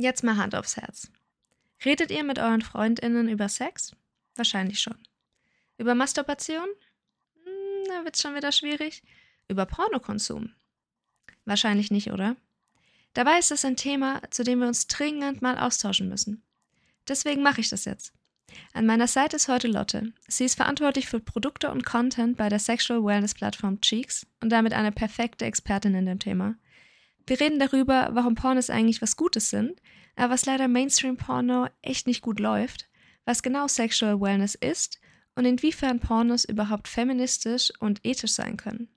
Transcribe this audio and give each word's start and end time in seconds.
Jetzt 0.00 0.24
mal 0.24 0.38
Hand 0.38 0.54
aufs 0.54 0.78
Herz. 0.78 1.10
Redet 1.84 2.10
ihr 2.10 2.24
mit 2.24 2.38
euren 2.38 2.62
Freundinnen 2.62 3.28
über 3.28 3.50
Sex? 3.50 3.94
Wahrscheinlich 4.34 4.80
schon. 4.80 4.96
Über 5.76 5.94
Masturbation? 5.94 6.68
Hm, 7.44 7.84
da 7.86 8.04
wird's 8.04 8.22
schon 8.22 8.34
wieder 8.34 8.50
schwierig. 8.50 9.02
Über 9.48 9.66
Pornokonsum? 9.66 10.54
Wahrscheinlich 11.44 11.90
nicht, 11.90 12.12
oder? 12.12 12.36
Dabei 13.12 13.38
ist 13.38 13.50
das 13.50 13.62
ein 13.66 13.76
Thema, 13.76 14.22
zu 14.30 14.42
dem 14.42 14.60
wir 14.60 14.68
uns 14.68 14.86
dringend 14.86 15.42
mal 15.42 15.58
austauschen 15.58 16.08
müssen. 16.08 16.42
Deswegen 17.06 17.42
mache 17.42 17.60
ich 17.60 17.68
das 17.68 17.84
jetzt. 17.84 18.14
An 18.72 18.86
meiner 18.86 19.06
Seite 19.06 19.36
ist 19.36 19.48
heute 19.48 19.68
Lotte. 19.68 20.14
Sie 20.28 20.46
ist 20.46 20.54
verantwortlich 20.54 21.08
für 21.08 21.20
Produkte 21.20 21.70
und 21.70 21.84
Content 21.84 22.38
bei 22.38 22.48
der 22.48 22.58
Sexual 22.58 23.04
Wellness 23.04 23.34
Plattform 23.34 23.82
Cheeks 23.82 24.26
und 24.40 24.48
damit 24.48 24.72
eine 24.72 24.92
perfekte 24.92 25.44
Expertin 25.44 25.94
in 25.94 26.06
dem 26.06 26.18
Thema. 26.18 26.54
Wir 27.26 27.40
reden 27.40 27.58
darüber, 27.58 28.10
warum 28.12 28.34
Pornos 28.34 28.70
eigentlich 28.70 29.02
was 29.02 29.16
Gutes 29.16 29.50
sind, 29.50 29.80
aber 30.16 30.34
was 30.34 30.46
leider 30.46 30.68
Mainstream-Porno 30.68 31.68
echt 31.82 32.06
nicht 32.06 32.22
gut 32.22 32.40
läuft, 32.40 32.88
was 33.24 33.42
genau 33.42 33.68
Sexual 33.68 34.20
Wellness 34.20 34.54
ist 34.54 35.00
und 35.34 35.44
inwiefern 35.44 36.00
Pornos 36.00 36.44
überhaupt 36.44 36.88
feministisch 36.88 37.72
und 37.78 38.00
ethisch 38.04 38.32
sein 38.32 38.56
können. 38.56 38.88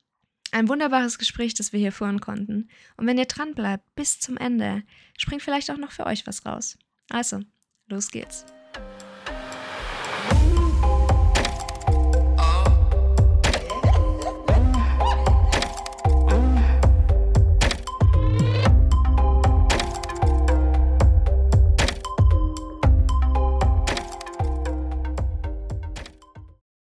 Ein 0.52 0.70
wunderbares 0.70 1.18
Gespräch, 1.18 1.56
das 1.56 1.74
wir 1.74 1.80
hier 1.80 1.92
führen 1.92 2.20
konnten. 2.20 2.70
Und 2.96 3.08
wenn 3.08 3.18
ihr 3.18 3.26
dran 3.26 3.56
bleibt 3.56 3.96
bis 3.96 4.20
zum 4.20 4.38
Ende, 4.38 4.84
springt 5.18 5.42
vielleicht 5.42 5.72
auch 5.72 5.78
noch 5.78 5.92
für 5.92 6.06
euch 6.06 6.28
was 6.28 6.46
raus. 6.46 6.78
Also, 7.10 7.40
los 7.88 8.10
geht's. 8.10 8.46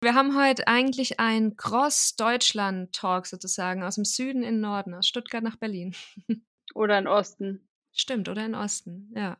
Wir 0.10 0.16
haben 0.16 0.36
heute 0.36 0.68
eigentlich 0.68 1.20
ein 1.20 1.56
Cross-Deutschland-Talk 1.56 3.28
sozusagen, 3.28 3.84
aus 3.84 3.94
dem 3.94 4.06
Süden 4.06 4.42
in 4.42 4.56
den 4.56 4.62
Norden, 4.62 4.96
aus 4.96 5.08
Stuttgart 5.08 5.44
nach 5.44 5.58
Berlin. 5.58 5.96
Oder 6.74 6.98
in 6.98 7.06
Osten. 7.06 7.70
Stimmt, 7.92 8.28
oder 8.28 8.44
in 8.44 8.56
Osten, 8.56 9.14
ja. 9.16 9.38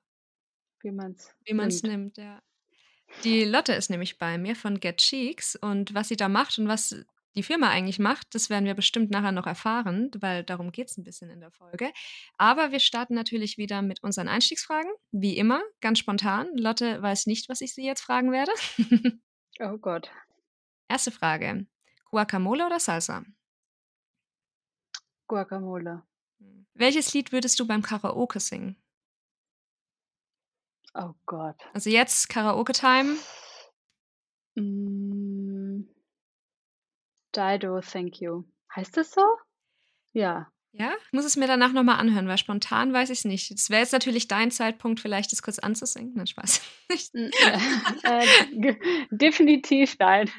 Wie 0.82 0.92
man 0.92 1.14
es 1.14 1.36
Wie 1.44 1.56
man 1.56 1.70
es 1.70 1.82
nimmt, 1.82 2.18
ja. 2.18 2.44
Die 3.24 3.46
Lotte 3.46 3.74
ist 3.74 3.90
nämlich 3.90 4.20
bei 4.20 4.38
mir 4.38 4.56
von 4.56 4.80
Get 4.80 4.98
Cheeks 4.98 5.56
und 5.56 5.96
was 5.96 6.10
sie 6.10 6.18
da 6.18 6.30
macht 6.30 6.60
und 6.60 6.68
was 6.68 6.96
die 7.36 7.42
Firma 7.42 7.70
eigentlich 7.70 7.98
macht, 7.98 8.36
das 8.36 8.52
werden 8.52 8.66
wir 8.66 8.76
bestimmt 8.76 9.10
nachher 9.10 9.32
noch 9.32 9.48
erfahren, 9.48 10.12
weil 10.20 10.44
darum 10.44 10.72
geht 10.72 10.90
es 10.90 10.98
ein 10.98 11.04
bisschen 11.04 11.32
in 11.32 11.40
der 11.40 11.50
Folge. 11.50 11.92
Aber 12.38 12.72
wir 12.72 12.80
starten 12.80 13.16
natürlich 13.16 13.58
wieder 13.58 13.82
mit 13.82 14.04
unseren 14.04 14.28
Einstiegsfragen, 14.28 14.92
wie 15.12 15.36
immer, 15.36 15.64
ganz 15.82 15.98
spontan. 15.98 16.56
Lotte 16.56 17.02
weiß 17.02 17.26
nicht, 17.26 17.50
was 17.50 17.62
ich 17.62 17.74
sie 17.74 17.88
jetzt 17.88 18.02
fragen 18.02 18.32
werde. 18.32 18.52
Oh 19.62 19.78
Gott. 19.78 20.10
Erste 20.90 21.12
Frage. 21.12 21.68
Guacamole 22.10 22.66
oder 22.66 22.80
Salsa? 22.80 23.24
Guacamole. 25.28 26.04
Welches 26.74 27.14
Lied 27.14 27.32
würdest 27.32 27.60
du 27.60 27.68
beim 27.68 27.84
Karaoke 27.84 28.40
singen? 28.40 28.76
Oh 30.96 31.14
Gott. 31.28 31.62
Also 31.74 31.92
jetzt 31.92 32.28
Karaoke-Time. 32.30 33.18
Mm. 34.56 35.84
Dido, 37.36 37.82
thank 37.82 38.20
you. 38.20 38.46
Heißt 38.76 38.98
das 38.98 39.12
so? 39.12 39.22
Ja. 40.14 40.52
Ja, 40.72 40.92
ich 41.08 41.14
muss 41.14 41.26
es 41.26 41.36
mir 41.36 41.48
danach 41.48 41.74
nochmal 41.74 41.98
anhören, 41.98 42.28
weil 42.28 42.38
spontan 42.38 42.94
weiß 42.94 43.10
ich 43.10 43.20
es 43.20 43.26
nicht. 43.26 43.50
Es 43.52 43.72
wäre 43.72 43.82
jetzt 43.82 43.92
natürlich 43.92 44.28
dein 44.28 44.52
Zeitpunkt, 44.52 45.00
vielleicht 45.00 45.32
das 45.32 45.42
kurz 45.42 45.58
anzusingen. 45.58 46.14
Nein, 46.16 46.28
Spaß. 46.28 46.62
Äh, 48.04 48.26
definitiv 49.12 49.96
nein. 50.00 50.30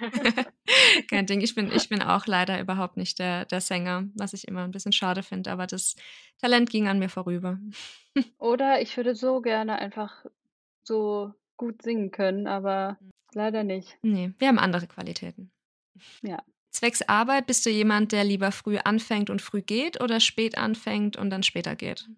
Kein 1.08 1.26
Ding. 1.26 1.40
Ich 1.40 1.54
bin, 1.54 1.70
ich 1.70 1.88
bin 1.88 2.02
auch 2.02 2.26
leider 2.26 2.60
überhaupt 2.60 2.96
nicht 2.96 3.18
der, 3.18 3.44
der 3.44 3.60
Sänger, 3.60 4.08
was 4.16 4.32
ich 4.32 4.48
immer 4.48 4.64
ein 4.64 4.72
bisschen 4.72 4.92
schade 4.92 5.22
finde, 5.22 5.52
aber 5.52 5.66
das 5.66 5.94
Talent 6.40 6.70
ging 6.70 6.88
an 6.88 6.98
mir 6.98 7.08
vorüber. 7.08 7.58
Oder 8.38 8.80
ich 8.82 8.96
würde 8.96 9.14
so 9.14 9.40
gerne 9.40 9.78
einfach 9.78 10.24
so 10.82 11.32
gut 11.56 11.82
singen 11.82 12.10
können, 12.10 12.46
aber 12.46 12.98
leider 13.32 13.62
nicht. 13.62 13.96
Nee, 14.02 14.32
wir 14.38 14.48
haben 14.48 14.58
andere 14.58 14.86
Qualitäten. 14.86 15.52
Ja. 16.22 16.42
Zwecks 16.72 17.02
Arbeit 17.02 17.46
bist 17.46 17.64
du 17.64 17.70
jemand, 17.70 18.10
der 18.12 18.24
lieber 18.24 18.50
früh 18.50 18.78
anfängt 18.78 19.30
und 19.30 19.40
früh 19.42 19.62
geht 19.62 20.00
oder 20.00 20.18
spät 20.20 20.58
anfängt 20.58 21.16
und 21.16 21.30
dann 21.30 21.42
später 21.44 21.76
geht? 21.76 22.10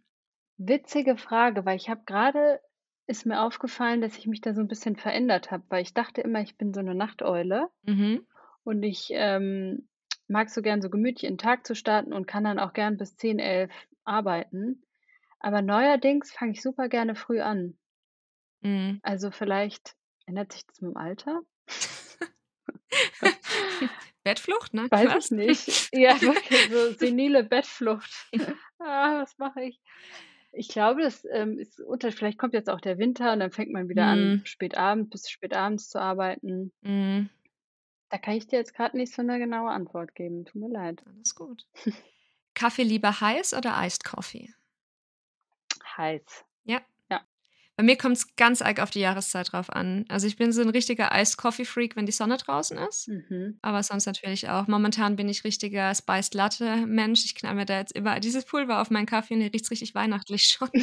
Witzige 0.56 1.18
Frage, 1.18 1.66
weil 1.66 1.76
ich 1.76 1.90
habe 1.90 2.04
gerade, 2.06 2.60
ist 3.06 3.26
mir 3.26 3.42
aufgefallen, 3.42 4.00
dass 4.00 4.16
ich 4.16 4.26
mich 4.26 4.40
da 4.40 4.54
so 4.54 4.62
ein 4.62 4.68
bisschen 4.68 4.96
verändert 4.96 5.50
habe, 5.50 5.64
weil 5.68 5.82
ich 5.82 5.92
dachte 5.92 6.22
immer, 6.22 6.40
ich 6.40 6.56
bin 6.56 6.72
so 6.72 6.80
eine 6.80 6.94
Nachteule 6.94 7.68
Mhm. 7.86 8.26
und 8.64 8.82
ich 8.82 9.10
ähm, 9.12 9.88
mag 10.28 10.50
so 10.50 10.62
gern 10.62 10.82
so 10.82 10.90
gemütlich 10.90 11.24
in 11.24 11.34
den 11.34 11.38
Tag 11.38 11.66
zu 11.66 11.74
starten 11.76 12.12
und 12.12 12.26
kann 12.26 12.44
dann 12.44 12.58
auch 12.60 12.72
gern 12.74 12.96
bis 12.98 13.16
10, 13.16 13.38
11 13.40 13.72
arbeiten. 14.04 14.84
Aber 15.40 15.62
neuerdings 15.62 16.32
fange 16.32 16.52
ich 16.52 16.62
super 16.62 16.88
gerne 16.88 17.14
früh 17.16 17.40
an. 17.40 17.78
Mhm. 18.62 19.02
Also 19.02 19.30
vielleicht 19.30 19.94
ändert 20.26 20.50
sich 20.52 20.66
das 20.66 20.80
mit 20.80 20.90
dem 20.90 20.96
Alter? 20.96 21.42
Bettflucht, 24.24 24.74
ne? 24.74 24.86
Weiß 24.90 25.08
Was? 25.08 25.24
ich 25.26 25.30
nicht. 25.32 25.88
Ja, 25.94 26.20
wirklich 26.20 26.70
so 26.70 26.92
senile 26.94 27.44
Bettflucht. 27.44 28.10
Ah, 28.84 29.20
was 29.22 29.38
mache 29.38 29.62
ich? 29.62 29.80
Ich 30.50 30.66
glaube, 30.66 31.02
das 31.02 31.24
ähm, 31.32 31.56
ist 31.56 31.78
unter 31.80 32.10
vielleicht 32.10 32.36
kommt 32.36 32.52
jetzt 32.52 32.68
auch 32.68 32.80
der 32.80 32.98
Winter 32.98 33.32
und 33.32 33.38
dann 33.38 33.52
fängt 33.52 33.70
man 33.72 33.88
wieder 33.88 34.06
an, 34.06 34.18
Mhm. 34.38 34.44
spät 34.44 34.76
Abend 34.76 35.10
bis 35.10 35.30
spät 35.30 35.54
abends 35.54 35.88
zu 35.88 36.00
arbeiten. 36.00 36.72
Mhm. 36.80 37.30
Da 38.08 38.18
kann 38.18 38.34
ich 38.34 38.48
dir 38.48 38.58
jetzt 38.58 38.74
gerade 38.74 38.96
nicht 38.96 39.14
so 39.14 39.22
eine 39.22 39.38
genaue 39.38 39.70
Antwort 39.70 40.16
geben. 40.16 40.44
Tut 40.46 40.56
mir 40.60 40.68
leid. 40.68 41.02
Alles 41.06 41.36
gut. 41.36 41.64
Kaffee 42.54 42.82
lieber 42.82 43.20
heiß 43.20 43.54
oder 43.54 43.74
Iced 43.84 44.02
Coffee? 44.04 44.52
Heiß. 45.96 46.44
Ja. 46.64 46.80
Bei 47.76 47.82
mir 47.82 47.96
kommt 47.96 48.16
es 48.16 48.36
ganz 48.36 48.60
arg 48.60 48.80
auf 48.80 48.90
die 48.90 49.00
Jahreszeit 49.00 49.52
drauf 49.52 49.70
an. 49.70 50.04
Also 50.08 50.26
ich 50.26 50.36
bin 50.36 50.52
so 50.52 50.60
ein 50.60 50.68
richtiger 50.68 51.10
Iced 51.14 51.38
Coffee 51.38 51.64
Freak, 51.64 51.96
wenn 51.96 52.04
die 52.04 52.12
Sonne 52.12 52.36
draußen 52.36 52.76
ist. 52.76 53.08
Mhm. 53.08 53.58
Aber 53.62 53.82
sonst 53.82 54.06
natürlich 54.06 54.48
auch. 54.50 54.68
Momentan 54.68 55.16
bin 55.16 55.28
ich 55.28 55.44
richtiger 55.44 55.94
Spiced 55.94 56.34
Latte 56.34 56.84
Mensch. 56.86 57.24
Ich 57.24 57.34
knall 57.34 57.54
mir 57.54 57.64
da 57.64 57.78
jetzt 57.78 57.92
immer 57.92 58.20
dieses 58.20 58.44
Pulver 58.44 58.82
auf 58.82 58.90
meinen 58.90 59.06
Kaffee 59.06 59.34
und 59.34 59.40
der 59.40 59.52
riecht 59.52 59.70
richtig 59.70 59.94
weihnachtlich 59.94 60.44
schon. 60.44 60.68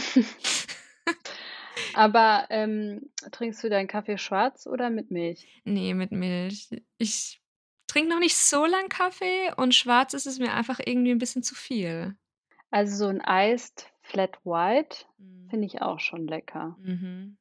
Aber 1.93 2.47
ähm, 2.49 3.09
trinkst 3.31 3.63
du 3.63 3.69
deinen 3.69 3.87
Kaffee 3.87 4.17
schwarz 4.17 4.67
oder 4.67 4.89
mit 4.89 5.11
Milch? 5.11 5.47
nee, 5.65 5.93
mit 5.93 6.11
Milch. 6.11 6.69
Ich 6.97 7.41
trinke 7.87 8.09
noch 8.09 8.19
nicht 8.19 8.35
so 8.35 8.65
lang 8.65 8.89
Kaffee 8.89 9.51
und 9.57 9.75
schwarz 9.75 10.13
ist 10.13 10.27
es 10.27 10.39
mir 10.39 10.53
einfach 10.53 10.79
irgendwie 10.83 11.11
ein 11.11 11.17
bisschen 11.19 11.43
zu 11.43 11.55
viel. 11.55 12.15
Also 12.71 12.95
so 12.95 13.07
ein 13.07 13.21
Iced 13.25 13.87
Flat 14.09 14.39
White 14.43 15.05
finde 15.49 15.65
ich 15.65 15.81
auch 15.81 15.99
schon 15.99 16.27
lecker. 16.27 16.75
Mhm. 16.81 17.37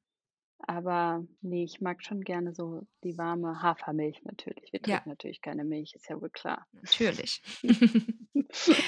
Aber 0.61 1.25
nee, 1.41 1.65
ich 1.65 1.81
mag 1.81 2.05
schon 2.05 2.23
gerne 2.23 2.55
so 2.55 2.87
die 3.05 3.17
warme 3.17 3.63
Hafermilch 3.63 4.23
natürlich. 4.25 4.73
Wir 4.73 4.81
Ja. 4.81 4.97
trinken 4.97 5.09
natürlich 5.11 5.41
keine 5.41 5.65
Milch, 5.65 5.95
ist 5.95 6.09
ja 6.09 6.21
wohl 6.21 6.31
klar. 6.31 6.67
Natürlich. 6.73 7.43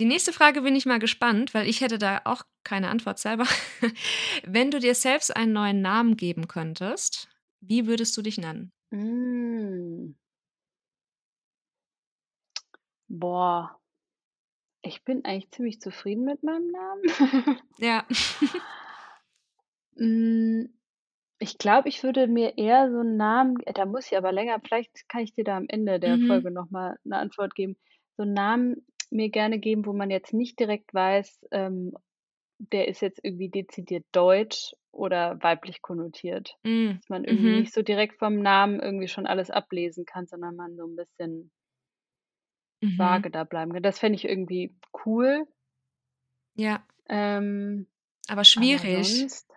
Die 0.00 0.06
nächste 0.06 0.32
Frage 0.32 0.62
bin 0.62 0.74
ich 0.74 0.86
mal 0.86 0.98
gespannt, 0.98 1.52
weil 1.52 1.68
ich 1.68 1.82
hätte 1.82 1.98
da 1.98 2.22
auch 2.24 2.42
keine 2.64 2.88
Antwort 2.88 3.18
selber. 3.18 3.44
Wenn 4.46 4.70
du 4.70 4.80
dir 4.80 4.94
selbst 4.94 5.36
einen 5.36 5.52
neuen 5.52 5.82
Namen 5.82 6.16
geben 6.16 6.48
könntest, 6.48 7.28
wie 7.60 7.86
würdest 7.86 8.16
du 8.16 8.22
dich 8.22 8.38
nennen? 8.38 8.72
Mm. 8.90 10.14
Boah, 13.08 13.79
ich 14.82 15.04
bin 15.04 15.24
eigentlich 15.24 15.50
ziemlich 15.50 15.80
zufrieden 15.80 16.24
mit 16.24 16.42
meinem 16.42 16.68
Namen. 16.68 17.02
Ja. 17.78 18.04
Mm, 19.96 20.66
Ich 21.40 21.58
glaube, 21.58 21.88
ich 21.88 22.02
würde 22.02 22.28
mir 22.28 22.58
eher 22.58 22.90
so 22.90 23.00
einen 23.00 23.16
Namen, 23.16 23.56
äh, 23.66 23.72
da 23.72 23.86
muss 23.86 24.06
ich 24.10 24.16
aber 24.18 24.32
länger, 24.32 24.60
vielleicht 24.60 25.08
kann 25.08 25.22
ich 25.22 25.32
dir 25.34 25.44
da 25.44 25.56
am 25.56 25.66
Ende 25.68 26.00
der 26.00 26.18
Mhm. 26.18 26.26
Folge 26.26 26.50
nochmal 26.50 26.96
eine 27.04 27.16
Antwort 27.18 27.54
geben. 27.54 27.76
So 28.16 28.24
einen 28.24 28.34
Namen 28.34 28.86
mir 29.10 29.30
gerne 29.30 29.58
geben, 29.58 29.86
wo 29.86 29.92
man 29.94 30.10
jetzt 30.10 30.34
nicht 30.34 30.58
direkt 30.60 30.94
weiß, 30.94 31.46
ähm, 31.52 31.94
der 32.58 32.88
ist 32.88 33.02
jetzt 33.02 33.20
irgendwie 33.24 33.50
dezidiert 33.50 34.04
deutsch 34.12 34.74
oder 34.92 35.42
weiblich 35.42 35.82
konnotiert. 35.82 36.56
Mm, 36.64 37.00
Dass 37.00 37.08
man 37.10 37.24
irgendwie 37.24 37.50
Mhm. 37.50 37.62
nicht 37.62 37.74
so 37.74 37.82
direkt 37.82 38.18
vom 38.18 38.40
Namen 38.40 38.80
irgendwie 38.80 39.08
schon 39.08 39.26
alles 39.26 39.50
ablesen 39.50 40.04
kann, 40.06 40.26
sondern 40.26 40.56
man 40.56 40.76
so 40.76 40.86
ein 40.86 40.96
bisschen 40.96 41.52
Mhm. 42.80 42.98
vage 42.98 43.30
da 43.30 43.44
bleiben. 43.44 43.82
Das 43.82 43.98
fände 43.98 44.16
ich 44.16 44.24
irgendwie 44.24 44.74
cool. 45.04 45.46
Ja, 46.54 46.82
Ähm, 47.08 47.86
aber 48.28 48.32
aber 48.40 48.44
schwierig. 48.44 49.06
sonst, 49.06 49.48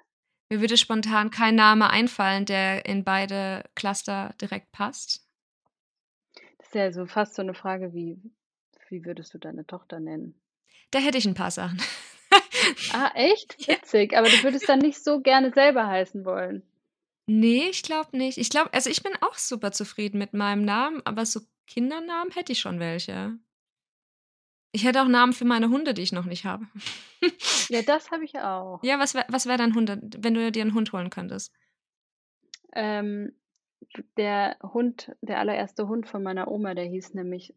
Mir 0.50 0.62
würde 0.62 0.78
spontan 0.78 1.32
kein 1.32 1.56
Name 1.56 1.90
einfallen, 1.90 2.46
der 2.46 2.86
in 2.86 3.04
beide 3.04 3.70
Cluster 3.76 4.34
direkt 4.42 4.72
passt. 4.72 5.28
das 6.58 6.68
ist 6.68 6.76
ja 6.76 6.92
so 6.92 7.06
fast 7.06 7.36
so 7.36 7.42
eine 7.42 7.54
Frage 7.54 7.94
wie, 7.94 8.20
wie 8.90 9.06
würdest 9.06 9.34
du 9.34 9.38
deine 9.38 9.66
Tochter 9.66 10.00
nennen? 10.00 10.40
Da 10.92 11.00
hätte 11.00 11.18
ich 11.18 11.26
ein 11.26 11.34
paar 11.34 11.52
Sachen. 11.52 11.82
Ah, 12.94 13.12
echt? 13.16 13.56
Ja. 13.68 13.76
Witzig, 13.76 14.16
aber 14.18 14.30
du 14.30 14.44
würdest 14.44 14.68
dann 14.70 14.80
nicht 14.80 15.04
so 15.04 15.22
gerne 15.22 15.52
selber 15.54 15.88
heißen 15.88 16.26
wollen? 16.26 16.64
Ne, 17.28 17.70
ich 17.70 17.84
glaube 17.84 18.18
nicht. 18.18 18.38
Ich 18.38 18.50
glaube 18.50 18.74
also, 18.74 18.90
ich 18.90 19.02
bin 19.04 19.14
auch 19.22 19.36
super 19.36 19.72
zufrieden 19.72 20.18
mit 20.18 20.34
meinem 20.34 20.66
Namen, 20.66 21.02
aber 21.06 21.26
so 21.26 21.40
Kindernamen 21.68 22.32
hätte 22.32 22.52
ich 22.52 22.60
schon 22.60 22.80
welche. 22.80 23.38
Ich 24.72 24.86
hätte 24.86 25.04
auch 25.04 25.08
Namen 25.08 25.34
für 25.34 25.46
meine 25.46 25.70
Hunde, 25.70 25.94
die 25.94 26.02
ich 26.02 26.12
noch 26.12 26.26
nicht 26.26 26.46
habe. 26.46 26.66
Ja, 27.70 27.82
das 27.86 28.10
habe 28.12 28.26
ich 28.26 28.38
auch. 28.40 28.80
Ja, 28.84 29.00
was 29.00 29.14
wär 29.14 29.26
was 29.30 29.46
wäre 29.46 29.58
dein 29.58 29.76
Hund, 29.76 29.90
wenn 30.18 30.34
du 30.34 30.52
dir 30.52 30.64
'n 30.64 30.74
Hund 30.74 30.92
holen 30.94 31.10
könntest? 31.10 31.54
Ähm, 32.74 33.34
der 34.18 34.58
Hund 34.64 35.16
der 35.22 35.40
allererste 35.40 35.88
Hund 35.88 36.08
von 36.08 36.24
meiner 36.24 36.48
Oma, 36.50 36.74
der 36.74 36.86
hieß 36.86 37.14
nämlich 37.14 37.54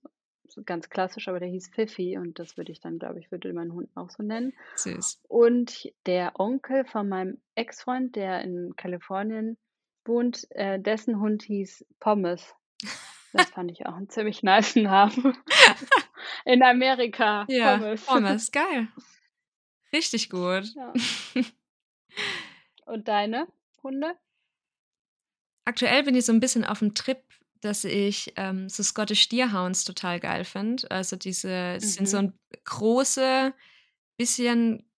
ganz 0.65 0.89
klassisch, 0.91 1.29
aber 1.29 1.41
der 1.41 1.49
hieß 1.49 1.71
Pfiffi 1.71 2.19
und 2.19 2.39
das 2.39 2.57
würde 2.57 2.71
ich 2.73 2.81
dann 2.81 2.99
glaube 2.99 3.19
ich, 3.19 3.31
würde 3.31 3.53
meinen 3.53 3.73
Hund 3.73 3.89
auch 3.95 4.11
so 4.11 4.23
nennen. 4.23 4.53
Süß. 4.77 5.21
Und 5.29 5.91
der 6.07 6.39
Onkel 6.39 6.85
von 6.85 7.09
meinem 7.09 7.41
Ex-Freund, 7.55 8.15
der 8.15 8.43
in 8.43 8.75
Kalifornien 8.77 9.57
wohnt, 10.05 10.47
äh, 10.51 10.79
dessen 10.79 11.19
Hund 11.19 11.43
hieß 11.43 11.87
Pommes. 11.99 12.55
Das 13.37 13.51
fand 13.51 13.71
ich 13.71 13.85
auch 13.87 13.97
'n 13.97 14.09
ziemlich 14.09 14.43
nicen 14.43 14.85
Namen. 14.85 15.37
In 16.47 16.63
Amerika, 16.63 17.49
Ja, 17.49 17.85
Pommes. 18.07 18.07
Pommes, 18.07 18.51
geil. 18.51 18.89
Richtig 19.93 20.31
gut. 20.31 20.77
Ja. 20.77 20.97
Und 22.87 23.09
deine 23.09 23.49
Hunde? 23.83 24.17
Aktuell 25.69 26.05
bin 26.05 26.15
ich 26.15 26.25
so 26.25 26.33
'n 26.33 26.39
bisschen 26.39 26.65
auf'm 26.65 26.95
Trip, 26.95 27.19
dass 27.61 27.83
ich, 27.85 28.33
ähm, 28.37 28.69
so 28.69 28.85
Scottish 28.85 29.29
Deerhounds 29.29 29.85
total 29.85 30.21
geil 30.21 30.45
finde. 30.45 30.89
Also, 30.93 31.17
diese 31.17 31.75
das 31.75 31.95
sind 31.95 32.09
so 32.09 32.19
Mhm. 32.19 32.19
'n 32.19 32.39
große, 32.65 33.53
bisschen 34.19 34.89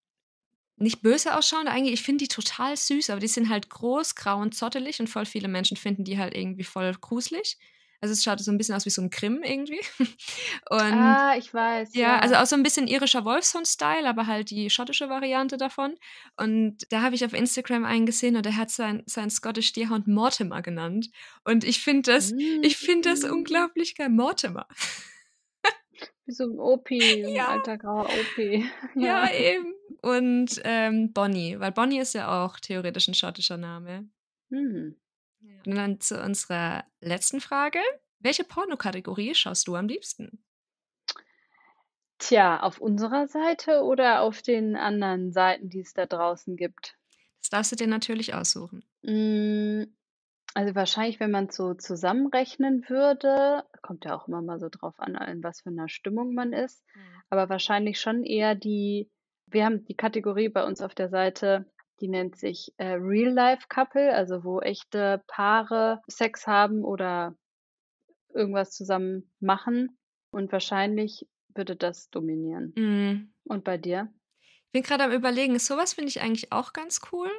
nicht 0.77 1.03
böse 1.03 1.37
ausschauende 1.37 1.73
eigentlich 1.73 1.95
ich 1.95 2.03
finde 2.05 2.25
die 2.25 2.29
total 2.29 2.77
süß, 2.77 3.11
aber 3.11 3.21
die 3.21 3.29
sind 3.29 3.49
halt 3.51 3.71
groß, 3.71 4.15
grau 4.17 4.41
und 4.41 4.55
zottelig 4.55 5.01
und 5.01 5.09
voll 5.09 5.27
viele 5.27 5.49
Menschen 5.49 5.77
finden 5.79 6.05
die 6.05 6.19
halt 6.19 6.35
irgendwie 6.37 6.65
voll 6.65 6.93
gruselig. 7.01 7.59
Also, 8.03 8.13
es 8.13 8.23
schaut 8.23 8.41
so 8.41 8.51
'n 8.53 8.59
bisschen 8.59 8.75
aus 8.77 8.87
wie 8.87 8.91
so 8.91 9.03
'n 9.03 9.11
Grimm 9.11 9.43
irgendwie. 9.43 9.81
Und 10.71 11.21
Ah, 11.21 11.37
ich 11.37 11.53
weiß, 11.53 11.97
ja, 11.97 12.19
also 12.21 12.35
ja. 12.35 12.37
auch 12.37 12.47
so 12.47 12.57
'n 12.57 12.63
bisschen 12.65 12.89
irischer 12.89 13.25
Wolfshund-Style, 13.25 14.09
aber 14.09 14.27
halt 14.27 14.51
die 14.51 14.71
schottische 14.71 15.09
Variante 15.11 15.57
davon. 15.59 15.97
Und 16.37 16.79
da 16.93 17.03
habe 17.03 17.15
ich 17.17 17.25
auf 17.25 17.33
Instagram 17.35 17.85
einen 17.85 18.07
gesehen 18.07 18.37
und 18.37 18.47
der 18.47 18.57
hat 18.57 18.71
seinen 18.71 19.03
seinen 19.07 19.31
Scottish 19.31 19.73
Deerhound 19.73 20.07
Mortimer 20.09 20.63
genannt. 20.63 21.11
Und 21.45 21.65
ich 21.65 21.81
finde 21.83 22.13
das 22.13 22.33
ich 22.63 22.77
finde 22.79 23.11
das 23.11 23.25
Hm. 23.25 23.31
unglaublich 23.31 23.95
geil. 23.97 24.11
Mortimer. 24.11 24.67
Wie 26.27 26.33
so 26.35 26.45
'n 26.45 26.61
Opi, 26.61 27.23
'n 27.25 27.43
Ja. 27.47 27.47
alter 27.47 27.79
grauer 27.79 28.11
Opi. 28.13 28.65
Ja, 29.01 29.31
Ja. 29.31 29.31
eben. 29.33 29.75
Und, 30.03 30.61
ähm, 30.65 31.13
Bonnie, 31.13 31.59
weil 31.61 31.73
Bonnie 31.73 32.01
ist 32.01 32.15
ja 32.15 32.45
auch 32.45 32.59
theoretisch 32.59 33.09
'n 33.09 33.15
schottischer 33.15 33.57
Name. 33.57 34.09
Mhm. 34.51 34.99
Und 35.67 35.75
dann 35.75 36.01
zu 36.01 36.23
unserer 36.23 36.85
letzten 37.01 37.41
Frage. 37.41 37.81
Welche 38.21 38.45
Pornokategorie 38.45 39.35
schaust 39.35 39.69
du 39.69 39.77
am 39.77 39.89
liebsten? 39.89 40.43
Tja, 42.21 42.59
auf 42.61 42.81
unserer 42.81 43.29
Seite 43.29 43.85
oder 43.85 44.23
auf 44.23 44.43
den 44.43 44.75
anderen 44.75 45.31
Seiten, 45.31 45.69
die 45.71 45.81
es 45.81 45.95
da 45.95 46.05
draußen 46.07 46.57
gibt? 46.57 46.97
Das 47.45 47.51
darfst 47.51 47.73
du 47.73 47.77
dir 47.77 47.87
natürlich 47.87 48.35
aussuchen. 48.35 48.85
Hm, 49.05 49.95
also, 50.55 50.75
wahrscheinlich, 50.75 51.21
wenn 51.21 51.31
man's 51.31 51.57
so 51.57 51.75
zusammenrechnen 51.75 52.89
würde 52.89 53.65
kommt 53.83 54.05
ja 54.07 54.17
auch 54.17 54.29
immer 54.29 54.43
mal 54.43 54.61
so 54.61 54.69
drauf 54.71 54.97
an, 55.01 55.15
in 55.17 55.43
was 55.45 55.63
für 55.63 55.71
'ner 55.71 55.89
Stimmung 55.89 56.35
man 56.35 56.53
ist, 56.53 56.85
Mhm. 56.97 57.23
aber 57.31 57.49
wahrscheinlich 57.51 58.01
schon 58.01 58.25
eher 58.25 58.55
die 58.57 59.11
wir 59.49 59.65
haben 59.67 59.85
die 59.87 59.97
Kategorie 59.97 60.49
bei 60.51 60.65
uns 60.67 60.83
auf 60.83 60.95
der 60.95 61.09
Seite, 61.11 61.67
die 62.01 62.09
nennt 62.09 62.37
sich, 62.37 62.73
äh, 62.79 62.93
Real 62.95 63.33
Life 63.33 63.67
Couple, 63.69 64.15
also, 64.15 64.45
wo 64.45 64.61
echte 64.61 65.23
Paare 65.29 66.01
Sex 66.09 66.47
haben 66.47 66.85
oder 66.85 67.37
irgendwas 68.35 68.73
zusammen 68.73 69.33
machen 69.41 69.99
und 70.33 70.53
wahrscheinlich 70.53 71.29
würde 71.55 71.77
das 71.77 72.11
dominieren. 72.11 72.77
Mhm. 72.77 73.33
Und 73.45 73.65
bei 73.65 73.79
dir? 73.79 74.13
Ich 74.67 74.73
bin 74.73 74.83
grade 74.83 75.05
am 75.05 75.13
Überlegen, 75.13 75.59
so 75.59 75.77
was 75.79 75.95
finde 75.95 76.11
ich 76.11 76.21
eigentlich 76.21 76.53
auch 76.53 76.73
ganz 76.75 77.01
cool. 77.13 77.31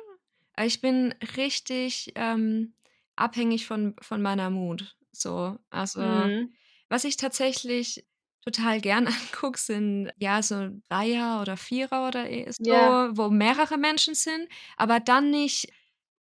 Ich 0.59 0.81
bin 0.81 1.13
richtig, 1.37 2.11
ähm, 2.15 2.73
abhängig 3.15 3.67
von 3.67 3.95
von 4.01 4.21
meiner 4.21 4.49
Mut, 4.49 4.97
so. 5.11 5.57
Also, 5.69 5.99
Mhm. 5.99 6.53
was 6.89 7.03
ich 7.05 7.17
tatsächlich 7.17 8.07
total 8.45 8.81
gern 8.81 9.07
angucke, 9.07 9.59
sind, 9.59 10.11
ja, 10.17 10.41
so 10.41 10.69
Dreier 10.89 11.41
oder 11.41 11.57
Vierer 11.57 12.07
oder 12.07 12.29
e 12.29 12.47
so, 12.51 12.59
Ja. 12.59 12.99
wo 13.17 13.29
mehrere 13.29 13.77
Menschen 13.77 14.15
sind, 14.15 14.47
aber 14.77 14.99
dann 14.99 15.29
nicht 15.31 15.71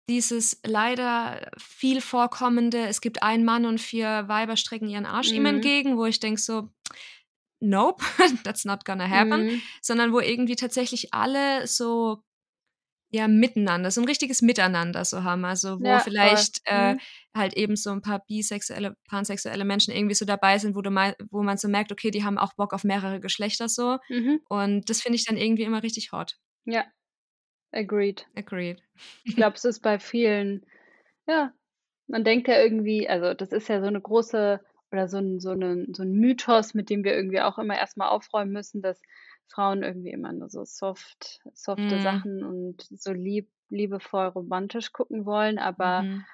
dieses 0.08 0.60
leider 0.66 1.50
viel 1.58 2.00
vorkommende, 2.02 2.86
es 2.88 3.00
gibt 3.00 3.22
einen 3.22 3.44
Mann 3.44 3.66
und 3.66 3.80
4 3.80 4.24
Weiber 4.28 4.56
strecken 4.56 4.88
ihren 4.88 5.06
Arsch 5.06 5.32
ihm 5.32 5.46
Mhm. 5.46 5.46
entgegen, 5.46 5.96
wo 5.98 6.06
ich 6.06 6.20
denke 6.20 6.40
so: 6.40 6.70
„Nope, 7.60 8.04
that's 8.44 8.64
not 8.64 8.84
gonna 8.84 9.08
happen“, 9.08 9.44
Mhm. 9.44 9.68
sondern 9.82 10.12
wo 10.12 10.20
irgendwie 10.20 10.56
tatsächlich 10.56 11.14
alle 11.14 11.66
so, 11.66 12.22
ja, 13.14 13.28
miteinander 13.28 13.90
so 13.92 14.00
'n 14.02 14.06
richtiges 14.08 14.42
Miteinander 14.42 15.04
so 15.04 15.22
haben. 15.24 15.44
Also, 15.44 15.82
wo 15.82 15.98
Ja, 15.98 16.00
vielleicht, 16.00 16.60
äh, 16.66 16.94
Mhm. 16.94 17.04
halt 17.36 17.54
eben 17.54 17.76
so 17.76 17.90
'n 17.92 18.02
paar 18.02 18.24
bisexuelle, 18.26 18.96
pansexuelle 19.08 19.64
Menschen 19.64 19.94
irgendwie 19.94 20.14
so 20.16 20.24
dabei 20.26 20.58
sind, 20.58 20.76
wo 20.76 20.82
du 20.82 20.90
mei 20.90 21.14
wo 21.30 21.42
man 21.42 21.58
so 21.58 21.68
merkt, 21.68 21.92
okay, 21.92 22.10
die 22.10 22.24
haben 22.24 22.38
auch 22.38 22.54
Bock 22.54 22.74
auf 22.74 22.84
mehrere 22.84 23.20
Geschlechter 23.20 23.68
so. 23.68 23.98
Mhm. 24.10 24.44
Und 24.48 24.90
das 24.90 25.02
finde 25.02 25.16
ich 25.16 25.24
dann 25.26 25.36
irgendwie 25.38 25.64
immer 25.64 25.82
richtig 25.84 26.12
hot. 26.12 26.36
Ja, 26.66 26.84
agreed. 27.72 28.26
Agreed. 28.36 28.82
Ich 29.28 29.36
glaube, 29.36 29.56
es 29.56 29.64
ist 29.64 29.80
bei 29.80 29.98
vielen 30.00 30.66
ja, 31.28 31.52
man 32.08 32.24
denkt 32.24 32.48
ja 32.48 32.58
irgendwie 32.60 33.08
also, 33.08 33.34
das 33.34 33.52
ist 33.52 33.68
ja 33.68 33.80
so 33.82 33.88
'ne 33.90 34.00
große 34.00 34.60
oder 34.92 35.08
so 35.08 35.18
'n 35.18 35.40
so 35.40 35.54
'nen 35.54 35.94
so 35.94 36.02
'n 36.04 36.12
Mythos, 36.14 36.74
mit 36.74 36.90
dem 36.90 37.04
wir 37.04 37.14
irgendwie 37.14 37.40
auch 37.42 37.58
immer 37.58 37.78
erst 37.78 37.96
mal 37.98 38.08
aufräumen 38.10 38.52
müssen, 38.52 38.82
dass 38.82 39.00
Frauen 39.48 39.82
irgendwie 39.82 40.10
immer 40.10 40.32
nur 40.32 40.48
so 40.50 40.64
soft 40.64 41.40
softe 41.54 41.98
Mhm. 41.98 42.00
Sachen 42.00 42.44
und 42.44 42.82
so 42.90 43.12
lieb 43.12 43.50
liebevoll 43.70 44.26
romantisch 44.28 44.92
gucken 44.92 45.26
wollen, 45.26 45.58
aber 45.58 46.06
Mhm. 46.06 46.24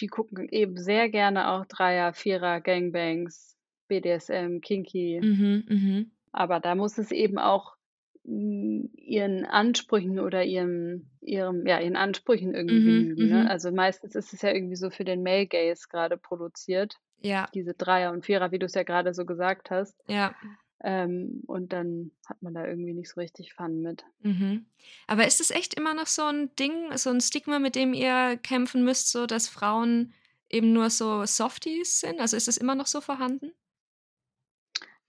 die 0.00 0.06
gucken 0.08 0.48
eben 0.50 0.76
sehr 0.78 1.08
gerne 1.08 1.50
auch 1.50 1.66
Dreier, 1.66 2.12
Vierer, 2.14 2.60
Gangbangs, 2.60 3.56
BDSM, 3.88 4.60
Kinky. 4.60 5.22
Mhm, 5.22 5.64
mhm. 5.68 6.10
Aber 6.32 6.60
da 6.60 6.74
muss 6.74 6.98
es 6.98 7.10
eben 7.12 7.38
auch, 7.38 7.76
hm, 8.24 8.90
ihren 8.94 9.44
Ansprüchen 9.46 10.18
oder 10.20 10.44
ihrem 10.44 11.10
ihrem 11.20 11.66
ja, 11.66 11.80
ihren 11.80 11.96
Ansprüchen 11.96 12.54
irgendwie 12.54 12.82
Mhm, 12.82 12.82
genügen, 12.82 13.28
ne? 13.28 13.46
mhm. 13.46 13.48
Also, 13.48 13.72
meistens 13.72 14.14
ist 14.14 14.32
es 14.32 14.42
ja 14.42 14.50
irgendwie 14.52 14.76
so 14.76 14.90
für 14.90 15.04
den 15.04 15.22
Male 15.22 15.46
Gaze 15.46 15.86
grade 15.88 16.16
produziert, 16.16 16.96
Ja. 17.22 17.50
diese 17.54 17.74
Dreier 17.74 18.12
und 18.12 18.24
Vierer, 18.26 18.52
wie 18.52 18.58
du's 18.58 18.74
ja 18.74 18.82
grade 18.84 19.14
so 19.14 19.24
gesagt 19.26 19.70
hast. 19.70 19.96
Ja. 20.08 20.36
Ähm, 20.82 21.42
und 21.46 21.72
dann 21.72 22.12
hat 22.26 22.42
man 22.42 22.54
da 22.54 22.66
irgendwie 22.66 22.94
nicht 22.94 23.10
so 23.10 23.20
richtig 23.20 23.54
Fun 23.54 23.80
mit. 23.82 24.06
Mhm. 24.22 24.66
Aber 25.06 25.26
ist 25.26 25.40
es 25.40 25.50
echt 25.50 25.74
immer 25.74 25.94
noch 25.94 26.06
so 26.06 26.22
'n 26.22 26.50
Ding, 26.58 26.96
so 26.96 27.10
'n 27.10 27.20
Stigma, 27.20 27.58
mit 27.58 27.74
dem 27.76 27.92
ihr 27.92 28.38
kämpfen 28.42 28.84
müsst, 28.84 29.10
so 29.10 29.26
dass 29.26 29.48
Frauen 29.48 30.12
eben 30.48 30.72
nur 30.72 30.90
so 30.90 31.24
Softies 31.26 32.00
sind? 32.00 32.20
Also, 32.20 32.36
ist 32.36 32.48
es 32.48 32.56
immer 32.56 32.74
noch 32.74 32.86
so 32.86 33.00
vorhanden? 33.00 33.52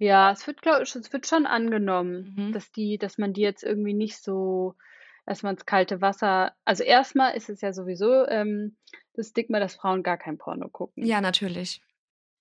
Ja, 0.01 0.31
es 0.31 0.45
wird, 0.45 0.61
glaube 0.61 0.83
ich 0.83 0.95
es 0.95 1.11
wird 1.11 1.25
schon 1.25 1.47
angenommen, 1.47 2.31
Mhm. 2.35 2.51
dass 2.51 2.71
die 2.71 2.97
dass 2.99 3.17
man 3.17 3.33
die 3.33 3.41
jetzt 3.41 3.63
irgendwie 3.63 3.93
nicht 3.95 4.21
so 4.21 4.75
erst 5.25 5.41
mal 5.43 5.49
ins 5.51 5.65
kalte 5.65 6.01
Wasser 6.01 6.53
also, 6.65 6.83
erst 6.83 7.15
mal 7.15 7.29
ist 7.31 7.49
es 7.49 7.61
ja 7.61 7.73
sowieso, 7.73 8.27
ähm, 8.27 8.77
das 9.13 9.29
Stigma, 9.29 9.59
dass 9.59 9.75
Frauen 9.75 10.03
gar 10.03 10.17
kein 10.17 10.37
Porno 10.37 10.69
gucken. 10.69 11.03
Ja, 11.03 11.21
natürlich. 11.21 11.81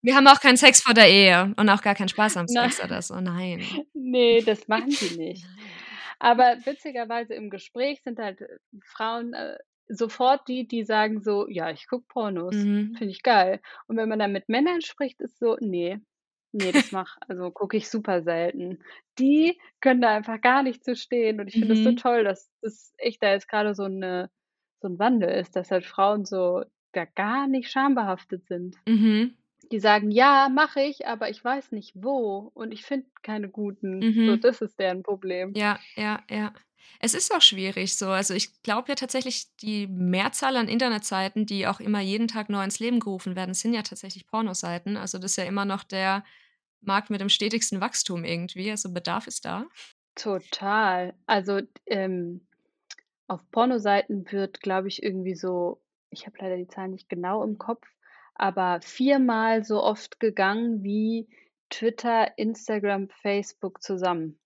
Wir 0.03 0.15
haben 0.17 0.27
auch 0.29 0.41
keinen 0.41 0.57
Sex 0.57 0.81
vor 0.83 0.95
der 0.95 1.09
Ehe 1.11 1.55
und 1.57 1.69
auch 1.69 1.83
gar 1.83 1.95
keinen 1.95 2.09
Spaß 2.09 2.37
am 2.37 2.49
Sex 2.49 2.81
oder 2.83 3.03
so, 3.03 3.21
nein. 3.21 3.69
ne, 3.95 4.43
das 4.45 4.69
machen 4.69 4.97
die 4.97 5.11
nicht. 5.11 5.51
Aber 6.19 6.59
witzigerweise 6.65 7.35
im 7.35 7.51
Gespräch 7.51 8.03
sind 8.03 8.19
halt, 8.19 8.41
äh, 8.43 8.59
Frauen, 8.85 9.35
äh, 9.35 9.59
sofort 9.89 10.49
die, 10.49 10.67
die 10.67 10.85
sagen 10.85 11.21
so: 11.23 11.49
„Ja, 11.49 11.71
ich 11.71 11.89
gucke 11.89 12.07
Pornos, 12.09 12.69
Mhm. 12.69 12.97
finde 12.97 13.13
ich 13.13 13.23
geil.“ 13.23 13.61
Und 13.89 13.97
wenn 13.97 14.09
man 14.09 14.19
dann 14.19 14.33
mit 14.33 14.49
Männern 14.49 14.83
spricht, 14.83 15.21
ist 15.21 15.39
so: 15.39 15.57
„Ne, 15.61 16.03
ne, 16.53 16.73
das 16.73 16.91
mach 16.93 17.17
also, 17.29 17.51
gucke 17.51 17.77
ich 17.77 17.89
super 17.91 18.23
selten.“ 18.23 18.81
Die 19.19 19.61
können 19.81 20.01
da 20.03 20.15
einfach 20.17 20.41
gar 20.41 20.63
nicht 20.63 20.85
zu 20.85 20.97
stehen 20.97 21.41
und 21.41 21.49
ich 21.49 21.59
finde 21.59 21.77
so 21.77 21.93
Mhm. 21.93 21.95
toll, 21.95 22.25
dass 22.25 22.51
das 22.63 22.95
echt 22.99 23.23
da 23.23 23.31
jetzt 23.33 23.49
grade 23.49 23.75
so 23.75 23.85
so 24.83 24.89
'n 24.89 24.99
Wandel 24.99 25.31
ist, 25.31 25.57
dass 25.57 25.71
halt 25.71 25.85
Frauen 25.87 26.25
so 26.25 26.65
da 26.93 27.05
gar 27.05 27.47
nicht 27.49 27.71
schambehaftet 27.71 28.47
sind. 28.47 28.77
Mhm. 28.87 29.37
Die 29.71 29.79
sagen: 29.81 30.11
„Ja, 30.11 30.49
mache 30.49 30.81
ich, 30.83 31.07
aber 31.07 31.31
ich 31.31 31.45
weiß 31.45 31.71
nicht 31.73 31.93
wo 31.95 32.51
und 32.55 32.73
ich 32.73 32.85
finde 32.85 33.09
keine 33.23 33.49
guten.“ 33.49 34.13
So, 34.25 34.35
Mhm. 34.35 34.37
das 34.37 34.61
ist 34.61 34.79
deren 34.81 35.03
Problem. 35.05 35.57
Ja, 35.57 35.79
ja, 35.97 36.23
ja. 36.31 36.53
Es 37.01 37.15
ist 37.15 37.33
auch 37.35 37.41
schwierig 37.43 37.97
so. 37.97 38.09
Also, 38.11 38.35
ich 38.35 38.63
glaube 38.63 38.89
ja 38.89 38.95
tatsächlich, 38.95 39.55
die 39.57 39.87
Mehrzahl 39.87 40.57
an 40.57 40.69
Internetseiten, 40.69 41.47
die 41.47 41.67
auch 41.67 41.81
immer 41.81 42.01
jeden 42.01 42.29
Tag 42.29 42.49
neu 42.49 42.63
ins 42.63 42.79
Leben 42.79 43.01
gerufen 43.01 43.37
werden, 43.37 43.55
sind 43.55 43.75
ja 43.75 43.83
tatsächlich 43.83 44.27
Pornoseiten. 44.27 44.97
Also, 44.97 45.19
das 45.19 45.33
ist 45.33 45.37
ja 45.37 45.45
immer 45.45 45.65
noch 45.65 45.83
der 45.85 46.25
Markt 46.81 47.11
mit 47.11 47.21
dem 47.21 47.29
stetigsten 47.31 47.81
Wachstum 47.81 48.25
irgendwie. 48.25 48.71
Also, 48.71 48.93
Bedarf 48.93 49.27
ist 49.27 49.45
da. 49.45 49.67
Total. 50.15 51.15
Also, 51.27 51.61
ähm, 51.87 52.47
auf 53.29 53.51
Pornoseiten 53.51 54.31
wird, 54.33 54.61
glaube 54.61 54.89
ich, 54.89 55.03
irgendwie 55.03 55.35
so 55.37 55.83
ich 56.11 56.27
habe 56.27 56.37
leider 56.41 56.57
die 56.57 56.69
Zahlen 56.69 56.93
nicht 56.93 57.09
genau 57.09 57.45
im 57.45 57.59
Kopf, 57.59 57.87
aber 58.39 58.81
viermal 58.83 59.65
so 59.65 59.83
oft 59.83 60.21
gegangen 60.21 60.83
wie 60.83 61.29
Twitter, 61.71 62.37
Instagram, 62.39 63.09
Facebook 63.09 63.83
zusammen 63.83 64.39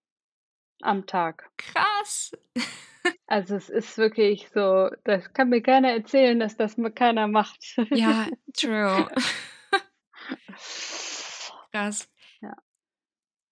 am 0.82 1.06
Tag. 1.06 1.50
Krass. 1.56 2.32
Also, 3.26 3.56
es 3.56 3.70
ist 3.70 3.96
wirklich 3.96 4.48
so 4.52 4.90
das 5.04 5.32
kann 5.32 5.48
mir 5.48 5.62
keiner 5.62 5.90
erzählen, 5.92 6.38
dass 6.38 6.56
das 6.56 6.76
mal 6.76 6.90
keiner 6.90 7.28
macht. 7.28 7.76
Ja, 7.92 8.28
true. 8.54 9.08
Krass. 11.72 12.08
Ja. 12.42 12.54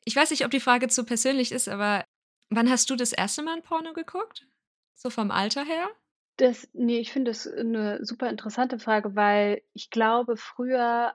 Ich 0.04 0.16
weiß 0.16 0.30
nicht, 0.30 0.44
ob 0.44 0.50
die 0.50 0.60
Frage 0.60 0.88
zu 0.88 1.04
persönlich 1.04 1.52
ist, 1.52 1.68
aber 1.68 2.04
wann 2.50 2.68
hast 2.68 2.90
du 2.90 2.96
das 2.96 3.12
erste 3.12 3.42
Mal 3.42 3.56
'n 3.56 3.62
Porno 3.62 3.92
geguckt? 3.94 4.46
So 4.94 5.10
vom 5.10 5.30
Alter 5.30 5.64
her? 5.64 5.88
Das 6.38 6.68
ne, 6.72 6.98
ich 7.00 7.12
finde 7.12 7.32
das 7.32 7.46
'ne 7.46 7.98
super 8.04 8.30
interessante 8.30 8.78
Frage, 8.78 9.16
weil 9.16 9.62
ich 9.74 9.90
glaube 9.90 10.36
früher 10.36 11.14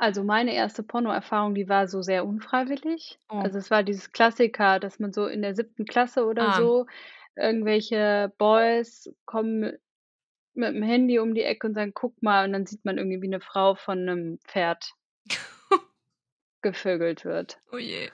also, 0.00 0.24
meine 0.24 0.54
erste 0.54 0.82
Pornoerfahrung, 0.82 1.54
die 1.54 1.68
war 1.68 1.86
so 1.86 2.02
sehr 2.02 2.26
unfreiwillig. 2.26 3.18
Oh. 3.30 3.44
Also, 3.44 3.58
es 3.58 3.70
war 3.70 3.82
dieses 3.84 4.10
Klassiker, 4.12 4.80
dass 4.80 4.98
man 4.98 5.12
so 5.12 5.26
in 5.26 5.42
der 5.42 5.54
7. 5.54 5.84
Klasse 5.84 6.24
oder 6.26 6.50
Ah. 6.50 6.50
so 6.50 6.86
irgendwelche 7.36 8.32
Boys 8.38 9.12
kommen 9.24 9.72
mit 10.54 10.74
'm 10.74 10.82
Handy 10.84 11.18
um 11.20 11.34
die 11.34 11.42
Ecke 11.44 11.68
und 11.68 11.74
sagen: 11.74 11.92
„Guck 11.94 12.22
mal.“ 12.22 12.46
Und 12.46 12.52
dann 12.54 12.66
sieht 12.66 12.84
man 12.84 12.98
irgendwie, 12.98 13.22
wie 13.22 13.28
'ne 13.28 13.40
Frau 13.40 13.74
von 13.76 14.04
'nem 14.04 14.38
Pferd 14.46 14.92
gevögelt 16.64 17.24
wird. 17.26 17.60
Oh 17.72 17.78
je. 17.78 18.10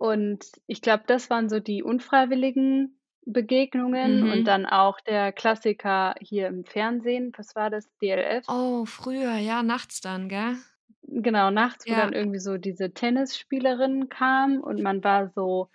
Und 0.00 0.46
ich 0.66 0.82
glaube, 0.82 1.04
das 1.06 1.30
waren 1.30 1.48
so 1.48 1.60
die 1.60 1.82
unfreiwilligen 1.82 2.98
Begegnungen 3.26 4.22
und 4.22 4.44
mhm. 4.44 4.48
dann 4.48 4.66
auch 4.66 5.00
der 5.00 5.32
Klassiker 5.32 6.14
hier 6.20 6.48
im 6.48 6.64
Fernsehen. 6.64 7.32
Was 7.36 7.54
war 7.56 7.70
das? 7.70 7.88
DLF? 8.02 8.46
Oh, 8.46 8.84
früher, 8.86 9.34
ja, 9.38 9.62
nachts 9.64 10.00
dann, 10.00 10.28
gell? 10.28 10.56
Genau, 11.02 11.50
nachts, 11.50 11.88
wo 11.88 11.94
dann 11.94 12.12
irgendwie 12.12 12.38
so 12.40 12.56
diese 12.58 12.92
Tennisspielerin 12.92 14.08
kam 14.08 14.60
und 14.60 14.80
man 14.82 15.02
war 15.04 15.28
so: 15.30 15.70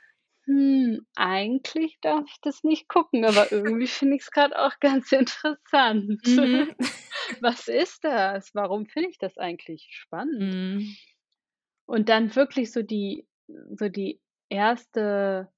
„Hm, 0.46 1.06
eigentlich 1.16 1.98
darf 2.02 2.26
ich 2.30 2.40
das 2.42 2.64
nicht 2.64 2.88
gucken, 2.90 3.24
aber 3.26 3.52
irgendwie 3.52 3.88
finde 3.88 4.16
ich 4.18 4.24
es 4.24 4.32
gerade 4.32 4.58
auch 4.60 4.80
ganz 4.80 5.12
interessant. 5.12 6.22
Mhm. 6.26 6.76
Was 7.42 7.68
ist 7.68 8.04
das? 8.04 8.52
Warum 8.54 8.86
finde 8.88 9.10
ich 9.10 9.18
das 9.18 9.38
eigentlich 9.38 9.88
spannend?“ 9.92 10.58
Mhm. 10.68 10.98
Und 11.86 12.10
dann 12.10 12.36
wirklich 12.36 12.72
so 12.72 12.82
die 12.84 13.28
so 13.48 13.90
die 13.90 14.22
1. 14.50 15.52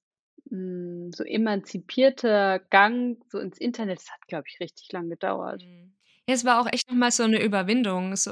Hm, 0.50 1.12
so 1.14 1.24
emanzipierter 1.24 2.60
Gang 2.70 3.18
so 3.30 3.40
ins 3.40 3.58
Internet, 3.58 4.00
das 4.00 4.12
hat, 4.12 4.28
glaube 4.28 4.46
ich, 4.48 4.60
richtig 4.60 4.92
lang 4.92 5.10
gedauert. 5.10 5.64
Mhm. 5.64 5.94
Ja, 6.28 6.36
es 6.36 6.46
war 6.46 6.62
auch 6.62 6.68
echt 6.72 6.90
nochmal 6.90 7.12
so 7.12 7.24
eine 7.24 7.44
Überwindung, 7.44 8.16
so 8.16 8.32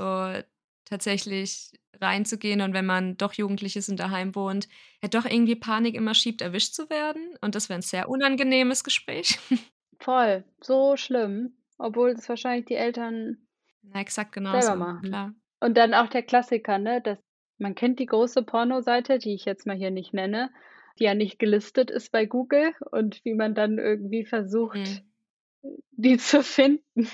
tatsächlich 0.86 1.72
reinzugehen 2.00 2.62
und 2.62 2.74
wenn 2.74 2.86
man 2.86 3.18
doch 3.18 3.34
jugendlich 3.34 3.76
ist 3.76 3.90
und 3.90 4.00
daheim 4.00 4.36
wohnt, 4.36 4.68
ja 5.02 5.10
doch 5.10 5.26
irgendwie 5.26 5.56
Panik 5.56 5.96
immer 5.96 6.14
schiebt, 6.14 6.42
erwischt 6.42 6.74
zu 6.74 6.90
werden. 6.90 7.36
Und 7.42 7.56
das 7.56 7.70
wäre 7.70 7.80
ein 7.80 7.84
sehr 7.84 8.10
unangenehmes 8.10 8.84
Gespräch. 8.84 9.40
Voll, 10.00 10.44
so 10.62 10.96
schlimm. 10.96 11.58
Obwohl 11.80 12.14
das 12.14 12.30
wahrscheinlich 12.30 12.66
die 12.66 12.76
Eltern 12.76 13.38
Na, 13.84 14.00
exakt 14.00 14.32
genau 14.32 14.60
selber 14.60 14.76
machen. 14.76 15.10
Klar. 15.10 15.34
Und 15.60 15.78
dann 15.78 15.94
auch 15.94 16.08
der 16.08 16.24
Klassiker, 16.24 16.78
ne? 16.78 17.02
Das, 17.04 17.18
man 17.58 17.76
kennt 17.76 18.00
die 18.00 18.06
große 18.06 18.44
Pornoseite, 18.44 19.18
die 19.20 19.34
ich 19.34 19.46
jetzt 19.46 19.66
mal 19.66 19.76
hier 19.76 19.92
nicht 19.92 20.14
nenne, 20.14 20.52
die 21.00 21.06
ja 21.06 21.14
nicht 21.16 21.40
gelistet 21.40 21.92
ist 21.92 22.12
bei 22.12 22.26
Google 22.26 22.74
und 22.92 23.24
wie 23.26 23.34
man 23.34 23.56
dann 23.56 23.78
irgendwie 23.80 24.26
versucht, 24.26 24.78
Mhm. 24.78 25.14
die 25.92 26.18
zu 26.18 26.44
finden. 26.44 27.08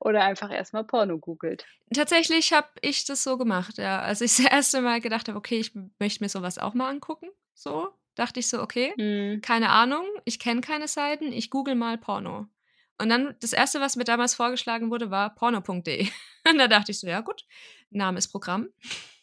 Oder 0.00 0.24
einfach 0.24 0.50
erst 0.50 0.72
mal 0.72 0.84
Porno 0.84 1.18
googelt. 1.18 1.64
Tatsächlich 1.94 2.52
habe 2.52 2.68
ich 2.80 3.04
das 3.04 3.22
so 3.22 3.36
gemacht, 3.38 3.78
ja. 3.78 4.00
Als 4.00 4.20
ich 4.20 4.36
das 4.36 4.46
erste 4.46 4.80
Mal 4.80 5.00
gedacht 5.00 5.28
habe: 5.28 5.38
„Okay, 5.38 5.58
ich 5.60 5.72
möchte 5.98 6.22
mir 6.24 6.28
so 6.28 6.42
was 6.42 6.58
auch 6.58 6.74
mal 6.74 6.88
angucken“, 6.90 7.28
so, 7.54 7.90
dachte 8.14 8.40
ich 8.40 8.48
so: 8.48 8.60
„Okay, 8.62 8.94
Mhm. 8.96 9.40
keine 9.42 9.70
Ahnung, 9.70 10.04
ich 10.24 10.38
kenne 10.38 10.60
keine 10.60 10.88
Seiten, 10.88 11.32
ich 11.32 11.50
google 11.50 11.74
mal 11.74 11.98
Porno.“ 11.98 12.46
Und 12.98 13.08
dann 13.08 13.34
das 13.40 13.52
Erste, 13.52 13.80
was 13.80 13.96
mir 13.96 14.04
damals 14.04 14.34
vorgeschlagen 14.34 14.90
wurde, 14.90 15.10
war 15.10 15.34
porno.de. 15.34 16.08
Und 16.48 16.58
da 16.58 16.68
dachte 16.68 16.92
ich 16.92 16.98
so: 16.98 17.06
„Ja 17.06 17.20
gut, 17.20 17.44
Name 17.90 18.18
ist 18.18 18.28
Programm.“ 18.28 18.68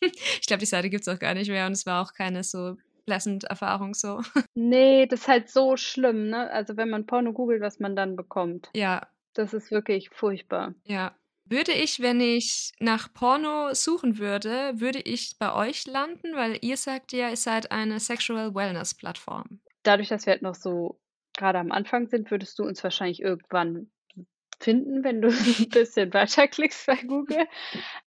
Ich 0.02 0.48
glaube, 0.48 0.60
die 0.60 0.66
Seite 0.66 0.90
gibt's 0.90 1.08
auch 1.08 1.20
gar 1.20 1.34
nicht 1.34 1.50
mehr 1.50 1.66
und 1.66 1.74
es 1.74 1.86
war 1.86 2.02
auch 2.04 2.14
keine 2.14 2.44
so 2.44 2.78
pleasant 3.06 3.44
Erfahrung 3.46 3.94
so. 3.94 4.22
Ne, 4.56 5.08
das 5.08 5.22
ist 5.22 5.28
halt 5.28 5.50
so 5.50 5.78
schlimm, 5.78 6.30
ne? 6.30 6.50
Also, 6.52 6.76
wenn 6.78 6.90
man 6.90 7.06
Porno 7.06 7.34
googelt, 7.34 7.62
was 7.62 7.80
man 7.80 7.96
dann 7.96 8.16
bekommt. 8.16 8.70
Ja. 8.76 9.08
Das 9.34 9.54
ist 9.54 9.72
wirklich 9.72 10.10
furchtbar. 10.10 10.74
Ja. 10.86 11.16
Würde 11.46 11.72
ich, 11.72 12.00
wenn 12.02 12.22
ich 12.22 12.72
nach 12.80 13.12
Porno 13.14 13.74
suchen 13.74 14.20
würde 14.20 14.74
würde 14.80 15.00
ich 15.00 15.38
bei 15.40 15.52
euch 15.54 15.88
landen? 15.88 16.36
Weil 16.36 16.60
ihr 16.62 16.78
sagt 16.78 17.12
ja, 17.12 17.30
ihr 17.30 17.38
seid 17.38 17.72
eine 17.72 18.00
Sexual 18.00 18.54
Wellness 18.54 18.94
Plattform. 18.94 19.60
Dadurch, 19.84 20.10
dass 20.10 20.26
wir 20.28 20.34
halt 20.34 20.44
noch 20.44 20.54
so 20.56 21.00
grade 21.36 21.58
am 21.58 21.72
Anfang 21.72 22.08
sind, 22.08 22.30
würdest 22.30 22.60
du 22.60 22.64
uns 22.64 22.84
wahrscheinlich 22.84 23.22
irgendwann 23.22 23.90
finden, 24.60 25.04
wenn 25.04 25.22
du 25.22 25.30
'n 25.66 25.70
bisschen 25.70 26.14
weiterklickst 26.14 26.86
bei 26.86 26.98
Google. 26.98 27.48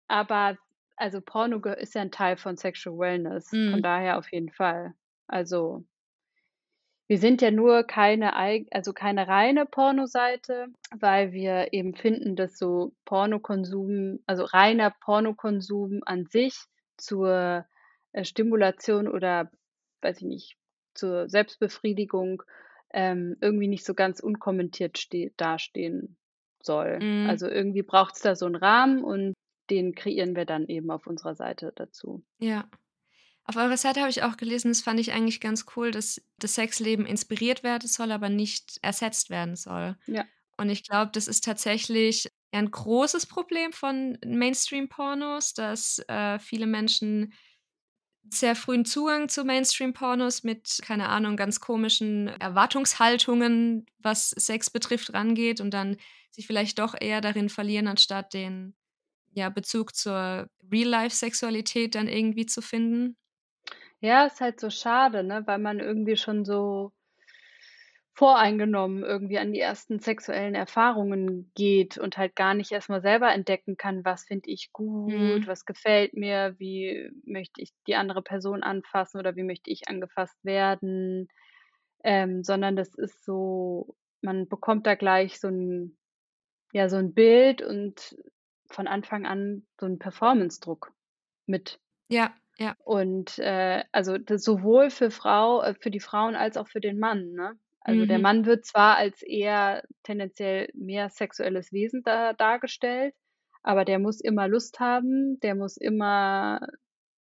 Aber 0.06 0.56
also, 1.02 1.20
Porno 1.20 1.58
ist 1.74 1.94
ja 1.94 2.02
'n 2.02 2.10
Teil 2.12 2.36
von 2.36 2.56
Sexual 2.56 2.98
Wellness, 2.98 3.60
von 3.68 3.82
Mhm. 3.82 3.82
daher 3.82 4.18
auf 4.18 4.32
jeden 4.32 4.50
Fall. 4.50 4.94
Also 5.28 5.84
wir 7.10 7.18
sind 7.18 7.42
ja 7.42 7.50
nur 7.50 7.82
keine 7.84 8.34
also, 8.70 8.92
keine 8.92 9.26
reine 9.28 9.66
Pornoseite, 9.66 10.68
weil 10.94 11.32
wir 11.32 11.72
eben 11.72 11.94
finden, 11.94 12.36
dass 12.36 12.56
so 12.58 12.94
Pornokonsum 13.04 14.20
also, 14.26 14.44
reiner 14.44 14.90
Pornokonsum 15.00 16.00
an 16.06 16.26
sich 16.26 16.54
zur, 16.96 17.66
äh, 18.12 18.24
Stimulation 18.24 19.08
oder, 19.08 19.50
weiß 20.02 20.18
ich 20.18 20.24
nicht, 20.26 20.56
zur 20.94 21.28
Selbstbefriedigung, 21.28 22.42
ähm, 22.92 23.36
irgendwie 23.40 23.68
nicht 23.68 23.84
so 23.84 23.94
ganz 23.94 24.20
unkommentiert 24.20 24.96
ste 24.98 25.32
dastehen 25.36 26.16
soll. 26.62 27.00
Mhm. 27.00 27.22
Also, 27.24 27.48
irgendwie 27.48 27.82
braucht's 27.82 28.20
da 28.20 28.36
so 28.36 28.46
'n 28.46 28.54
Rahmen 28.56 29.02
und 29.02 29.34
den 29.70 29.94
kreieren 29.94 30.36
wir 30.36 30.44
dann 30.46 30.66
eben 30.68 30.90
auf 30.90 31.06
unserer 31.06 31.34
Seite 31.34 31.72
dazu. 31.74 32.24
Ja. 32.40 32.68
Auf 33.44 33.56
eurer 33.56 33.76
Seite 33.76 34.00
habe 34.00 34.10
ich 34.10 34.22
auch 34.22 34.36
gelesen, 34.36 34.70
das 34.70 34.82
fand 34.82 35.00
ich 35.00 35.12
eigentlich 35.12 35.40
ganz 35.40 35.66
cool, 35.76 35.90
dass 35.90 36.22
das 36.38 36.54
Sexleben 36.56 37.06
inspiriert 37.06 37.62
werden 37.64 37.88
soll, 37.88 38.12
aber 38.12 38.28
nicht 38.28 38.78
ersetzt 38.82 39.30
werden 39.30 39.56
soll. 39.56 39.96
Ja. 40.06 40.26
Und 40.58 40.70
ich 40.70 40.84
glaube, 40.84 41.12
das 41.14 41.28
ist 41.28 41.44
tatsächlich 41.44 42.24
ja 42.54 42.60
'n 42.60 42.70
großes 42.70 43.26
Problem 43.26 43.72
von 43.72 44.18
Mainstream-Pornos, 44.26 45.54
dass, 45.54 46.00
äh, 46.08 46.38
viele 46.40 46.66
Menschen 46.66 47.32
sehr 48.30 48.56
frühen 48.56 48.84
Zugang 48.84 49.28
zu 49.28 49.44
Mainstream-Pornos 49.44 50.44
mit, 50.44 50.80
keine 50.82 51.08
Ahnung, 51.08 51.36
ganz 51.36 51.60
komischen 51.60 52.28
Erwartungshaltungen, 52.28 53.86
was 53.98 54.30
Sex 54.30 54.70
betrifft, 54.70 55.12
rangeht 55.14 55.60
und 55.60 55.72
dann 55.72 55.96
sich 56.30 56.46
vielleicht 56.46 56.78
doch 56.78 56.94
eher 57.00 57.20
darin 57.20 57.48
verlieren, 57.50 57.88
anstatt 57.88 58.34
den, 58.34 58.74
ja, 59.34 59.48
Bezug 59.50 59.94
zur 59.94 60.48
Real-Life-Sexualität 60.72 61.94
dann 61.94 62.08
irgendwie 62.08 62.46
zu 62.46 62.62
finden. 62.62 63.16
Ja, 64.04 64.26
ist 64.26 64.40
halt 64.40 64.58
so 64.58 64.68
schade, 64.68 65.22
ne, 65.22 65.46
weil 65.46 65.58
man 65.60 65.78
irgendwie 65.78 66.16
schon 66.16 66.44
so 66.44 66.92
voreingenommen 68.14 69.02
irgendwie 69.04 69.38
an 69.38 69.52
die 69.52 69.60
ersten 69.60 69.98
sexuellen 69.98 70.54
Erfahrungen 70.54 71.50
geht 71.54 71.96
und 71.96 72.18
halt 72.18 72.36
gar 72.36 72.52
nicht 72.52 72.70
erst 72.70 72.90
mal 72.90 73.00
selber 73.00 73.32
entdecken 73.32 73.78
kann: 73.78 74.04
„Was 74.04 74.24
finde 74.24 74.50
ich 74.50 74.70
gut? 74.72 75.46
Mhm. 75.46 75.46
Was 75.46 75.64
gefällt 75.64 76.12
mir? 76.14 76.54
Wie 76.58 77.10
möchte 77.24 77.62
ich 77.62 77.70
die 77.86 77.94
andere 77.96 78.20
Person 78.22 78.62
anfassen 78.62 79.18
oder 79.18 79.34
wie 79.36 79.44
möchte 79.44 79.70
ich 79.70 79.88
angefasst 79.88 80.36
werden?“ 80.44 81.28
Ähm, 82.04 82.44
sondern 82.44 82.76
das 82.76 82.94
ist 82.96 83.24
so 83.24 83.96
man 84.22 84.48
bekommt 84.48 84.86
da 84.86 84.94
gleich 84.96 85.40
so 85.40 85.48
'n 85.48 85.96
ja, 86.72 86.88
so 86.90 86.96
'n 86.98 87.14
Bild 87.14 87.62
und 87.62 88.16
von 88.74 88.86
Anfang 88.88 89.26
an 89.26 89.66
so 89.80 89.86
'n 89.86 89.98
Performance-Druck 89.98 90.92
mit. 91.46 91.80
Ja, 92.08 92.34
ja. 92.58 92.76
Und, 92.84 93.38
äh, 93.38 93.84
also, 93.92 94.18
das 94.18 94.42
sowohl 94.44 94.90
für 94.90 95.10
Frau 95.10 95.62
äh, 95.62 95.74
für 95.80 95.90
die 95.90 96.00
Frauen 96.00 96.34
als 96.34 96.56
auch 96.56 96.68
für 96.68 96.80
den 96.80 96.98
Mann, 96.98 97.32
ne? 97.32 97.58
Also, 97.80 98.06
der 98.06 98.18
Mhm. 98.18 98.18
Mann 98.18 98.44
wird 98.46 98.64
zwar 98.66 98.96
als 98.96 99.22
eher 99.22 99.84
tendenziell 100.02 100.68
mehr 100.74 101.08
sexuelles 101.10 101.72
Wesen 101.72 102.02
da 102.04 102.32
dargestellt, 102.32 103.14
aber 103.62 103.84
der 103.84 103.98
muss 104.00 104.20
immer 104.20 104.48
Lust 104.48 104.80
haben, 104.80 105.38
der 105.40 105.54
muss 105.54 105.76
immer 105.76 106.60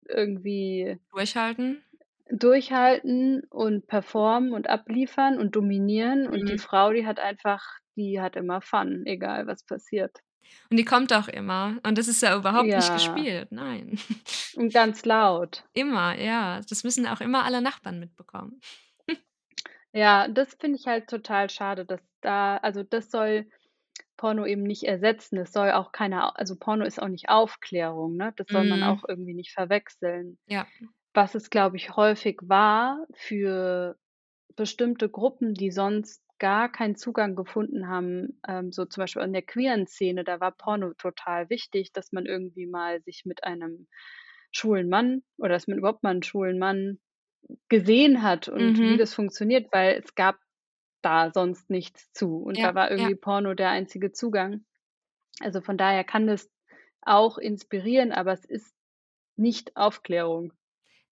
irgendwie 0.07 0.99
Durchhalten. 1.13 1.83
durchhalten 2.31 3.43
und 3.49 3.87
performen 3.87 4.53
und 4.53 4.67
abliefern 4.69 5.37
und 5.39 5.55
dominieren 5.55 6.27
und 6.27 6.49
die 6.49 6.57
Mhm. 6.57 6.57
Frau, 6.57 6.91
die 6.91 7.05
hat 7.05 7.19
einfach 7.19 7.63
die 7.95 8.19
hat 8.21 8.35
immer 8.35 8.61
Fun, 8.61 9.03
egal 9.05 9.47
was 9.47 9.63
passiert. 9.65 10.19
Und 10.69 10.77
die 10.77 10.85
kommt 10.85 11.11
auch 11.13 11.27
immer. 11.27 11.77
Und 11.83 11.97
das 11.97 12.07
ist 12.07 12.21
ja 12.21 12.35
überhaupt 12.37 12.65
nicht 12.67 12.87
Ja. 12.87 12.93
gespielt, 12.93 13.51
nein. 13.51 13.99
Und 14.55 14.73
ganz 14.73 15.03
laut. 15.05 15.63
Immer, 15.73 16.17
ja. 16.17 16.61
Das 16.69 16.83
müssen 16.83 17.05
auch 17.07 17.21
immer 17.21 17.43
alle 17.45 17.61
Nachbarn 17.61 17.99
mitbekommen. 17.99 18.59
Ja, 19.93 20.27
das 20.29 20.55
finde 20.59 20.77
ich 20.79 20.87
halt 20.87 21.09
total 21.09 21.49
schade, 21.49 21.85
dass 21.85 21.99
da 22.21 22.57
also, 22.57 22.83
das 22.83 23.11
soll 23.11 23.47
Porno 24.15 24.45
eben 24.45 24.63
nicht 24.63 24.83
ersetzen. 24.83 25.37
Es 25.37 25.51
soll 25.51 25.71
auch 25.71 25.91
keine 25.91 26.37
also, 26.37 26.55
Porno 26.55 26.85
ist 26.85 27.01
auch 27.01 27.07
nicht 27.09 27.27
Aufklärung, 27.29 28.15
ne? 28.15 28.33
Das 28.37 28.47
soll 28.47 28.65
man 28.65 28.79
Mhm. 28.79 28.85
auch 28.85 29.03
irgendwie 29.07 29.33
nicht 29.33 29.51
verwechseln. 29.51 30.37
Ja. 30.47 30.65
Was 31.13 31.35
es, 31.35 31.49
glaube 31.49 31.75
ich, 31.75 31.95
häufig 31.97 32.39
war 32.43 33.05
für 33.13 33.97
bestimmte 34.55 35.09
Gruppen, 35.09 35.53
die 35.55 35.71
sonst 35.71 36.23
gar 36.41 36.71
keinen 36.73 36.97
Zugang 36.97 37.37
gefunden 37.37 37.87
haben, 37.89 38.41
ähm, 38.49 38.73
so 38.73 38.85
zum 38.85 39.03
Beispiel 39.03 39.23
in 39.23 39.33
der 39.33 39.43
queeren 39.43 39.87
Szene, 39.87 40.25
da 40.25 40.41
war 40.41 40.51
Porno 40.53 40.93
total 40.95 41.49
wichtig, 41.51 41.93
dass 41.93 42.11
man 42.13 42.27
irgendwie 42.27 42.67
mal 42.67 43.01
sich 43.03 43.23
mit 43.25 43.45
einem 43.45 43.87
schwulen 44.51 44.89
Mann 44.89 45.23
oder 45.39 45.51
dass 45.51 45.67
man 45.69 45.79
überhaupt 45.79 46.03
mal 46.03 46.15
'n 46.15 46.23
schwulen 46.23 46.59
Mann 46.59 46.99
gesehen 47.69 48.23
hat 48.23 48.49
und 48.49 48.81
wie 48.81 48.97
Mhm. 48.97 48.99
das 48.99 49.13
funktioniert, 49.15 49.69
weil 49.73 49.99
es 50.03 50.15
gab 50.15 50.39
da 51.03 51.31
sonst 51.33 51.69
nichts 51.71 52.11
zu 52.13 52.37
und 52.37 52.63
Ja, 52.63 52.65
da 52.65 52.75
war 52.75 52.91
ja. 52.97 53.09
irgendwie 53.09 53.15
Porno 53.15 53.53
der 53.55 53.69
einzige 53.71 54.11
Zugang. 54.13 54.65
Also, 55.41 55.61
von 55.61 55.77
daher 55.77 56.03
kann 56.05 56.27
das 56.27 56.49
auch 57.01 57.37
inspirieren, 57.39 58.11
aber 58.13 58.33
es 58.33 58.45
ist 58.45 58.75
nicht 59.37 59.77
Aufklärung. 59.77 60.53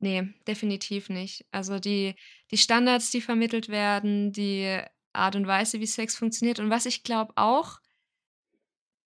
Ne, 0.02 0.34
definitiv 0.48 1.10
nicht. 1.10 1.46
Also, 1.52 1.80
die 1.80 2.16
die 2.52 2.58
Standards, 2.58 3.12
die 3.12 3.22
vermittelt 3.22 3.68
werden, 3.70 4.32
die 4.32 4.82
Art 5.20 5.36
und 5.36 5.48
Weise, 5.48 5.80
wie 5.80 5.88
Sex 5.88 6.16
funktioniert 6.18 6.60
und 6.60 6.70
was 6.70 6.86
ich 6.88 7.04
glaube 7.04 7.34
auch 7.38 7.80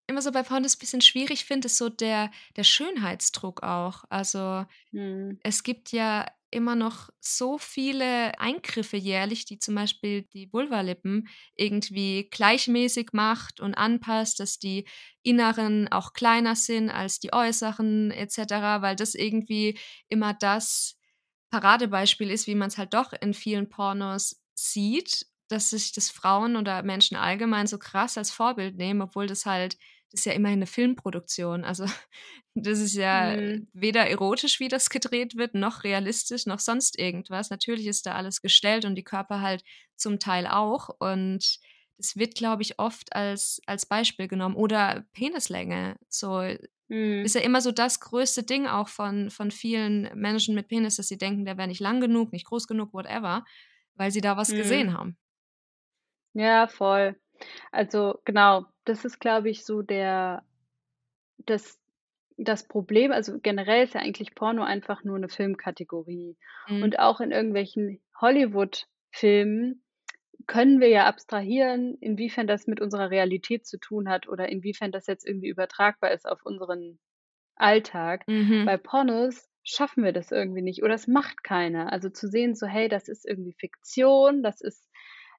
immer 0.07 0.23
so 0.23 0.33
bei 0.33 0.42
Pornos 0.42 0.76
bisschen 0.76 1.00
schwierig 1.00 1.45
finde, 1.45 1.66
ist 1.66 1.78
so 1.78 1.88
der 1.88 2.31
der 2.57 2.64
Schönheitsdruck 2.64 3.62
auch. 3.62 4.04
Also, 4.11 4.66
Mhm. 4.92 5.40
es 5.42 5.62
gibt 5.62 5.92
ja 5.92 6.26
immer 6.50 6.76
noch 6.76 7.11
so 7.21 7.59
viele 7.59 8.38
Eingriffe 8.40 8.97
jährlich, 8.99 9.47
die 9.47 9.59
zum 9.59 9.75
Beispiel 9.76 10.23
die 10.35 10.52
Vulvalippen 10.52 11.28
irgendwie 11.57 12.28
gleichmäßig 12.31 13.11
macht 13.12 13.61
und 13.61 13.75
anpasst, 13.75 14.40
dass 14.40 14.59
die 14.59 14.87
inneren 15.23 15.88
auch 15.92 16.14
kleiner 16.14 16.57
sind 16.57 16.90
als 16.90 17.21
die 17.21 17.33
äußeren 17.35 18.11
et 18.12 18.33
cetera, 18.33 18.83
weil 18.83 18.97
das 18.97 19.14
irgendwie 19.14 19.78
immer 20.09 20.35
das 20.35 20.99
Paradebeispiel 21.50 22.31
ist, 22.31 22.47
wie 22.47 22.54
man's 22.57 22.78
halt 22.78 22.95
doch 22.95 23.12
in 23.12 23.35
vielen 23.35 23.69
Pornos 23.69 24.42
sieht, 24.54 25.26
dass 25.52 25.71
sich 25.71 25.92
das 25.92 26.11
Frauen 26.11 26.56
oder 26.56 26.82
Menschen 26.82 27.16
allgemein 27.16 27.66
so 27.66 27.78
krass 27.78 28.18
als 28.18 28.30
Vorbild 28.32 28.76
nehmen, 28.76 29.02
obwohl 29.02 29.26
das 29.26 29.47
halt 29.47 29.76
das 30.12 30.21
ist 30.21 30.26
ja 30.26 30.32
immerhin 30.35 30.59
'ne 30.61 30.66
Filmproduktion. 30.66 31.64
Also, 31.64 31.87
das 32.54 32.80
ist 32.80 32.94
ja 32.94 33.37
Mhm. 33.37 33.66
weder 33.73 34.06
erotisch, 34.09 34.61
wie 34.61 34.68
das 34.68 34.90
gedreht 34.90 35.37
wird, 35.37 35.54
noch 35.54 35.85
realistisch, 35.85 36.47
noch 36.47 36.59
sonst 36.61 36.99
irgendwas. 36.99 37.50
Natürlich 37.50 37.87
ist 37.87 38.06
da 38.06 38.12
alles 38.14 38.42
gestellt 38.42 38.85
und 38.85 38.94
die 38.97 39.04
Körper 39.04 39.40
halt 39.40 39.64
zum 39.97 40.18
Teil 40.18 40.47
auch. 40.47 40.90
Und 41.00 41.59
es 41.99 42.16
wird, 42.16 42.35
glaube 42.35 42.62
ich, 42.62 42.78
oft 42.78 43.14
als 43.14 43.61
als 43.66 43.87
Beispiel 43.87 44.28
genommen. 44.28 44.56
Oder 44.56 45.06
Penislänge. 45.14 45.97
So 46.09 46.42
Mhm. 46.90 47.23
ist 47.23 47.35
ja 47.35 47.40
immer 47.42 47.61
so 47.61 47.73
das 47.73 48.00
größte 48.00 48.42
Ding 48.44 48.66
auch 48.66 48.88
von 48.88 49.30
von 49.30 49.50
vielen 49.50 50.11
Menschen 50.18 50.54
mit 50.54 50.68
Penis, 50.68 50.97
dass 50.97 51.09
sie 51.09 51.18
denken, 51.18 51.44
der 51.44 51.56
wäre 51.59 51.68
nicht 51.68 51.80
lang 51.80 52.00
genug, 52.00 52.32
nicht 52.32 52.47
groß 52.47 52.66
genug, 52.66 52.92
whatever, 52.92 53.44
weil 53.94 54.11
sie 54.11 54.21
da 54.21 54.37
was 54.37 54.54
Mhm. 54.54 54.54
gesehen 54.54 54.92
haben. 54.94 55.16
Ja, 56.37 56.67
voll. 56.67 57.17
Also, 57.73 58.21
genau, 58.25 58.67
das 58.85 59.05
ist, 59.05 59.21
glaube 59.21 59.51
ich, 59.51 59.65
so 59.65 59.83
der 59.83 60.45
das 61.39 61.79
das 62.39 62.67
Problem 62.69 63.12
also, 63.12 63.39
generell 63.41 63.85
ist 63.85 63.95
ja 63.95 64.01
eigentlich 64.01 64.35
Porno 64.35 64.62
einfach 64.65 65.05
nur 65.05 65.19
'ne 65.19 65.29
Filmkategorie. 65.29 66.37
Mhm. 66.69 66.83
Und 66.83 66.99
auch 67.01 67.21
in 67.21 67.33
irgendwelchen 67.33 68.03
Hollywood-Filmen 68.21 69.85
können 70.49 70.81
wir 70.81 70.89
ja 70.89 71.07
abstrahieren, 71.07 71.97
inwiefern 72.01 72.47
das 72.49 72.67
mit 72.69 72.81
unserer 72.81 73.11
Realität 73.11 73.67
zu 73.67 73.78
tun 73.78 74.09
hat 74.11 74.28
oder 74.28 74.49
inwiefern 74.50 74.93
das 74.93 75.06
jetzt 75.09 75.26
irgendwie 75.26 75.49
übertragbar 75.50 76.13
ist 76.13 76.26
auf 76.28 76.41
unseren 76.45 77.00
Alltag. 77.56 78.26
Mhm. 78.28 78.73
Bei 78.73 78.76
Pornos 78.78 79.49
schaffen 79.65 80.04
wir 80.04 80.13
das 80.13 80.33
irgendwie 80.33 80.63
nicht 80.63 80.83
oder 80.85 80.95
es 80.95 81.09
macht 81.09 81.45
keiner. 81.45 81.93
Also, 81.93 82.11
zu 82.11 82.28
sehen 82.28 82.54
so: 82.56 82.67
„Hey, 82.69 82.89
das 82.89 83.09
ist 83.09 83.26
irgendwie 83.26 83.54
Fiktion, 83.54 84.43
das 84.45 84.61
ist 84.63 84.91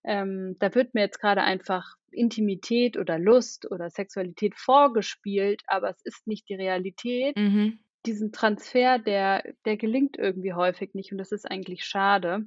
ähm, 0.05 0.55
da 0.59 0.73
wird 0.75 0.93
mir 0.93 1.01
jetzt 1.01 1.19
grade 1.19 1.41
einfach 1.43 1.95
Intimität 2.11 2.97
oder 2.97 3.19
Lust 3.19 3.69
oder 3.71 3.89
Sexualität 3.89 4.55
vorgespielt, 4.55 5.63
aber 5.67 5.89
es 5.89 6.01
ist 6.03 6.27
nicht 6.27 6.49
die 6.49 6.55
Realität.“ 6.55 7.37
Mhm. 7.37 7.83
Diesen 8.05 8.31
Transfer, 8.33 8.99
der 8.99 9.43
der 9.65 9.77
gelingt 9.77 10.17
irgendwie 10.17 10.53
häufig 10.53 10.93
nicht 10.95 11.11
und 11.13 11.17
das 11.19 11.31
ist 11.33 11.49
eigentlich 11.49 11.85
schade. 11.85 12.45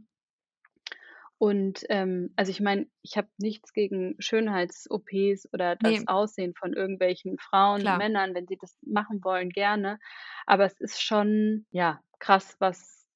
Und, 1.38 1.85
ähm, 1.90 2.33
also, 2.37 2.51
ich 2.51 2.61
meine, 2.61 2.87
ich 3.03 3.16
habe 3.19 3.29
nichts 3.38 3.73
gegen 3.75 4.16
Schönheits-OPs 4.19 5.53
oder 5.53 5.77
das 5.77 6.03
Ne. 6.03 6.07
Aussehen 6.07 6.55
von 6.55 6.73
irgendwelchen 6.73 7.37
Frauen, 7.38 7.83
Klar. 7.83 7.97
Männern, 7.97 8.35
wenn 8.35 8.47
sie 8.47 8.57
das 8.59 8.79
machen 8.83 9.23
wollen, 9.23 9.51
gerne. 9.51 9.99
Aber 10.47 10.64
es 10.64 10.81
ist 10.81 11.03
schon, 11.03 11.66
ja, 11.71 12.01
krass, 12.21 12.57
was 12.59 13.07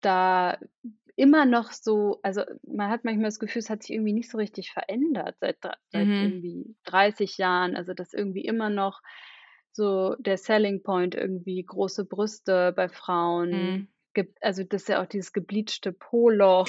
da 0.00 0.58
immer 1.18 1.44
noch 1.46 1.72
so 1.72 2.20
also, 2.22 2.42
man 2.64 2.90
hat 2.90 3.04
manchmal 3.04 3.26
das 3.26 3.38
Gefühl, 3.40 3.60
es 3.60 3.70
hat 3.70 3.82
sich 3.82 3.92
irgendwie 3.94 4.12
nicht 4.14 4.30
so 4.30 4.38
richtig 4.38 4.72
verändert 4.72 5.36
seit 5.40 5.58
seit 5.88 6.10
Mhm. 6.10 6.18
irgendwie 6.18 6.76
30 6.84 7.38
Jahren. 7.38 7.76
Also, 7.76 7.94
dass 7.94 8.14
irgendwie 8.14 8.42
immer 8.44 8.70
noch 8.70 9.02
so 9.72 10.14
der 10.20 10.38
Selling 10.38 10.82
Point 10.82 11.14
irgendwie 11.16 11.64
große 11.64 12.04
Brüste 12.06 12.72
bei 12.76 12.88
Frauen 12.88 13.50
Mhm. 13.52 13.88
gibt. 14.14 14.38
Also, 14.42 14.64
das 14.64 14.82
ist 14.82 14.88
ja 14.88 15.02
auch 15.02 15.06
dieses 15.06 15.32
gebleachte 15.32 15.92
Po-Loch. 15.92 16.68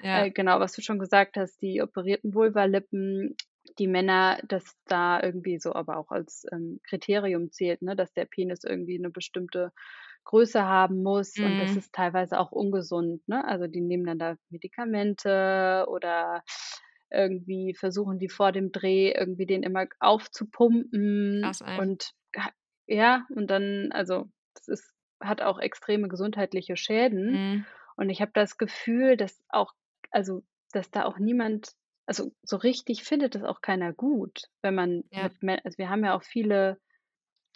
Ja. 0.00 0.26
Äh, 0.26 0.30
genau, 0.32 0.60
was 0.60 0.72
du 0.74 0.82
schon 0.82 0.98
gesagt 1.00 1.36
hast, 1.36 1.60
die 1.62 1.82
operierten 1.82 2.34
Vulvalippen. 2.34 3.36
Die 3.78 3.88
Männer, 3.88 4.38
dass 4.48 4.64
da 4.86 5.22
irgendwie 5.22 5.58
so 5.58 5.74
aber 5.74 5.98
auch 5.98 6.10
als, 6.10 6.44
ähm, 6.52 6.80
Kriterium 6.88 7.50
zählt, 7.52 7.82
ne, 7.82 7.96
dass 7.96 8.12
der 8.14 8.24
Penis 8.26 8.64
irgendwie 8.64 8.98
'ne 8.98 9.10
bestimmte 9.10 9.72
Größe 10.26 10.64
haben 10.64 11.02
muss 11.04 11.40
und 11.40 11.60
das 11.60 11.76
Mhm. 11.76 11.76
ist 11.76 11.94
teilweise 11.94 12.40
auch 12.40 12.52
ungesund, 12.52 13.26
ne? 13.28 13.44
Also, 13.46 13.68
die 13.68 13.80
nehmen 13.82 14.06
dann 14.06 14.18
da 14.20 14.36
Medikamente 14.50 15.86
oder 15.90 16.42
irgendwie 17.12 17.74
versuchen 17.74 18.18
die 18.20 18.28
vor 18.30 18.52
dem 18.52 18.72
Dreh 18.72 19.12
irgendwie 19.12 19.46
den 19.46 19.62
immer 19.64 19.86
aufzupumpen 20.00 21.56
Krass, 21.62 21.62
und 21.76 22.12
ja, 22.86 23.26
und 23.34 23.48
dann 23.50 23.90
also, 23.92 24.26
das 24.54 24.68
ist 24.68 24.92
hat 25.22 25.42
auch 25.42 25.58
extreme 25.60 26.08
gesundheitliche 26.08 26.76
Schäden. 26.76 27.42
Mhm. 27.42 27.66
Und 27.96 28.10
ich 28.10 28.20
habe 28.20 28.32
das 28.34 28.58
Gefühl, 28.58 29.16
dass 29.16 29.42
auch 29.50 29.72
also, 30.12 30.42
dass 30.72 30.90
da 30.90 31.04
auch 31.06 31.18
niemand 31.18 31.72
also, 32.06 32.32
so 32.42 32.56
richtig 32.58 33.04
findet 33.04 33.34
das 33.34 33.42
auch 33.44 33.60
keiner 33.62 33.92
gut, 33.92 34.42
wenn 34.62 34.74
man 34.76 35.04
Ja. 35.12 35.30
mit 35.40 35.64
also, 35.64 35.78
wir 35.78 35.90
haben 35.90 36.04
ja 36.04 36.16
auch 36.16 36.22
viele 36.24 36.78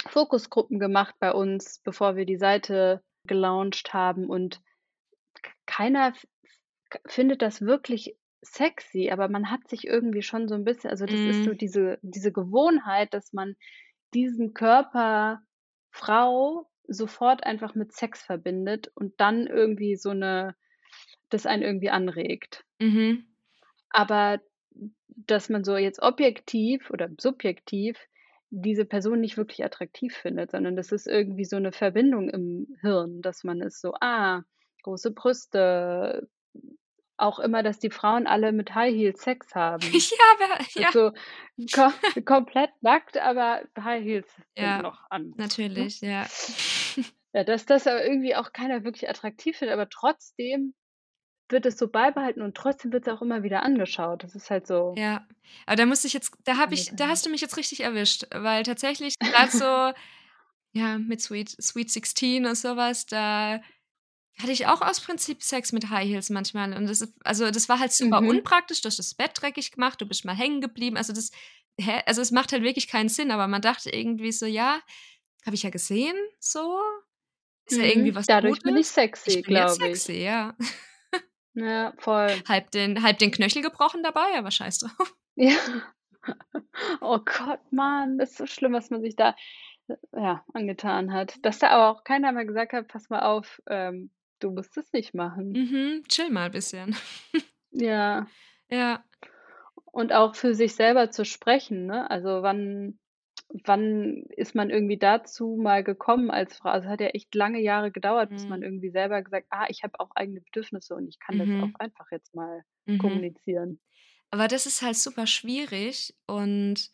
Fokusgruppen 0.09 0.79
gemacht 0.79 1.15
bei 1.19 1.33
uns, 1.33 1.81
bevor 1.85 2.17
wir 2.17 2.25
die 2.25 2.39
Seite 2.39 3.03
gelauncht 3.27 3.93
haben 3.93 4.29
und 4.31 4.61
keiner 5.67 6.13
findet 7.07 7.43
das 7.43 7.63
wirklich 7.63 8.17
sexy, 8.43 9.11
aber 9.13 9.29
man 9.29 9.51
hat 9.51 9.69
sich 9.69 9.87
irgendwie 9.87 10.23
schon 10.23 10.49
so 10.49 10.55
'n 10.57 10.65
bisschen 10.65 10.91
also, 10.91 11.07
das 11.07 11.25
ist 11.27 11.45
so 11.45 11.53
Mhm. 11.53 11.55
diese 11.55 11.99
diese 12.03 12.33
Gewohnheit, 12.33 13.15
dass 13.15 13.33
man 13.33 13.57
diesen 14.15 14.55
Körper 14.55 15.43
Frau 15.93 16.71
sofort 16.89 17.45
einfach 17.45 17.75
mit 17.75 17.93
Sex 17.95 18.23
verbindet 18.25 18.91
und 18.95 19.21
dann 19.21 19.47
irgendwie 19.47 19.97
so 19.97 20.13
'ne 20.15 20.57
das 21.31 21.47
einen 21.47 21.63
irgendwie 21.65 21.91
anregt. 21.91 22.65
Mhm. 22.81 23.31
Aber 23.93 24.41
dass 25.09 25.49
man 25.49 25.65
so 25.65 25.77
jetzt 25.77 26.01
objektiv 26.03 26.91
oder 26.91 27.09
subjektiv 27.21 27.99
diese 28.51 28.85
Person 28.85 29.21
nicht 29.21 29.37
wirklich 29.37 29.65
attraktiv 29.65 30.15
findet, 30.17 30.51
sondern 30.53 30.77
das 30.77 30.93
ist 30.93 31.07
irgendwie 31.07 31.45
so 31.45 31.59
'ne 31.59 31.73
Verbindung 31.73 32.29
im 32.31 32.67
Hirn, 32.81 33.23
dass 33.23 33.45
man 33.45 33.61
ist 33.63 33.81
so: 33.81 33.95
„Ah, 34.01 34.43
große 34.83 35.13
Brüste.“ 35.13 36.29
Auch 37.19 37.39
immer, 37.41 37.63
dass 37.63 37.79
die 37.79 37.91
Frauen 37.91 38.27
alle 38.27 38.53
mit 38.53 38.75
High 38.75 38.95
Heels 38.95 39.23
Sex 39.23 39.55
haben. 39.57 40.11
Ja, 40.11 40.59
ja. 40.75 40.91
So 40.93 41.13
ko 41.73 41.93
komplett 42.27 42.71
nackt, 42.83 43.19
aber 43.19 43.63
High 43.79 44.05
Heels 44.05 44.29
sind 44.59 44.79
Ja, 44.79 44.81
noch 44.81 45.05
an, 45.11 45.35
ne? 45.75 45.93
natürlich, 45.93 46.01
ja. 46.03 46.27
Ja, 47.33 47.45
dass 47.45 47.67
das 47.67 47.87
aber 47.87 48.05
irgendwie 48.05 48.35
auch 48.37 48.53
keiner 48.53 48.85
wirklich 48.85 49.09
attraktiv 49.09 49.57
findet, 49.59 49.75
aber 49.75 49.89
trotzdem 49.89 50.75
wird 51.51 51.67
es 51.67 51.77
so 51.79 51.89
beibehalten 51.89 52.43
und 52.43 52.57
trotzdem 52.57 52.93
wird's 52.93 53.09
auch 53.09 53.23
immer 53.23 53.43
wieder 53.43 53.63
angeschaut. 53.63 54.23
Das 54.25 54.35
ist 54.35 54.51
halt 54.51 54.67
so 54.67 54.95
Ja, 54.97 55.27
aber 55.67 55.77
da 55.77 55.87
musste 55.87 56.07
ich 56.07 56.13
jetzt 56.13 56.33
da 56.45 56.57
habe 56.57 56.75
ich 56.75 56.91
da 56.95 57.09
hast 57.09 57.27
du 57.27 57.31
mich 57.31 57.41
jetzt 57.41 57.57
richtig 57.57 57.81
erwischt, 57.81 58.25
weil 58.33 58.63
tatsächlich 58.63 59.15
grad 59.19 59.51
so, 59.51 59.65
ja, 60.73 60.99
mit 60.99 61.21
Sweet 61.21 61.51
Sweet 61.61 61.91
Sixteen 61.91 62.47
und 62.47 62.57
so 62.57 62.77
was, 62.77 63.07
da 63.07 63.61
hatte 64.39 64.53
ich 64.53 64.67
auch 64.67 64.81
aus 64.81 65.01
Prinzip 65.01 65.43
Sex 65.43 65.73
mit 65.73 65.91
High 65.91 66.09
Heels 66.09 66.31
manchmal. 66.31 66.73
Und 66.75 66.87
das 66.87 67.13
also 67.25 67.51
das 67.51 67.69
war 67.69 67.79
halt 67.79 67.93
super 67.93 68.21
Mhm. 68.23 68.29
unpraktisch, 68.31 68.81
du 68.81 68.87
hast 68.89 68.99
das 68.99 69.15
Bett 69.15 69.33
dreckig 69.35 69.71
gemacht, 69.73 70.01
du 70.01 70.07
bist 70.07 70.25
mal 70.25 70.35
hängen 70.37 70.61
geblieben. 70.63 70.97
Also 70.97 71.13
das, 71.13 71.31
hä? 71.79 72.01
Also 72.07 72.23
es 72.23 72.31
macht 72.31 72.53
halt 72.53 72.63
wirklich 72.63 72.89
keinen 72.89 73.09
Sinn, 73.11 73.31
aber 73.33 73.49
man 73.49 73.61
dachte 73.61 73.91
irgendwie 73.91 74.33
so, 74.33 74.47
ja, 74.47 74.81
habe 75.45 75.55
ich 75.57 75.63
ja 75.63 75.71
gesehen, 75.71 76.17
so. 76.39 76.81
Ist 77.67 77.79
ja 77.79 77.85
irgendwie 77.85 78.13
Mhm. 78.13 78.15
was 78.17 78.27
Dadurch 78.27 78.61
bin 78.63 78.77
ich 78.77 78.87
Gutes. 78.87 78.95
sexy, 78.95 79.31
Ich 79.31 79.43
bin 79.45 79.57
jetzt 79.57 79.79
glaube 79.79 79.93
ich. 79.93 80.03
sexy, 80.03 80.23
ja. 80.25 80.55
Ja, 81.55 81.93
voll. 81.99 82.43
Halb 82.49 82.71
den, 82.71 83.03
halb 83.03 83.19
den 83.19 83.31
Knöchel 83.31 83.63
gebrochen 83.63 84.03
dabei, 84.03 84.37
aber 84.37 84.51
scheiß 84.51 84.79
drauf. 84.79 85.15
Ja. 85.37 85.57
Oh 87.01 87.19
Gott, 87.19 87.61
Mann, 87.73 88.19
das 88.19 88.31
ist 88.33 88.37
so 88.39 88.47
schlimm, 88.47 88.75
was 88.75 88.91
man 88.91 89.01
sich 89.01 89.17
da, 89.17 89.35
äh, 89.89 89.97
ja, 90.13 90.45
angetan 90.53 91.13
hat. 91.13 91.35
Dass 91.45 91.59
da 91.61 91.69
aber 91.71 91.89
auch 91.91 92.05
keiner 92.05 92.33
mal 92.33 92.45
gesagt 92.47 92.73
hat: 92.75 92.89
„Pass 92.89 93.09
mal 93.09 93.21
auf, 93.21 93.63
ähm, 93.69 94.11
du 94.41 94.51
musst 94.51 94.77
es 94.77 94.93
nicht 94.93 95.15
machen.“ 95.15 95.53
Mhm, 95.53 96.05
chill 96.09 96.31
mal 96.31 96.51
bisschen. 96.51 96.97
Ja. 97.73 98.27
Ja. 98.69 99.05
Und 99.93 100.13
auch 100.13 100.35
für 100.35 100.55
sich 100.55 100.75
selber 100.75 101.11
zu 101.11 101.25
sprechen, 101.25 101.87
ne? 101.87 102.11
Also, 102.11 102.43
wann 102.43 102.99
wann 103.65 104.25
ist 104.37 104.55
man 104.55 104.71
irgendwie 104.71 104.99
dazu 104.99 105.57
mal 105.61 105.85
gekommen 105.85 106.31
als 106.31 106.57
Frau? 106.57 106.71
Also, 106.71 106.87
es 106.87 106.93
hat 106.93 107.01
ja 107.01 107.09
echt 107.09 107.35
lange 107.35 107.61
Jahre 107.61 107.91
gedauert, 107.93 108.33
bis 108.35 108.49
man 108.49 108.63
Mhm. 108.63 108.65
irgendwie 108.65 108.91
selber 108.91 109.23
gesagt: 109.23 109.47
„Ah, 109.51 109.67
ich 109.69 109.83
habe 109.85 109.99
auch 110.01 110.11
eigene 110.15 110.41
Bedürfnisse 110.41 110.95
und 110.95 111.09
ich 111.09 111.19
kann 111.21 111.39
das 111.39 111.51
auch 111.59 111.71
Mhm. 111.71 111.79
einfach 111.79 112.11
jetzt 112.13 112.35
mal 112.35 112.63
Mhm. 112.87 113.25
kommunizieren.“ 113.25 113.81
Aber 114.31 114.49
das 114.49 114.67
ist 114.67 114.83
halt 114.83 114.97
super 114.97 115.27
schwierig 115.27 116.15
und 116.27 116.91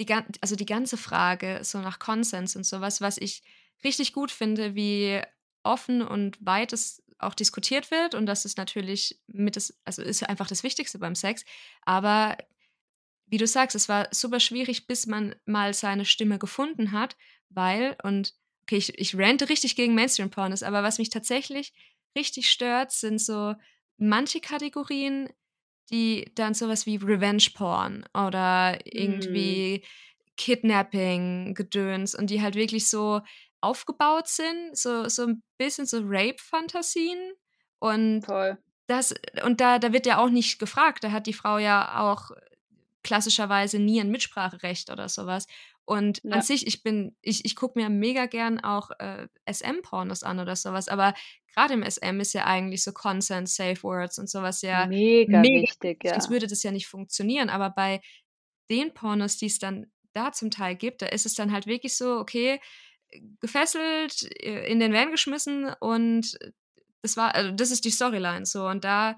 die 0.00 0.06
also 0.42 0.56
die 0.56 0.66
ganze 0.66 0.96
Frage 0.96 1.60
so 1.64 1.80
nach 1.80 1.98
Konsens 1.98 2.56
und 2.56 2.64
so 2.64 2.80
was, 2.80 3.00
ich 3.18 3.42
richtig 3.84 4.12
gut 4.12 4.30
finde, 4.32 4.74
wie 4.74 5.22
offen 5.64 6.02
und 6.02 6.38
weit 6.44 6.72
es 6.72 7.02
auch 7.18 7.34
diskutiert 7.34 7.90
wird 7.90 8.14
und 8.14 8.26
das 8.26 8.44
ist 8.44 8.58
natürlich 8.58 9.20
mit 9.28 9.56
das 9.56 9.78
also 9.84 10.02
ist 10.02 10.20
ja 10.20 10.28
einfach 10.28 10.48
das 10.48 10.62
Wichtigste 10.64 10.98
beim 11.00 11.14
Sex. 11.16 11.44
Aber 11.82 12.36
wie 13.30 13.38
du 13.38 13.46
sagst, 13.46 13.76
es 13.76 13.88
war 13.88 14.08
super 14.12 14.40
schwierig, 14.40 14.86
bis 14.86 15.06
man 15.06 15.34
mal 15.46 15.74
seine 15.74 16.04
Stimme 16.04 16.38
gefunden 16.38 16.92
hat, 16.92 17.16
weil 17.50 17.96
und 18.02 18.34
okay, 18.62 18.76
ich 18.78 18.98
ich 18.98 19.16
rante 19.18 19.48
richtig 19.48 19.76
gegen 19.76 19.94
Mainstream-Pornos, 19.94 20.62
aber 20.62 20.82
was 20.82 20.98
mich 20.98 21.10
tatsächlich 21.10 21.72
richtig 22.16 22.50
stört, 22.50 22.92
sind 22.92 23.20
so 23.20 23.54
manche 23.98 24.40
Kategorien, 24.40 25.28
die 25.90 26.30
dann 26.34 26.54
so 26.54 26.68
was 26.68 26.86
wie 26.86 26.96
Revenge-Porn 26.96 28.04
oder 28.14 28.78
irgendwie 28.84 29.84
Kidnapping-Gedöns 30.36 32.14
und 32.14 32.30
die 32.30 32.42
halt 32.42 32.54
wirklich 32.54 32.88
so 32.88 33.20
aufgebaut 33.60 34.28
sind, 34.28 34.76
so 34.76 35.08
so 35.08 35.24
'n 35.24 35.42
bisschen 35.58 35.86
so 35.86 36.00
Rape-Fantasien 36.04 37.32
und 37.80 38.26
Voll. 38.26 38.58
das 38.88 39.14
und 39.44 39.60
da 39.60 39.78
da 39.78 39.92
wird 39.92 40.06
ja 40.06 40.18
auch 40.18 40.30
nicht 40.30 40.58
gefragt. 40.58 41.04
Da 41.04 41.12
hat 41.12 41.26
die 41.26 41.34
Frau 41.34 41.58
ja 41.58 42.00
auch 42.00 42.30
klassischerweise 43.04 43.78
nie 43.78 44.00
'n 44.00 44.10
Mitspracherecht 44.10 44.90
oder 44.90 45.08
so 45.08 45.26
was. 45.26 45.46
Und 45.84 46.22
an 46.30 46.40
Ja. 46.40 46.42
sich, 46.42 46.66
ich 46.66 46.82
bin 46.82 47.16
ich 47.22 47.44
ich 47.44 47.56
gucke 47.56 47.78
mir 47.78 47.88
mega 47.90 48.26
gern 48.26 48.60
auch, 48.60 48.90
äh, 48.98 49.28
SM-Pornos 49.46 50.22
an 50.22 50.40
oder 50.40 50.56
so 50.56 50.72
was, 50.72 50.88
aber 50.88 51.14
grade 51.54 51.74
im 51.74 51.82
SM 51.82 52.20
ist 52.20 52.34
ja 52.34 52.44
eigentlich 52.46 52.84
so 52.84 52.92
Consent, 52.92 53.48
Safe 53.48 53.82
Words 53.82 54.18
und 54.18 54.28
so 54.30 54.42
was 54.42 54.62
ja 54.62 54.90
Mega 55.26 55.42
mega 55.42 55.50
wichtig, 55.50 55.94
wichtig, 55.94 56.04
sonst 56.04 56.28
ja. 56.28 56.30
würde 56.30 56.46
das 56.46 56.62
ja 56.62 56.70
nicht 56.72 56.86
funktionieren. 56.88 57.50
Aber 57.50 57.70
bei 57.70 58.00
den 58.70 58.94
Pornos, 58.94 59.36
die 59.38 59.46
es 59.46 59.58
dann 59.58 59.92
da 60.14 60.32
zum 60.32 60.50
Teil 60.50 60.76
gibt, 60.76 61.02
da 61.02 61.06
ist 61.06 61.26
es 61.26 61.34
dann 61.34 61.52
halt 61.52 61.66
wirklich 61.66 61.96
so, 61.96 62.18
okay, 62.18 62.60
gefesselt, 63.40 64.24
äh, 64.42 64.70
in 64.70 64.80
den 64.80 64.92
Van 64.94 65.10
geschmissen 65.12 65.72
und 65.80 66.38
das 67.02 67.16
war 67.16 67.34
also 67.34 67.52
das 67.52 67.70
ist 67.72 67.84
die 67.86 67.90
Storyline 67.92 68.46
so 68.46 68.66
und 68.68 68.84
da 68.84 69.16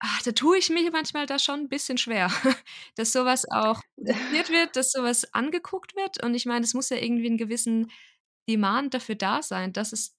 ah, 0.00 0.18
da 0.24 0.32
tue 0.32 0.58
ich 0.58 0.70
mich 0.70 0.90
manchmal 0.92 1.26
da 1.26 1.38
schon 1.38 1.60
'n 1.62 1.68
bisschen 1.68 1.98
schwer, 1.98 2.28
dass 2.96 3.12
so 3.12 3.24
was 3.24 3.46
auch 3.50 3.80
diskutiert 3.98 4.48
wird, 4.50 4.76
dass 4.76 4.92
so 4.92 5.02
was 5.02 5.32
angeguckt 5.34 5.96
wird. 5.96 6.22
Und 6.22 6.34
ich 6.34 6.46
meine, 6.46 6.64
es 6.64 6.74
muss 6.74 6.90
ja 6.90 6.98
irgendwie 6.98 7.28
'n 7.28 7.38
gewissen 7.38 7.90
Demand 8.48 8.94
dafür 8.94 9.14
da 9.16 9.42
sein, 9.42 9.72
dass 9.72 9.92
es 9.92 10.16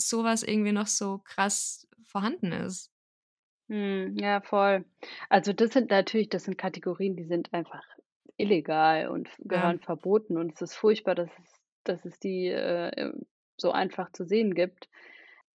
so 0.00 0.24
was 0.24 0.42
irgendwie 0.44 0.72
noch 0.72 0.86
so 0.88 1.18
krass 1.24 1.86
vorhanden 2.04 2.52
ist. 2.52 2.88
Mhm, 3.70 4.16
ja, 4.18 4.40
voll. 4.42 4.84
Also, 5.30 5.52
das 5.52 5.72
sind 5.72 5.90
natürlich 5.90 6.28
das 6.28 6.44
sind 6.44 6.58
Kategorien, 6.58 7.16
die 7.16 7.24
sind 7.24 7.52
einfach 7.54 7.82
illegal 8.36 9.08
und 9.08 9.28
f 9.28 9.36
Ja. 9.50 9.74
gehören 9.78 9.80
verboten 9.80 10.36
und 10.36 10.52
es 10.54 10.60
ist 10.62 10.74
furchtbar, 10.74 11.14
dass 11.14 11.30
es 11.38 11.60
dass 11.84 12.04
es 12.06 12.18
die, 12.18 12.48
äh, 12.48 13.12
so 13.58 13.70
einfach 13.72 14.10
zu 14.12 14.24
sehen 14.24 14.54
gibt. 14.54 14.88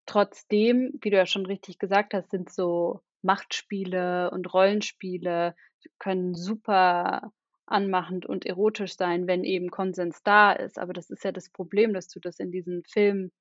Trotzdem, 0.05 0.93
wie 1.01 1.09
du 1.11 1.17
ja 1.17 1.25
schon 1.25 1.45
richtig 1.47 1.79
gesagt 1.79 2.13
hast, 2.13 2.31
sind 2.31 2.51
so 2.51 3.01
Machtspiele 3.21 4.31
und 4.31 4.53
Rollenspiele 4.53 5.55
können 5.99 6.33
super 6.35 7.31
anmachend 7.65 8.25
und 8.25 8.45
erotisch 8.45 8.95
sein, 8.95 9.27
wenn 9.27 9.43
eben 9.43 9.69
Konsens 9.69 10.21
da 10.23 10.51
ist. 10.51 10.79
Aber 10.79 10.93
das 10.93 11.09
ist 11.09 11.23
ja 11.23 11.31
das 11.31 11.49
Problem, 11.51 11.93
dass 11.93 12.07
du 12.07 12.19
das 12.19 12.39
in 12.39 12.51
diesen 12.51 12.83
Filmen 12.85 13.31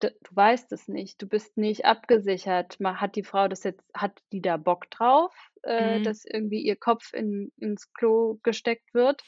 du 0.00 0.10
weißt 0.32 0.72
es 0.72 0.88
nicht. 0.88 1.20
Du 1.22 1.26
bist 1.28 1.56
nicht 1.56 1.84
abgesichert. 1.84 2.78
Hat 2.82 3.16
die 3.16 3.22
Frau 3.24 3.48
das 3.48 3.64
jetzt 3.64 3.84
hat 3.94 4.20
die 4.32 4.42
da 4.42 4.56
Bock 4.56 4.90
drauf, 4.90 5.34
äh, 5.62 6.00
Mhm. 6.00 6.02
dass 6.02 6.24
irgendwie 6.24 6.60
ihr 6.62 6.76
Kopf 6.76 7.12
in 7.14 7.52
ins 7.56 7.92
Klo 7.94 8.38
gesteckt 8.42 8.92
wird? 8.94 9.22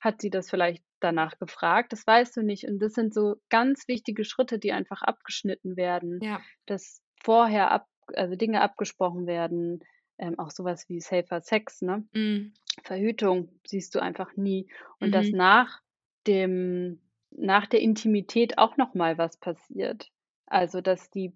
Hat 0.00 0.20
sie 0.20 0.30
das 0.30 0.50
vielleicht 0.50 0.84
danach 1.00 1.38
gefragt? 1.38 1.92
Das 1.92 2.06
weißt 2.06 2.36
du 2.36 2.42
nicht. 2.42 2.64
Und 2.68 2.78
das 2.80 2.92
sind 2.94 3.14
so 3.14 3.36
ganz 3.48 3.88
wichtige 3.88 4.24
Schritte, 4.24 4.58
die 4.58 4.72
einfach 4.72 5.02
abgeschnitten 5.02 5.76
werden, 5.76 6.20
Ja. 6.22 6.40
dass 6.66 7.02
vorher 7.22 7.70
ab 7.70 7.86
also 8.16 8.36
Dinge 8.36 8.60
abgesprochen 8.60 9.26
werden, 9.26 9.84
ähm, 10.18 10.38
auch 10.38 10.50
so 10.50 10.64
was 10.64 10.88
wie 10.88 11.00
safer 11.00 11.40
Sex, 11.42 11.82
ne? 11.82 12.06
Mhm. 12.14 12.52
Verhütung 12.84 13.60
siehst 13.66 13.94
du 13.94 14.00
einfach 14.00 14.36
nie. 14.36 14.68
Und 15.00 15.14
dass 15.14 15.32
Mhm. 15.32 15.32
nach 15.32 15.80
dem 16.26 17.00
nach 17.30 17.66
der 17.66 17.80
Intimität 17.80 18.58
auch 18.58 18.76
noch 18.76 18.94
mal 18.94 19.18
was 19.18 19.38
passiert. 19.38 20.10
Also, 20.46 20.80
dass 20.82 21.10
die 21.10 21.30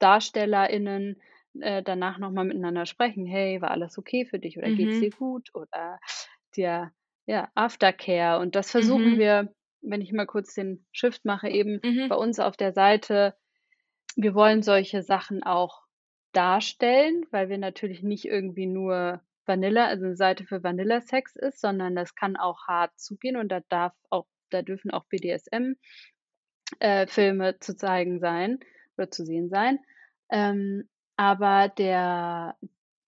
DarstellerInnen, 0.00 1.20
äh, 1.60 1.82
danach 1.82 2.18
noch 2.18 2.30
mal 2.30 2.44
miteinander 2.44 2.86
sprechen: 2.86 3.26
„Hey, 3.26 3.60
war 3.60 3.70
alles 3.70 3.98
okay 3.98 4.24
für 4.26 4.38
dich 4.38 4.58
oder 4.58 4.70
geht's 4.72 4.98
Mhm. 4.98 5.00
dir 5.00 5.10
gut?“ 5.10 5.54
Oder 5.54 5.98
dir 6.56 6.92
ja, 7.26 7.50
Aftercare. 7.54 8.40
Und 8.40 8.54
das 8.54 8.70
versuchen 8.70 9.16
Mhm. 9.16 9.18
wir, 9.18 9.54
wenn 9.82 10.00
ich 10.00 10.12
mal 10.12 10.26
kurz 10.26 10.54
den 10.54 10.86
Shift 10.92 11.24
mache, 11.24 11.48
eben 11.48 11.82
bei 12.08 12.14
Mhm. 12.14 12.16
uns 12.16 12.38
auf 12.40 12.56
der 12.56 12.72
Seite 12.72 13.36
wir 14.18 14.34
wollen 14.34 14.62
solche 14.62 15.02
Sachen 15.02 15.44
auch 15.44 15.82
darstellen, 16.32 17.24
weil 17.30 17.48
wir 17.48 17.58
natürlich 17.58 18.02
nicht 18.02 18.24
irgendwie 18.26 18.66
nur 18.66 19.22
Vanilla 19.46 19.86
also 19.86 20.06
'ne 20.06 20.16
Seite 20.16 20.44
für 20.44 20.62
Vanilla-Sex 20.62 21.36
ist, 21.36 21.60
sondern 21.60 21.94
das 21.94 22.14
kann 22.16 22.36
auch 22.36 22.66
hart 22.66 22.98
zugehen 22.98 23.36
und 23.36 23.48
da 23.50 23.60
darf 23.68 23.94
auch 24.10 24.26
da 24.50 24.62
dürfen 24.62 24.90
auch 24.90 25.04
BDSM 25.06 25.74
äh, 26.80 27.06
zu 27.60 27.76
zeigen 27.76 28.20
sein 28.20 28.60
oder 28.96 29.10
zu 29.10 29.24
sehen 29.24 29.48
sein. 29.50 29.78
Ähm, 30.30 30.88
aber 31.16 31.68
der 31.68 32.56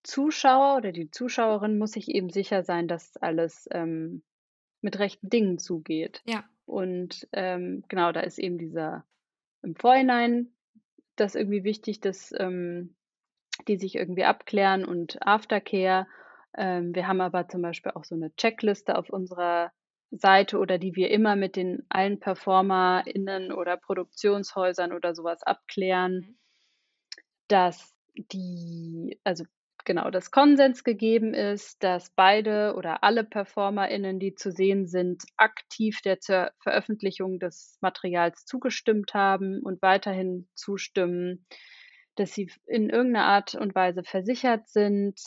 Zuschauer 0.03 0.77
oder 0.79 0.93
die 0.93 1.11
Zuschauerin 1.11 1.79
muss 1.79 1.93
sich 1.93 2.09
eben 2.09 2.31
sicher 2.31 2.63
sein, 2.63 2.89
dass 2.89 3.17
alles, 3.17 3.69
ähm, 3.73 4.23
mit 4.81 4.99
rechten 4.99 5.29
Dingen 5.29 5.59
zugeht. 5.59 6.23
Ja. 6.27 6.45
Und, 6.67 7.29
ähm, 7.33 7.85
genau, 7.89 8.13
da 8.13 8.21
ist 8.21 8.39
eben 8.39 8.59
dieser 8.59 9.05
im 9.63 9.77
Vorhinein 9.77 10.53
das 11.17 11.35
irgendwie 11.35 11.65
wichtig, 11.65 12.01
dass, 12.01 12.33
ähm, 12.39 12.97
die 13.69 13.79
sich 13.79 13.97
irgendwie 13.97 14.25
abklären 14.25 14.85
und 14.85 15.19
Aftercare. 15.27 16.07
Ähm, 16.57 16.95
wir 16.95 17.09
haben 17.09 17.21
aber 17.23 17.49
zum 17.49 17.63
Beispiel 17.63 17.93
auch 17.95 18.05
so 18.05 18.17
'ne 18.17 18.35
Checkliste 18.37 18.97
auf 18.99 19.11
unserer 19.11 19.73
Seite 20.13 20.59
oder 20.59 20.79
die 20.79 20.97
wir 20.97 21.11
immer 21.11 21.37
mit 21.37 21.57
den 21.57 21.87
allen 21.91 22.21
PerformerInnen 22.21 23.53
oder 23.53 23.77
Produktionshäusern 23.79 24.93
oder 24.93 25.15
so 25.15 25.25
was 25.25 25.43
abklären 25.45 26.15
Mhm. 26.17 26.37
dass 27.51 27.93
die 28.15 29.19
also 29.25 29.45
genau, 29.85 30.11
dass 30.11 30.31
Konsens 30.31 30.85
gegeben 30.85 31.35
ist, 31.35 31.83
dass 31.83 32.11
beide 32.11 32.75
oder 32.77 33.03
alle 33.05 33.25
PerformerInnen, 33.25 34.19
die 34.21 34.35
zu 34.35 34.51
sehen 34.53 34.87
sind, 34.87 35.23
aktiv 35.37 36.01
der 36.03 36.21
zur 36.21 36.53
Veröffentlichung 36.63 37.39
des 37.39 37.79
Materials 37.81 38.45
zugestimmt 38.47 39.15
haben 39.15 39.61
und 39.63 39.83
weiterhin 39.83 40.49
zustimmen, 40.55 41.47
dass 42.17 42.33
sie 42.35 42.51
in 42.67 42.91
irgend 42.91 43.13
'ner 43.13 43.25
Art 43.27 43.55
und 43.55 43.75
Weise 43.75 44.03
versichert 44.05 44.69
sind, 44.69 45.21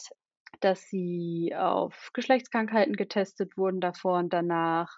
dass 0.62 0.84
sie 0.90 1.54
auf 1.58 2.12
Geschlechtskrankheiten 2.14 2.96
getestet 2.96 3.58
wurden 3.58 3.82
davor 3.82 4.20
und 4.20 4.34
danach, 4.34 4.92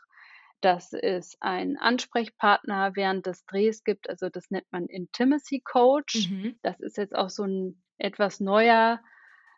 dass 0.62 0.94
es 0.94 1.38
einen 1.41 1.78
Ansprechpartner 1.78 2.96
während 2.96 3.26
des 3.28 3.46
Drehs 3.46 3.84
gibt. 3.84 4.10
Also, 4.10 4.30
das 4.30 4.50
nennt 4.52 4.65
man 4.72 4.88
Intimacy 4.88 5.62
Coach. 5.63 6.30
Mhm. 6.30 6.56
Das 6.63 6.80
ist 6.80 6.98
jetzt 6.98 7.15
auch 7.15 7.30
so 7.30 7.44
'n 7.44 7.82
etwas 8.00 8.39
neuer, 8.41 9.00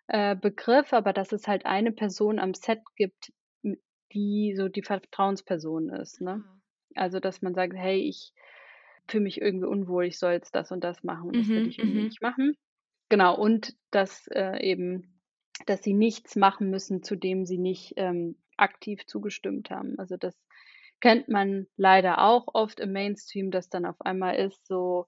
äh, 0.08 0.36
Begriff, 0.36 0.94
aber 0.94 1.14
dass 1.14 1.32
es 1.34 1.48
halt 1.48 1.66
eine 1.66 1.92
Person 1.92 2.40
am 2.40 2.54
Set 2.54 2.82
gibt, 2.96 3.32
die 4.14 4.54
so 4.58 4.70
die 4.70 4.84
Vertrauensperson 4.84 5.90
ist, 5.90 6.22
ne? 6.22 6.44
Ah. 6.44 6.60
Also, 6.96 7.20
dass 7.20 7.42
man 7.42 7.54
sagt: 7.56 7.74
„Hey, 7.76 8.00
ich“ 8.02 8.34
fühle 9.08 9.24
mich 9.24 9.42
irgendwie 9.42 9.68
unwohl, 9.68 10.06
ich 10.06 10.20
soll 10.20 10.34
jetzt 10.34 10.56
das 10.56 10.72
und 10.72 10.84
das 10.84 11.04
machen 11.04 11.30
und 11.30 11.40
das 11.40 11.56
will 11.56 11.64
Mhm, 11.64 11.68
ich 11.68 11.80
irgendwie 11.80 12.02
mhm. 12.02 12.06
nicht 12.06 12.22
machen. 12.22 12.56
Genau, 13.10 13.38
und 13.38 13.76
dass, 13.92 14.28
äh, 14.30 14.60
eben 14.64 15.22
dass 15.66 15.84
sie 15.84 15.94
nichts 15.94 16.36
machen 16.36 16.70
müssen, 16.70 17.04
zu 17.04 17.16
dem 17.16 17.46
sie 17.46 17.58
nicht, 17.60 17.94
ähm, 17.98 18.38
aktiv 18.58 19.06
zugestimmt 19.08 19.72
haben. 19.72 19.98
Also, 20.00 20.18
das 20.18 20.36
kennt 21.02 21.30
man 21.30 21.68
leider 21.78 22.24
auch 22.24 22.48
oft 22.54 22.80
im 22.80 22.92
Mainstream, 22.94 23.52
dass 23.52 23.70
dann 23.70 23.86
auf 23.86 24.02
einmal 24.02 24.36
ist 24.38 24.66
so: 24.68 25.08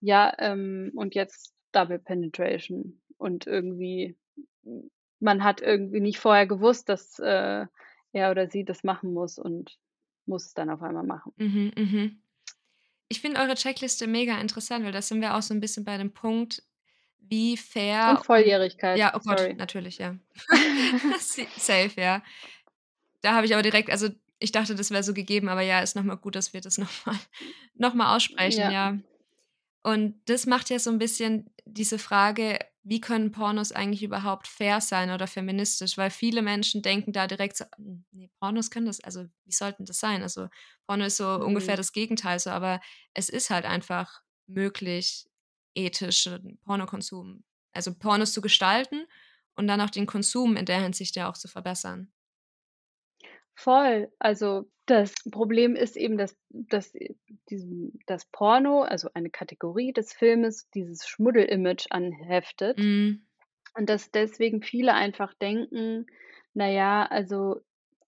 „Ja, 0.00 0.32
ähm, 0.38 0.92
und 0.96 1.14
jetzt 1.14 1.54
Double 1.72 1.98
Penetration.“ 1.98 3.00
Und 3.18 3.46
irgendwie 3.46 4.16
man 5.20 5.44
hat 5.44 5.60
irgendwie 5.60 6.00
nicht 6.00 6.18
vorher 6.20 6.46
gewusst, 6.46 6.88
dass, 6.88 7.18
äh, 7.18 7.66
er 8.12 8.30
oder 8.30 8.48
sie 8.50 8.64
das 8.64 8.84
machen 8.84 9.12
muss 9.14 9.38
und 9.38 9.78
muss 10.26 10.46
es 10.46 10.54
dann 10.54 10.70
auf 10.70 10.82
einmal 10.82 11.04
machen. 11.04 11.32
Mhm, 11.36 11.72
mhm. 11.76 12.22
Ich 13.08 13.20
finde 13.20 13.40
eure 13.40 13.54
Checkliste 13.56 14.06
mega 14.08 14.40
interessant, 14.40 14.84
weil 14.84 14.92
da 14.92 15.02
sind 15.02 15.20
wir 15.22 15.36
auch 15.36 15.42
so 15.42 15.54
'n 15.54 15.60
bisschen 15.60 15.84
bei 15.84 15.98
dem 15.98 16.12
Punkt, 16.12 16.64
wie 17.20 17.56
fair 17.56 18.18
und 18.18 18.24
Volljährigkeit, 18.24 19.02
ja, 19.02 19.14
oh 19.16 19.20
Gott, 19.24 19.48
sorry. 19.48 19.58
natürlich, 19.58 19.98
ja. 19.98 20.16
Safe, 21.56 21.92
ja. 22.00 22.22
Da 23.22 23.34
habe 23.34 23.46
ich 23.46 23.52
aber 23.54 23.62
direkt 23.62 23.90
also, 23.90 24.08
ich 24.40 24.52
dachte, 24.52 24.74
das 24.74 24.90
wäre 24.90 25.02
so 25.02 25.14
gegeben, 25.14 25.48
aber 25.48 25.62
ja, 25.62 25.80
ist 25.80 25.96
noch 25.96 26.04
mal 26.04 26.16
gut, 26.16 26.36
dass 26.36 26.52
wir 26.52 26.60
das 26.60 26.78
noch 26.78 27.06
mal 27.06 27.18
noch 27.74 27.94
mal 27.94 28.16
aussprechen, 28.16 28.68
Ja. 28.68 28.70
ja. 28.70 28.98
Und 29.84 30.22
das 30.26 30.46
macht 30.46 30.70
ja 30.70 30.78
so 30.80 30.90
'n 30.90 30.98
bisschen 30.98 31.50
diese 31.66 31.98
Frage, 31.98 32.58
wie 32.88 33.00
können 33.00 33.32
Pornos 33.32 33.72
eigentlich 33.72 34.02
überhaupt 34.02 34.46
fair 34.48 34.80
sein 34.80 35.10
oder 35.10 35.26
feministisch? 35.26 35.96
Weil 35.98 36.10
viele 36.10 36.42
Menschen 36.42 36.82
denken 36.82 37.12
da 37.12 37.26
direkt 37.26 37.56
so: 37.56 37.64
„Hm, 37.76 38.04
ne, 38.12 38.30
Pornos 38.40 38.70
können 38.70 38.86
das 38.86 39.00
also, 39.00 39.26
wie 39.44 39.52
sollten 39.52 39.84
das 39.84 39.98
sein?“ 40.00 40.22
Also, 40.22 40.48
Porno 40.86 41.04
ist 41.04 41.16
so 41.18 41.26
ungefähr 41.44 41.76
Mhm. 41.76 41.78
das 41.78 41.92
Gegenteil 41.92 42.38
so, 42.40 42.50
aber 42.50 42.80
es 43.14 43.28
ist 43.28 43.50
halt 43.50 43.64
einfach 43.66 44.22
möglich, 44.46 45.26
ethischen 45.74 46.58
Pornokonsum 46.64 47.44
also, 47.74 47.94
Pornos 47.94 48.32
zu 48.32 48.40
gestalten 48.40 49.06
und 49.54 49.68
dann 49.68 49.80
auch 49.80 49.90
den 49.90 50.06
Konsum 50.06 50.56
in 50.56 50.64
der 50.66 50.80
Hinsicht 50.82 51.14
ja 51.16 51.28
auch 51.30 51.36
zu 51.36 51.46
verbessern. 51.48 52.10
Voll. 53.58 54.12
Also, 54.20 54.70
das 54.86 55.12
Problem 55.32 55.74
ist 55.74 55.96
eben, 55.96 56.16
dass 56.16 56.36
dass 56.50 56.94
äh, 56.94 57.14
diesem 57.50 57.98
das 58.06 58.24
Porno, 58.26 58.82
also 58.82 59.08
eine 59.14 59.30
Kategorie 59.30 59.92
des 59.92 60.12
Filmes, 60.12 60.70
dieses 60.70 61.06
Schmuddel-Image 61.08 61.86
anheftet 61.90 62.78
Mhm. 62.78 63.28
und 63.76 63.90
dass 63.90 64.10
deswegen 64.12 64.62
viele 64.62 64.94
einfach 64.94 65.34
denken: 65.34 66.06
„Na 66.54 66.68
ja, 66.70 67.06
also 67.06 67.60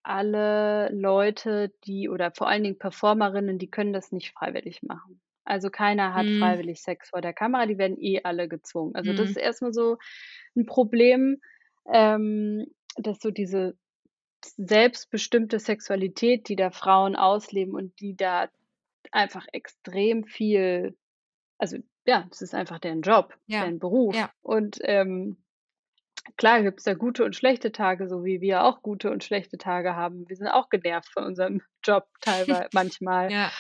alle 0.05 0.91
Leute, 0.93 1.73
die 1.85 2.09
oder 2.09 2.33
vor 2.37 2.49
allen 2.49 2.65
Dingen 2.65 2.79
Performerinnen, 2.79 3.59
die 3.59 3.71
können 3.71 3.93
das 3.93 4.13
nicht 4.13 4.33
freiwillig 4.33 4.83
machen. 4.85 5.21
Also, 5.45 5.71
keiner 5.71 6.15
hat 6.15 6.31
Mhm. 6.31 6.31
freiwillig 6.31 6.83
Sex 6.83 7.11
vor 7.11 7.23
der 7.23 7.35
Kamera, 7.35 7.67
die 7.67 7.79
werden 7.79 7.99
eh 8.01 8.23
alle 8.25 8.49
gezwungen.“ 8.49 8.95
Also, 8.97 9.13
das 9.15 9.31
ist 9.31 9.37
Mhm. 9.37 9.41
erst 9.43 9.63
mal 9.63 9.73
so 9.75 9.99
'n 10.57 10.67
Problem, 10.67 11.39
ähm, 11.93 12.67
dass 12.97 13.19
so 13.21 13.31
diese 13.33 13.77
selbstbestimmte 14.57 15.59
Sexualität, 15.61 16.49
die 16.49 16.57
da 16.57 16.71
Frauen 16.71 17.17
ausleben 17.17 17.75
und 17.75 18.01
die 18.01 18.17
da 18.17 18.49
einfach 19.13 19.47
extrem 19.53 20.25
viel 20.25 20.97
also, 21.59 21.79
ja, 22.07 22.27
das 22.31 22.43
ist 22.43 22.55
einfach 22.55 22.79
deren 22.81 23.03
Job, 23.03 23.35
Ja, 23.47 23.61
deren 23.61 23.79
Beruf. 23.81 24.17
ja. 24.17 24.33
Und, 24.43 24.79
ähm, 24.83 25.39
klar 26.37 26.63
gibt's 26.63 26.85
da 26.85 26.95
gute 26.95 27.25
und 27.25 27.37
schlechte 27.37 27.73
Tage, 27.73 28.09
so 28.09 28.25
wie 28.25 28.41
wir 28.41 28.65
auch 28.65 28.83
gute 28.83 29.11
und 29.11 29.25
schlechte 29.25 29.59
Tage 29.59 29.97
haben. 29.97 30.29
Wir 30.29 30.37
sind 30.37 30.49
auch 30.49 30.69
genervt 30.71 31.11
von 31.13 31.25
unserem 31.25 31.63
Job 31.85 32.07
teilwei 32.21 32.69
manchmal. 32.73 33.35
Ja. 33.35 33.53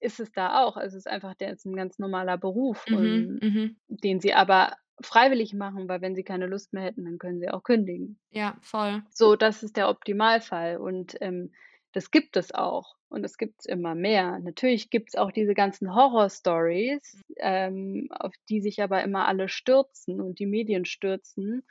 Ist 0.00 0.20
es 0.20 0.32
da 0.32 0.62
auch. 0.64 0.76
Also, 0.76 0.96
es 0.98 1.06
ist 1.06 1.12
einfach 1.12 1.34
der 1.36 1.52
ist 1.52 1.66
'n 1.66 1.76
ganz 1.76 1.98
normaler 1.98 2.38
Beruf 2.38 2.86
Mhm, 2.88 3.28
und 3.32 3.42
mhm. 3.42 3.76
den 3.88 4.20
sie 4.20 4.34
aber 4.34 4.76
freiwillig 5.00 5.54
machen, 5.54 5.88
weil 5.88 6.00
wenn 6.00 6.14
sie 6.14 6.24
keine 6.24 6.46
Lust 6.46 6.72
mehr 6.72 6.84
hätten, 6.84 7.04
dann 7.04 7.18
können 7.18 7.40
sie 7.40 7.50
auch 7.50 7.62
kündigen. 7.62 8.18
Ja, 8.30 8.56
voll. 8.62 9.02
So, 9.10 9.36
das 9.36 9.62
ist 9.62 9.76
der 9.76 9.88
Optimalfall 9.88 10.76
und, 10.76 11.16
ähm, 11.20 11.52
das 11.94 12.10
gibt 12.10 12.36
es 12.36 12.52
auch 12.52 12.96
und 13.08 13.22
das 13.22 13.38
gibt's 13.38 13.66
immer 13.66 13.94
mehr. 13.94 14.40
Natürlich 14.40 14.90
gibt's 14.90 15.14
auch 15.14 15.30
diese 15.30 15.54
ganzen 15.54 15.94
Horror-Stories, 15.94 17.22
ähm, 17.36 18.08
auf 18.10 18.34
die 18.48 18.60
sich 18.60 18.82
aber 18.82 19.02
immer 19.04 19.28
alle 19.28 19.48
stürzen 19.48 20.20
und 20.20 20.40
die 20.40 20.46
Medien 20.46 20.84
stürzen, 20.84 21.62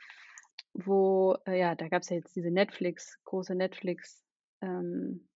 wo 0.72 1.36
äh, 1.46 1.58
ja, 1.58 1.74
da 1.74 1.88
gab's 1.88 2.08
ja 2.08 2.16
jetzt 2.16 2.34
diese 2.34 2.50
Netflix 2.50 3.18
große 3.24 3.54
Netflix, 3.54 4.24
ähm, 4.62 5.28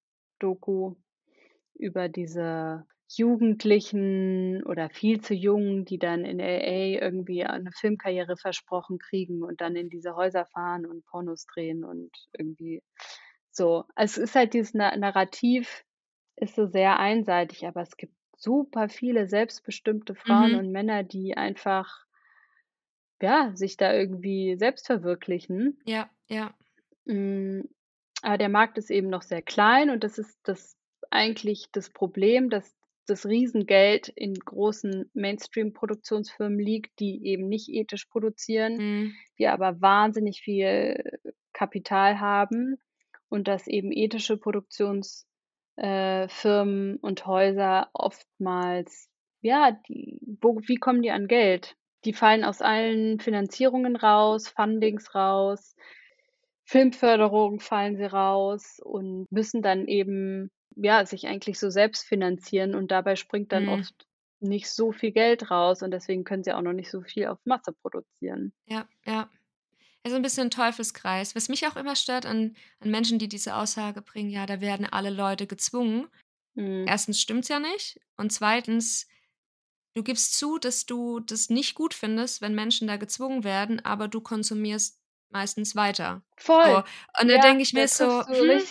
über 1.74 2.08
diese 2.08 2.86
Jugendlichen 3.16 4.62
oder 4.64 4.90
viel 4.90 5.20
zu 5.20 5.34
Jungen, 5.34 5.84
die 5.84 5.98
dann 5.98 6.24
in 6.24 6.40
LA 6.40 7.00
irgendwie 7.02 7.44
a 7.44 7.58
'ne 7.58 7.70
Filmkarriere 7.72 8.36
versprochen 8.36 8.98
kriegen 8.98 9.42
und 9.42 9.60
dann 9.60 9.76
in 9.76 9.88
diese 9.90 10.14
Häuser 10.16 10.46
fahren 10.46 10.86
und 10.86 11.04
Pornos 11.06 11.46
drehen 11.46 11.84
und 11.84 12.10
irgendwie 12.36 12.82
so. 13.50 13.84
Es 13.96 14.18
ist 14.18 14.34
halt 14.34 14.54
dieses 14.54 14.74
Na 14.74 14.96
Narrativ 14.96 15.84
ist 16.36 16.56
so 16.56 16.66
sehr 16.66 16.98
einseitig, 17.00 17.66
aber 17.66 17.82
es 17.82 17.96
gibt 17.96 18.14
super 18.36 18.88
viele 18.88 19.28
selbstbestimmte 19.28 20.14
Frauen 20.14 20.54
Mhm. 20.54 20.56
und 20.56 20.72
Männer, 20.72 21.02
die 21.04 21.36
einfach 21.36 22.06
ja, 23.22 23.52
sich 23.54 23.76
da 23.76 23.92
irgendwie 23.94 24.56
selbst 24.58 24.86
verwirklichen. 24.86 25.78
Ja, 25.84 26.10
ja. 26.28 26.54
Hm, 27.06 27.68
aber 28.22 28.38
der 28.38 28.48
Markt 28.48 28.78
ist 28.78 28.90
eben 28.90 29.08
noch 29.08 29.22
sehr 29.22 29.42
klein 29.42 29.90
und 29.90 30.04
das 30.04 30.18
ist 30.18 30.38
das 30.44 30.76
eigentlich 31.10 31.70
das 31.72 31.90
Problem, 31.90 32.50
dass 32.50 32.77
das 33.08 33.26
Riesengeld 33.26 34.08
in 34.08 34.34
großen 34.34 35.10
Mainstream-Produktionsfirmen 35.14 36.58
liegt, 36.58 36.98
die 37.00 37.24
eben 37.26 37.48
nicht 37.48 37.68
ethisch 37.68 38.06
produzieren, 38.06 38.76
Mhm. 38.76 39.14
die 39.38 39.46
aber 39.46 39.80
wahnsinnig 39.80 40.40
viel 40.40 41.20
Kapital 41.52 42.20
haben 42.20 42.76
und 43.28 43.48
dass 43.48 43.66
eben 43.66 43.92
ethische 43.92 44.36
Produktions 44.36 45.26
äh, 45.76 46.28
und 46.44 47.26
Häuser 47.26 47.90
oftmals 47.92 49.08
ja, 49.40 49.72
die 49.88 50.18
wo 50.40 50.60
wie 50.66 50.76
kommen 50.76 51.02
die 51.02 51.10
an 51.10 51.28
Geld? 51.28 51.76
Die 52.04 52.12
fallen 52.12 52.44
aus 52.44 52.62
allen 52.62 53.20
Finanzierungen 53.20 53.96
raus, 53.96 54.48
Fundings 54.48 55.14
raus, 55.14 55.74
Filmförderung 56.64 57.60
fallen 57.60 57.96
sie 57.96 58.04
raus 58.04 58.80
und 58.82 59.26
müssen 59.30 59.62
dann 59.62 59.86
eben, 59.86 60.50
ja, 60.78 61.06
sich 61.06 61.26
eigentlich 61.28 61.58
so 61.58 61.70
selbst 61.70 62.06
finanzieren 62.06 62.74
und 62.74 62.90
dabei 62.90 63.16
springt 63.16 63.52
dann 63.52 63.68
Mhm. 63.68 63.68
oft 63.68 64.06
nicht 64.40 64.70
so 64.70 64.92
viel 64.92 65.12
Geld 65.12 65.50
raus 65.50 65.82
und 65.82 65.90
deswegen 65.92 66.24
können 66.24 66.44
sie 66.44 66.52
auch 66.54 66.62
noch 66.62 66.72
nicht 66.74 66.90
so 66.90 67.02
viel 67.02 67.26
auf 67.28 67.38
Masse 67.44 67.72
produzieren. 67.82 68.52
Ja, 68.68 68.86
ja. 69.06 69.30
Ja, 70.04 70.10
so 70.10 70.16
'n 70.16 70.22
bisschen 70.22 70.50
Teufelskreis. 70.50 71.34
Was 71.36 71.48
mich 71.48 71.66
auch 71.66 71.76
immer 71.76 71.96
stört 71.96 72.26
an 72.26 72.56
an 72.80 72.90
Menschen, 72.90 73.18
die 73.18 73.28
diese 73.28 73.56
Aussage 73.56 74.02
bringen: 74.02 74.30
„Ja, 74.30 74.46
da 74.46 74.60
werden 74.60 74.86
alle 74.86 75.10
Leute 75.10 75.46
gezwungen.“ 75.46 76.08
Mhm. 76.56 76.88
1. 76.88 77.14
stimmt's 77.14 77.48
ja 77.48 77.60
nicht 77.60 78.00
und 78.16 78.32
2. 78.32 79.06
du 79.94 80.02
gibst 80.04 80.38
zu, 80.38 80.58
dass 80.58 80.86
du 80.86 81.20
das 81.20 81.50
nicht 81.50 81.74
gut 81.76 81.94
findest, 81.94 82.40
wenn 82.42 82.54
Menschen 82.54 82.88
da 82.88 82.96
gezwungen 82.98 83.44
werden, 83.44 83.84
aber 83.84 84.08
du 84.08 84.20
konsumierst 84.22 85.00
meistens 85.30 85.76
weiter. 85.76 86.22
So, 86.62 86.70
Voll. 86.70 86.82
und 87.20 87.28
da 87.28 87.38
Ja, 87.38 87.40
denke 87.40 87.62
ich 87.62 87.72
da 87.74 87.86
mir 87.86 87.88
so: 87.88 88.24
„Hm, 88.26 88.62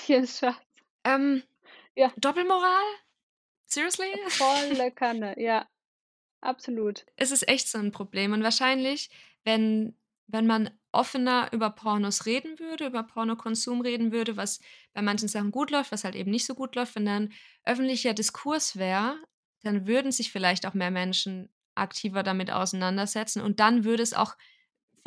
ähm, 1.06 1.43
Ja. 1.97 2.13
Doppelmoral? 2.17 2.83
Seriously?“ 3.65 4.13
Volle 4.29 4.91
Kanne, 4.91 5.33
ja, 5.41 5.67
absolut. 6.41 7.05
Es 7.17 7.31
ist 7.31 7.47
echt 7.47 7.67
so 7.67 7.79
'n 7.79 7.91
Problem 7.91 8.33
und 8.33 8.43
wahrscheinlich, 8.43 9.10
wenn 9.43 9.95
wenn 10.29 10.45
man 10.45 10.69
offener 10.91 11.49
über 11.53 11.69
Pornos 11.69 12.25
reden 12.25 12.60
würde, 12.60 12.88
über 12.88 13.03
Pornokonsum 13.03 13.79
reden 13.81 14.12
würde, 14.12 14.36
was 14.36 14.60
bei 14.93 15.01
manchen 15.01 15.29
Sachen 15.29 15.51
gut 15.51 15.71
läuft, 15.71 15.91
was 15.93 16.03
halt 16.03 16.15
eben 16.15 16.31
nicht 16.31 16.45
so 16.45 16.53
gut 16.53 16.75
läuft, 16.75 16.95
wenn 16.95 17.05
dann 17.05 17.33
öffentlicher 17.63 18.13
Diskurs 18.13 18.75
wäre, 18.77 19.17
dann 19.63 19.88
würden 19.88 20.12
sich 20.12 20.31
vielleicht 20.31 20.65
auch 20.65 20.73
mehr 20.73 20.91
Menschen 20.91 21.49
aktiver 21.75 22.23
damit 22.23 22.51
auseinandersetzen 22.51 23.41
und 23.41 23.60
dann 23.62 23.86
würde 23.86 24.03
es 24.03 24.13
auch 24.13 24.36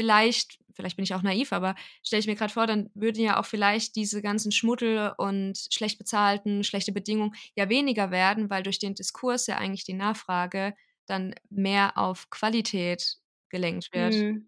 vielleicht 0.01 0.59
vielleicht 0.81 0.97
bin 0.97 1.03
ich 1.03 1.15
auch 1.15 1.23
naiv, 1.23 1.53
aber 1.53 1.75
stelle 2.03 2.21
ich 2.21 2.27
mir 2.27 2.37
grad 2.37 2.53
vor, 2.53 2.67
dann 2.67 2.91
würden 2.95 3.23
ja 3.23 3.39
auch 3.39 3.45
vielleicht 3.45 3.97
diese 3.97 4.23
ganzen 4.23 4.51
Schmuddel 4.51 5.13
und 5.19 5.59
schlecht 5.71 5.99
bezahlten, 5.99 6.65
schlechte 6.65 6.93
Bedingungen 6.93 7.35
ja 7.55 7.69
weniger 7.69 8.11
werden, 8.11 8.49
weil 8.49 8.63
durch 8.63 8.79
den 8.79 8.95
Diskurs 8.95 9.47
ja 9.47 9.59
eigentlich 9.59 9.85
die 9.85 9.95
Nachfrage 9.95 10.75
dann 11.07 11.35
mehr 11.51 11.99
auf 11.99 12.31
Qualität 12.31 13.19
gelenkt 13.51 13.93
wird. 13.93 14.15
Mhm. 14.15 14.47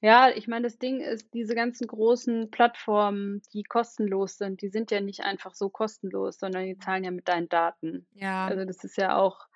Ja, 0.00 0.30
ich 0.30 0.48
meine, 0.48 0.62
das 0.62 0.78
Ding 0.78 1.00
ist, 1.00 1.34
diese 1.34 1.54
ganzen 1.54 1.86
großen 1.86 2.50
Plattformen, 2.50 3.42
die 3.52 3.62
kostenlos 3.62 4.38
sind, 4.38 4.62
die 4.62 4.68
sind 4.68 4.90
ja 4.90 5.00
nicht 5.02 5.20
einfach 5.20 5.54
so 5.54 5.68
kostenlos, 5.68 6.38
sondern 6.38 6.64
die 6.64 6.78
zahlen 6.78 7.04
ja 7.04 7.10
mit 7.10 7.28
deinen 7.28 7.50
Daten. 7.50 8.06
Ja. 8.14 8.46
Also, 8.46 8.64
das 8.64 8.82
ist 8.84 8.96
ja 8.96 9.18
auch 9.18 9.46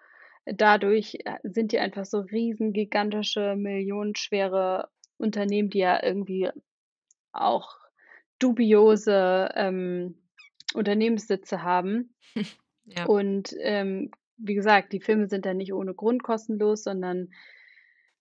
dadurch, 0.47 1.17
äh, 1.25 1.39
sind 1.43 1.73
die 1.73 1.79
einfach 1.79 2.05
so 2.05 2.21
riesengigantische, 2.21 3.57
millionenschwere 3.57 4.89
Unternehmen, 5.19 5.71
die 5.71 5.79
ja 5.79 6.03
irgendwie 6.03 6.51
auch 7.33 7.77
dubiose, 8.39 9.51
ähm, 9.55 10.17
Unternehmenssitze 10.75 11.63
haben. 11.63 12.15
Ja. 12.87 13.05
Und, 13.05 13.55
ähm, 13.61 14.11
wie 14.37 14.55
gesagt, 14.55 14.93
die 14.93 15.01
Filme 15.01 15.29
sind 15.29 15.47
ja 15.47 15.55
nicht 15.55 15.73
ohne 15.73 15.95
Grund 15.95 16.25
kostenlos, 16.25 16.83
sondern 16.83 17.29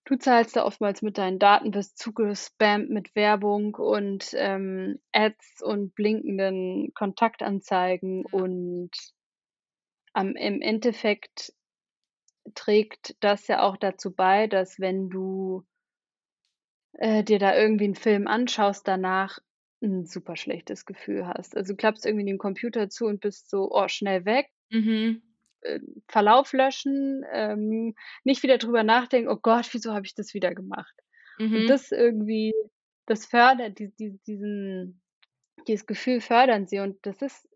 du 0.05 0.15
zahlst 0.15 0.55
da 0.55 0.65
oftmals 0.65 1.01
mit 1.01 1.17
deinen 1.17 1.39
Daten, 1.39 1.73
wirst 1.73 1.97
zugespammt 1.97 2.91
mit 2.91 3.15
Werbung 3.15 3.73
und, 3.73 4.29
ähm, 4.35 4.99
Ads 5.11 5.63
und 5.63 5.95
blinkenden 5.95 6.93
Kontaktanzeigen 6.93 8.25
und 8.25 8.91
am 10.13 10.35
im 10.35 10.61
Endeffekt 10.61 11.53
trägt 12.55 13.15
das 13.23 13.47
ja 13.47 13.61
auch 13.63 13.77
dazu 13.77 14.13
bei, 14.13 14.47
dass 14.47 14.79
wenn 14.79 15.09
du 15.09 15.65
äh, 16.93 17.23
dir 17.23 17.39
da 17.39 17.55
irgendwie 17.57 17.85
'n 17.85 17.95
Film 17.95 18.27
anschaust, 18.27 18.87
danach 18.87 19.39
'n 19.81 20.05
super 20.05 20.35
schlechtes 20.35 20.85
Gefühl 20.85 21.27
hast. 21.27 21.55
Also, 21.55 21.73
du 21.73 21.77
klappst 21.77 22.05
irgendwie 22.05 22.25
den 22.25 22.37
Computer 22.37 22.89
zu 22.89 23.05
und 23.05 23.21
bist 23.21 23.49
so: 23.49 23.69
„Oh, 23.71 23.87
schnell 23.87 24.25
weg.“ 24.25 24.49
Mhm. 24.71 25.21
Äh, 25.61 25.79
Verlauf 26.07 26.53
löschen, 26.53 27.23
ähm, 27.31 27.93
nicht 28.23 28.43
wieder 28.43 28.57
drüber 28.57 28.83
nachdenken: 28.83 29.29
„Oh 29.29 29.37
Gott, 29.41 29.69
wieso 29.73 29.93
habe 29.93 30.05
ich 30.05 30.15
das 30.15 30.33
wieder 30.33 30.55
gemacht?“ 30.55 30.95
Und 31.51 31.69
Mhm. 31.69 31.69
das 31.69 31.91
irgendwie 31.91 32.53
das 33.07 33.25
fördert 33.25 33.79
die 33.79 33.89
die 33.95 34.19
diesen 34.27 35.01
dieses 35.67 35.87
Gefühl 35.87 36.21
fördern 36.21 36.67
sie 36.67 36.79
und 36.81 37.05
das 37.05 37.21
ist 37.23 37.48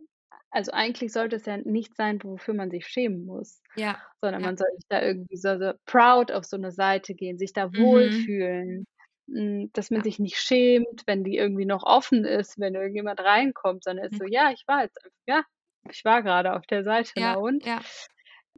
also, 0.54 0.72
eigentlich 0.74 1.13
sollte 1.13 1.38
es 1.38 1.46
ja 1.48 1.58
nichts 1.58 1.98
sein, 1.98 2.24
wofür 2.24 2.54
man 2.56 2.72
sich 2.72 2.88
schämen 2.88 3.26
muss, 3.26 3.62
Ja, 3.78 4.00
sondern 4.22 4.42
ja. 4.42 4.44
man 4.44 4.58
soll 4.58 4.68
sich 4.76 4.86
da 4.89 5.02
irgendwie 5.02 5.38
so 5.38 5.58
so 5.60 5.74
proud 5.86 6.32
auf 6.32 6.46
so 6.46 6.58
'ne 6.58 6.72
Seite 6.72 7.16
gehen, 7.16 7.38
sich 7.39 7.54
da 7.54 7.76
Mhm. 7.76 8.34
wohlfühlen, 8.56 8.86
hm, 9.30 9.72
dass 9.74 9.92
man 9.92 10.02
Ja. 10.02 10.04
sich 10.04 10.20
nicht 10.20 10.38
schämt, 10.39 11.04
wenn 11.08 11.24
die 11.26 11.38
irgendwie 11.38 11.66
noch 11.66 11.84
offen 11.84 12.26
ist, 12.26 12.60
wenn 12.60 12.76
irgendjemand 12.76 13.20
reinkommt, 13.22 13.84
sondern 13.86 14.06
ist 14.08 14.16
Hm. 14.16 14.20
so: 14.20 14.26
„Ja, 14.26 14.52
ich 14.52 14.63
war 14.68 14.84
jetzt 14.84 15.00
ja, 15.28 15.44
ich 15.92 16.06
war 16.06 16.24
grade 16.24 16.54
auf 16.56 16.66
der 16.68 16.84
Seite, 16.86 17.13
na 17.18 17.34
Ja, 17.34 17.38
und?“ 17.38 17.66
ja. 17.66 17.86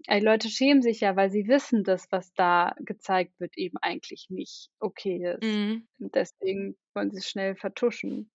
Ey, 0.07 0.19
Leute 0.21 0.49
schämen 0.49 0.81
sich 0.83 1.01
ja, 1.01 1.15
weil 1.17 1.31
sie 1.31 1.47
wissen, 1.47 1.83
dass 1.85 2.07
was 2.11 2.33
da 2.35 2.75
gezeigt 2.79 3.39
wird, 3.39 3.57
eben 3.57 3.77
eigentlich 3.81 4.27
nicht 4.29 4.69
okay 4.79 5.35
ist. 5.39 5.59
Mhm. 5.59 5.87
Und 5.99 6.15
deswegen 6.15 6.77
wollen 6.95 7.11
sie's 7.11 7.29
schnell 7.29 7.55
vertuschen. 7.55 8.29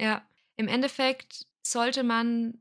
Ja, 0.00 0.28
im 0.56 0.68
Endeffekt 0.68 1.46
sollte 1.62 2.02
man, 2.04 2.60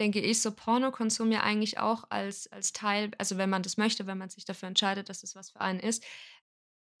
denke 0.00 0.20
ich, 0.20 0.42
so 0.42 0.52
Pornokonsum 0.52 1.32
ja 1.32 1.42
eigentlich 1.42 1.78
auch 1.78 2.04
als 2.10 2.50
als 2.52 2.72
Teil 2.72 3.10
also, 3.18 3.38
wenn 3.38 3.50
man 3.50 3.62
das 3.62 3.76
möchte, 3.78 4.06
wenn 4.06 4.18
man 4.18 4.30
sich 4.30 4.44
dafür 4.44 4.68
entscheidet, 4.68 5.08
dass 5.08 5.22
es 5.22 5.34
was 5.36 5.50
für 5.50 5.60
einen 5.60 5.80
ist 5.80 6.04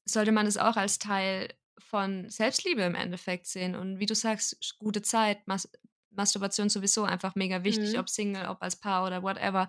sollte 0.06 0.32
man 0.32 0.46
es 0.46 0.56
auch 0.58 0.76
als 0.76 0.98
Teil 0.98 1.54
von 1.78 2.28
Selbstliebe 2.30 2.82
im 2.82 2.94
Endeffekt 2.94 3.46
sehen. 3.46 3.74
Und 3.74 3.98
wie 3.98 4.06
du 4.06 4.14
sagst, 4.14 4.76
gute 4.78 5.02
Zeit, 5.02 5.46
Mas 5.46 5.68
Masturbation 6.10 6.68
sowieso 6.68 7.04
einfach 7.04 7.34
mega 7.34 7.64
wichtig, 7.64 7.98
Mhm. 7.98 7.98
ob 7.98 8.08
Single, 8.08 8.46
ob 8.48 8.62
als 8.62 8.76
Paar 8.78 9.04
oder 9.06 9.22
whatever. 9.22 9.66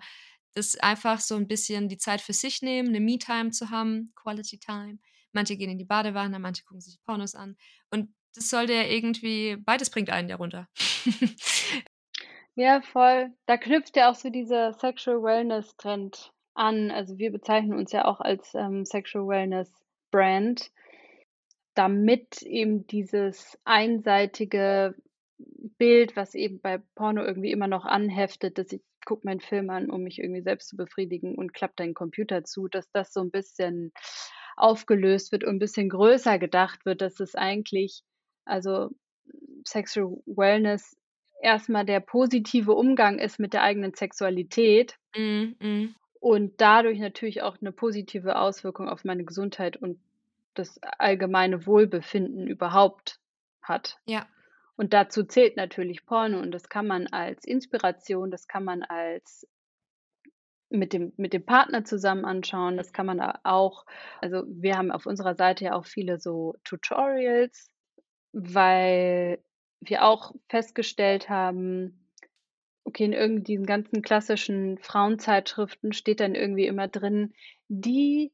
Das 0.54 0.76
einfach 0.76 1.20
so 1.20 1.34
'n 1.36 1.48
bisschen 1.48 1.88
die 1.88 1.98
Zeit 1.98 2.20
für 2.20 2.32
sich 2.32 2.62
nehmen, 2.62 2.92
'ne 2.92 3.00
Me-Time 3.00 3.50
zu 3.50 3.70
haben, 3.70 4.12
Quality 4.14 4.58
Time. 4.60 4.98
Manche 5.32 5.56
gehen 5.56 5.70
in 5.70 5.78
die 5.78 5.84
Badewanne, 5.84 6.38
manche 6.38 6.62
gucken 6.64 6.80
sich 6.80 7.02
Pornos 7.04 7.34
an. 7.34 7.56
Und 7.90 8.14
das 8.34 8.48
sollte 8.50 8.74
ja 8.74 8.84
irgendwie 8.84 9.56
beides 9.56 9.90
bringt 9.90 10.10
einen 10.10 10.28
ja 10.28 10.36
runter. 10.36 10.68
Ja, 12.58 12.80
voll. 12.80 13.32
Da 13.44 13.58
knüpft 13.58 13.96
ja 13.98 14.10
auch 14.10 14.14
so 14.14 14.30
dieser 14.30 14.72
Sexual 14.72 15.22
Wellness 15.22 15.76
Trend 15.76 16.32
an. 16.54 16.90
Also, 16.90 17.18
wir 17.18 17.30
bezeichnen 17.30 17.76
uns 17.78 17.92
ja 17.92 18.06
auch 18.06 18.18
als, 18.22 18.54
ähm, 18.54 18.86
Sexual 18.86 19.28
Wellness 19.28 19.70
Brand 20.10 20.70
damit 21.76 22.40
eben 22.40 22.86
dieses 22.86 23.58
einseitige 23.66 24.94
Bild, 25.76 26.16
was 26.16 26.34
eben 26.34 26.58
bei 26.62 26.78
Porno 26.94 27.22
irgendwie 27.22 27.52
immer 27.52 27.66
noch 27.68 27.84
anheftet, 27.84 28.56
dass 28.56 28.72
ich 28.72 28.80
gucke 29.04 29.26
mir 29.26 29.32
'n 29.34 29.40
Film 29.40 29.68
an, 29.68 29.90
um 29.90 30.02
mich 30.02 30.18
irgendwie 30.18 30.40
selbst 30.40 30.68
zu 30.70 30.76
befriedigen 30.76 31.34
und 31.36 31.52
klappe 31.52 31.74
dann 31.76 31.88
'n 31.90 31.94
Computer 31.94 32.44
zu, 32.44 32.66
dass 32.68 32.90
das 32.92 33.12
so 33.12 33.20
'n 33.20 33.30
bisschen 33.30 33.92
aufgelöst 34.56 35.32
wird 35.32 35.44
und 35.44 35.56
'n 35.56 35.58
bisschen 35.58 35.90
größer 35.90 36.38
gedacht 36.38 36.86
wird, 36.86 37.02
dass 37.02 37.20
es 37.20 37.34
eigentlich 37.34 38.02
also, 38.46 38.88
Sexual 39.66 40.16
Wellness 40.26 40.96
erst 41.42 41.68
mal 41.68 41.84
der 41.84 42.00
positive 42.00 42.72
Umgang 42.74 43.18
ist 43.18 43.38
mit 43.40 43.52
der 43.52 43.62
eigenen 43.62 43.94
Sexualität 43.94 44.98
Mhm, 45.14 45.56
mhm. 45.60 45.96
und 46.20 46.60
dadurch 46.60 46.98
natürlich 46.98 47.42
auch 47.42 47.60
'ne 47.60 47.72
positive 47.72 48.36
Auswirkung 48.38 48.88
auf 48.88 49.04
meine 49.04 49.24
Gesundheit 49.24 49.76
und 49.76 50.00
das 50.54 50.80
allgemeine 50.98 51.66
Wohlbefinden 51.66 52.46
überhaupt 52.48 53.20
hat. 53.62 53.98
Ja. 54.08 54.26
Und 54.76 54.92
dazu 54.94 55.24
zählt 55.24 55.56
natürlich 55.56 56.06
Porno 56.06 56.40
und 56.40 56.52
das 56.52 56.68
kann 56.68 56.86
man 56.86 57.06
als 57.08 57.44
Inspiration, 57.44 58.30
das 58.30 58.48
kann 58.48 58.64
man 58.64 58.82
als 58.82 59.46
mit 60.72 60.92
dem 60.92 61.12
mit 61.16 61.32
dem 61.32 61.44
Partner 61.46 61.84
zusammen 61.84 62.24
anschauen. 62.24 62.76
Das 62.76 62.92
kann 62.92 63.06
man 63.06 63.20
auch 63.44 63.86
also, 64.20 64.42
wir 64.48 64.76
haben 64.76 64.90
auf 64.90 65.06
unserer 65.06 65.34
Seite 65.36 65.64
ja 65.66 65.74
auch 65.74 65.86
viele 65.86 66.18
so 66.18 66.56
Tutorials, 66.64 67.70
weil 68.32 69.40
wir 69.80 70.04
auch 70.04 70.34
festgestellt 70.48 71.28
haben, 71.28 72.08
okay, 72.84 73.04
in 73.06 73.12
irgend 73.14 73.48
diesen 73.48 73.66
ganzen 73.66 74.02
klassischen 74.02 74.78
Frauenzeitschriften 74.80 75.92
steht 75.94 76.20
dann 76.20 76.34
irgendwie 76.36 76.66
immer 76.66 76.88
drin: 76.88 77.34
„Die, 77.68 78.32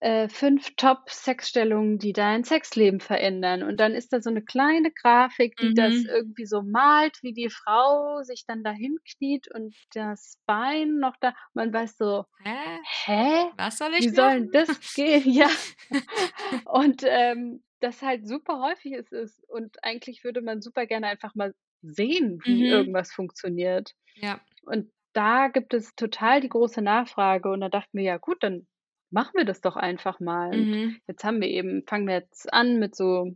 äh, 0.00 0.28
5 0.28 0.76
Top-Sexstellungen, 0.76 1.98
die 1.98 2.12
dein 2.14 2.44
Sexleben 2.44 3.00
verändern.“ 3.00 3.62
Und 3.64 3.80
dann 3.80 3.94
ist 3.94 4.12
da 4.12 4.22
so 4.22 4.30
'ne 4.30 4.42
kleine 4.44 4.92
Grafik, 4.92 5.58
die 5.60 5.72
das 5.74 6.04
Mhm. 6.04 6.10
irgendwie 6.10 6.46
so 6.46 6.62
malt, 6.62 7.18
wie 7.22 7.34
die 7.34 7.50
Frau 7.50 8.22
sich 8.24 8.44
dann 8.46 8.64
da 8.64 8.72
hinkniet 8.72 9.48
und 9.54 9.76
das 9.94 10.38
Bein 10.46 10.98
noch 11.00 11.16
da 11.20 11.34
man 11.54 11.72
weiß 11.74 11.98
so: 11.98 12.24
Hä? 12.44 12.78
„Hä? 13.06 13.52
Was 13.58 13.78
soll 13.78 13.94
Wie 13.98 14.08
ich 14.08 14.10
soll 14.10 14.36
'n 14.36 14.50
machen? 14.50 14.50
das 14.50 14.80
gehen?“ 14.94 15.30
Ja. 15.32 15.48
Und, 16.64 17.02
ähm, 17.06 17.62
das 17.80 18.02
halt 18.02 18.26
super 18.28 18.60
häufig 18.60 18.92
es 18.94 19.12
ist 19.12 19.42
und 19.48 19.82
eigentlich 19.84 20.24
würde 20.24 20.42
man 20.42 20.62
super 20.62 20.86
gerne 20.86 21.08
einfach 21.08 21.34
mal 21.34 21.54
sehen, 21.82 22.42
wie 22.46 22.66
Mhm. 22.66 22.66
irgendwas 22.66 23.12
funktioniert. 23.12 23.94
Ja. 24.16 24.40
Und 24.62 24.92
da 25.14 25.48
gibt 25.48 25.74
es 25.74 25.94
total 25.96 26.40
die 26.40 26.48
große 26.50 26.82
Nachfrage 26.82 27.50
und 27.50 27.60
da 27.60 27.68
dachten 27.68 27.98
wir: 27.98 28.04
„Ja 28.04 28.18
gut, 28.18 28.42
dann 28.42 28.68
machen 29.10 29.32
wir 29.36 29.44
das 29.44 29.60
doch 29.60 29.76
einfach 29.76 30.20
mal.“ 30.20 30.54
Und 30.60 30.70
Mhm. 30.70 31.00
jetzt 31.08 31.24
haben 31.24 31.40
wir 31.40 31.48
eben 31.48 31.84
fangen 31.88 32.06
wir 32.08 32.14
jetzt 32.16 32.52
an 32.52 32.78
mit 32.78 32.94
so 32.96 33.32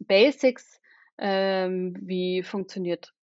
Basics, 0.00 0.80
ähm, 1.18 1.96
wie 2.02 2.42
funktioniert 2.42 3.14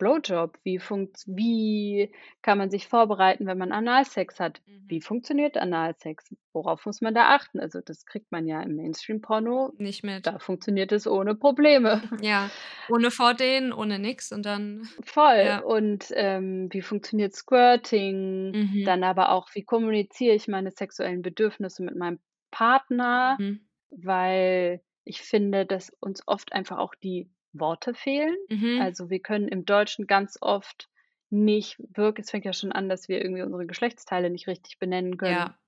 Blowjob? 0.00 0.58
Wie 0.64 0.80
funkt 0.80 1.24
wie 1.28 2.12
kann 2.42 2.58
man 2.58 2.70
sich 2.72 2.88
vorbereiten, 2.88 3.46
wenn 3.46 3.58
man 3.58 3.72
Analsex 3.72 4.40
hat? 4.40 4.62
Wie 4.88 5.00
Mhm. 5.00 5.02
funktioniert 5.02 5.56
Analsex? 5.58 6.34
Worauf 6.52 6.86
muss 6.86 7.00
man 7.02 7.14
da 7.14 7.28
achten? 7.36 7.60
Also, 7.60 7.80
das 7.80 8.06
kriegt 8.06 8.32
man 8.32 8.48
ja 8.48 8.62
im 8.62 8.76
Mainstream-Porno 8.76 9.74
Nicht 9.78 10.04
mit. 10.04 10.24
da 10.24 10.38
funktioniert 10.40 10.92
es 10.92 11.06
ohne 11.06 11.36
Probleme. 11.36 12.02
Ja, 12.22 12.52
ohne 12.86 13.10
Vordehnen, 13.10 13.72
ohne 13.72 13.98
nix 13.98 14.32
und 14.32 14.44
dann 14.46 14.88
Voll. 15.04 15.44
ja. 15.44 15.64
Und, 15.64 16.08
ähm, 16.14 16.68
wie 16.72 16.82
funktioniert 16.82 17.34
Squirting? 17.34 18.54
Mhm. 18.54 18.84
Dann 18.84 19.04
aber 19.04 19.30
auch, 19.32 19.48
wie 19.54 19.64
kommuniziere 19.64 20.34
ich 20.34 20.48
meine 20.48 20.70
sexuellen 20.72 21.22
Bedürfnisse 21.22 21.82
mit 21.82 21.96
meinem 21.96 22.20
Partner? 22.50 23.40
Mhm. 23.40 23.60
Weil 23.90 24.82
ich 25.04 25.22
finde, 25.22 25.66
dass 25.66 25.90
uns 26.00 26.22
oft 26.26 26.52
einfach 26.52 26.78
auch 26.78 26.94
die 26.94 27.30
Worte 27.52 27.94
fehlen. 27.94 28.36
Mhm. 28.48 28.90
Also, 28.92 29.10
wir 29.10 29.20
können 29.20 29.48
im 29.48 29.64
Deutschen 29.66 30.06
ganz 30.06 30.38
oft 30.40 30.88
nicht 31.30 31.76
wirk 31.96 32.18
es 32.18 32.30
fängt 32.30 32.44
ja 32.44 32.52
schon 32.52 32.72
an, 32.72 32.88
dass 32.88 33.08
wir 33.08 33.22
irgendwie 33.22 33.42
unsere 33.42 33.66
Geschlechtsteile 33.66 34.30
nicht 34.30 34.48
richtig 34.48 34.78
benennen 34.78 35.16
können, 35.16 35.46
Ja. 35.46 35.60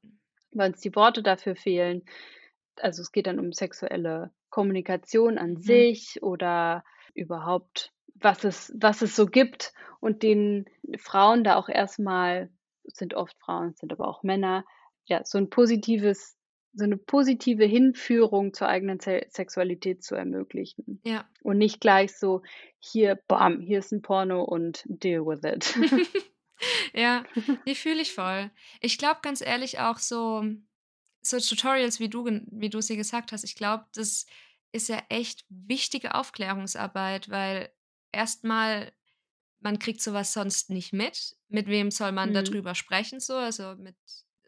weil 0.53 0.71
uns 0.73 0.81
die 0.81 0.95
Worte 0.97 1.23
dafür 1.23 1.57
fehlen. 1.57 2.05
Also, 2.81 3.03
es 3.03 3.13
geht 3.13 3.27
dann 3.29 3.41
um 3.41 3.53
sexuelle 3.53 4.33
Kommunikation 4.51 5.39
an 5.39 5.57
Mhm. 5.67 5.85
sich 5.97 6.23
oder 6.23 6.85
überhaupt, 7.15 7.93
was 8.17 8.45
es 8.45 8.73
was 8.81 9.03
es 9.03 9.17
so 9.17 9.27
gibt 9.27 9.73
und 10.01 10.23
den 10.25 10.67
Frauen 10.99 11.45
da 11.45 11.57
auch 11.57 11.69
erst 11.71 11.99
mal 12.01 12.51
es 12.85 12.97
sind 12.97 13.15
oft 13.15 13.37
Frauen, 13.41 13.75
sind 13.77 13.93
aber 13.93 14.09
auch 14.09 14.23
Männer, 14.25 14.65
ja, 15.07 15.23
so 15.25 15.39
'n 15.39 15.51
positives 15.51 16.37
so 16.75 16.87
'ne 16.87 16.97
positive 16.97 17.65
Hinführung 17.65 18.55
zur 18.55 18.69
eigenen 18.69 19.01
Se 19.01 19.23
Sexualität 19.31 20.03
zu 20.05 20.15
ermöglichen. 20.17 21.03
Ja. 21.05 21.33
Und 21.43 21.59
nicht 21.59 21.81
gleich 21.81 22.17
so: 22.17 22.43
„Hier, 22.81 23.17
bam, 23.29 23.61
hier 23.61 23.81
ist 23.81 23.93
'n 23.93 24.03
Porno 24.03 24.43
und 24.45 24.85
deal 24.87 25.27
with 25.27 25.41
it.“ 25.45 25.77
Ja, 26.95 27.27
die 27.67 27.75
fühle 27.75 28.03
ich 28.03 28.15
voll. 28.15 28.51
Ich 28.81 28.99
glaube 28.99 29.21
ganz 29.23 29.41
ehrlich 29.43 29.81
auch 29.81 29.99
so 29.99 30.45
so 31.23 31.39
Tutorials, 31.41 32.01
wie 32.01 32.09
du 32.11 32.25
wie 32.53 32.71
du 32.71 32.81
sie 32.83 32.97
gesagt 32.97 33.33
hast, 33.33 33.45
ich 33.45 33.57
glaube, 33.57 33.87
das 33.95 34.27
ist 34.73 34.89
ja 34.91 35.03
echt 35.11 35.45
wichtige 35.51 36.15
Aufklärungsarbeit, 36.17 37.31
weil 37.31 37.71
erst 38.13 38.45
mal 38.45 38.93
man 39.61 39.79
kriegt 39.81 40.03
so 40.03 40.13
was 40.15 40.33
sonst 40.35 40.71
nicht 40.71 40.93
mit. 40.95 41.37
Mit 41.49 41.69
wem 41.69 41.91
soll 41.93 42.13
man 42.13 42.33
Mhm. 42.33 42.45
drüber 42.45 42.75
sprechen 42.77 43.21
so? 43.21 43.37
Also, 43.37 43.77
mit 43.77 43.97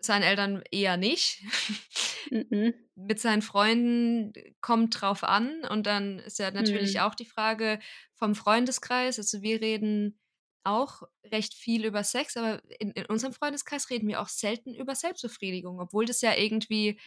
seinen 0.01 0.23
Eltern 0.25 0.63
eher 0.73 0.97
nicht. 0.99 1.43
Mm-mm. 2.31 2.75
Mit 2.97 3.21
seinen 3.21 3.43
Freunden 3.43 4.33
kommt 4.61 5.01
drauf 5.01 5.25
an 5.25 5.65
und 5.69 5.87
dann 5.87 6.19
ist 6.21 6.39
ja 6.39 6.51
natürlich 6.51 6.95
Mhm. 6.95 7.01
auch 7.01 7.15
die 7.15 7.25
Frage 7.27 7.81
vom 8.15 8.35
Freundeskreis. 8.35 9.19
Also, 9.19 9.43
wir 9.43 9.61
reden 9.61 10.19
auch 10.65 11.03
recht 11.25 11.55
viel 11.55 11.85
über 11.85 12.05
Sex, 12.05 12.37
aber 12.37 12.63
in, 12.81 12.93
in 12.93 13.07
unserem 13.07 13.35
Freundeskreis 13.35 13.91
reden 13.91 14.09
wir 14.09 14.21
auch 14.23 14.29
selten 14.29 14.75
über 14.75 14.95
Selbstbefriedigung, 14.95 15.81
obwohl 15.81 16.07
das 16.07 16.21
ja 16.23 16.35
irgendwie 16.37 16.99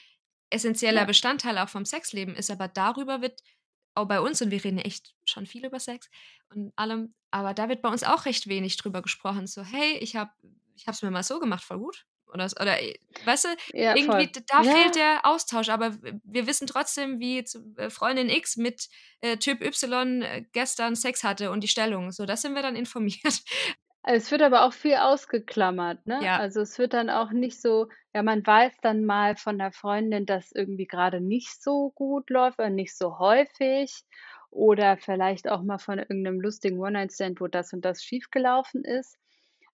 essentieller 0.51 1.01
Ja. 1.01 1.05
Bestandteil 1.05 1.57
auch 1.57 1.69
vom 1.69 1.85
Sexleben 1.85 2.35
ist. 2.35 2.51
Aber 2.51 2.67
darüber 2.67 3.21
wird 3.21 3.41
auch 3.95 4.05
bei 4.07 4.21
uns, 4.21 4.41
und 4.41 4.51
wir 4.51 4.63
reden 4.63 4.77
echt 4.79 5.15
schon 5.25 5.45
viel 5.47 5.65
über 5.65 5.79
Sex 5.79 6.09
und 6.49 6.71
allem, 6.77 7.15
aber 7.31 7.53
da 7.55 7.67
wird 7.69 7.81
bei 7.81 7.89
uns 7.89 8.03
auch 8.03 8.25
recht 8.25 8.47
wenig 8.47 8.77
drüber 8.77 9.01
gesprochen. 9.01 9.47
So, 9.47 9.63
hey, 9.63 9.97
ich 9.99 10.15
habe 10.15 10.31
ich 10.75 10.85
es 10.87 11.01
mir 11.01 11.09
mal 11.11 11.23
so 11.23 11.39
gemacht, 11.39 11.63
voll 11.63 11.79
gut. 11.79 12.05
Oder, 12.33 12.45
oder 12.59 12.81
äh, 12.81 12.93
weißt 13.23 13.45
du, 13.45 13.49
Ja, 13.73 13.95
irgendwie, 13.95 13.97
voll. 13.97 14.33
da 14.47 14.63
Ja. 14.63 14.65
fehlt 14.65 14.95
der 14.95 15.25
Austausch, 15.25 15.69
aber 15.69 15.97
wir 16.23 16.47
wissen 16.47 16.67
trotzdem, 16.67 17.19
wie 17.19 17.39
äh, 17.77 17.89
Freundin 17.89 18.29
X 18.29 18.57
mit 18.57 18.87
äh, 19.21 19.37
Typ 19.37 19.61
Y 19.61 20.21
äh, 20.21 20.45
gestern 20.53 20.95
Sex 20.95 21.23
hatte 21.23 21.51
und 21.51 21.63
die 21.63 21.67
Stellung. 21.67 22.11
So, 22.11 22.25
das 22.25 22.41
sind 22.41 22.53
wir 22.55 22.61
dann 22.61 22.75
informiert. 22.75 23.41
Es 24.01 24.31
wird 24.31 24.41
aber 24.41 24.63
auch 24.65 24.73
viel 24.73 24.95
ausgeklammert, 24.95 26.07
ne? 26.07 26.29
Ja. 26.29 26.39
Also, 26.39 26.61
es 26.61 26.79
wird 26.79 26.93
dann 26.93 27.11
auch 27.11 27.29
nicht 27.31 27.61
so 27.61 27.89
ja, 28.15 28.23
man 28.23 28.43
weiß 28.43 28.77
dann 28.81 29.05
mal 29.05 29.35
von 29.35 29.59
der 29.59 29.71
Freundin, 29.71 30.25
dass 30.25 30.51
irgendwie 30.51 30.87
gerade 30.87 31.21
nicht 31.21 31.61
so 31.61 31.91
gut 31.91 32.31
läuft 32.31 32.57
oder 32.57 32.71
nicht 32.71 32.97
so 32.97 33.19
häufig 33.19 34.03
oder 34.49 34.97
vielleicht 34.97 35.47
auch 35.47 35.61
mal 35.61 35.77
von 35.77 35.99
irgendeinem 35.99 36.39
lustigen 36.41 36.79
One-Night-Stand, 36.79 37.39
wo 37.39 37.45
das 37.47 37.73
und 37.73 37.85
das 37.85 38.03
schiefgelaufen 38.03 38.83
ist. 38.83 39.19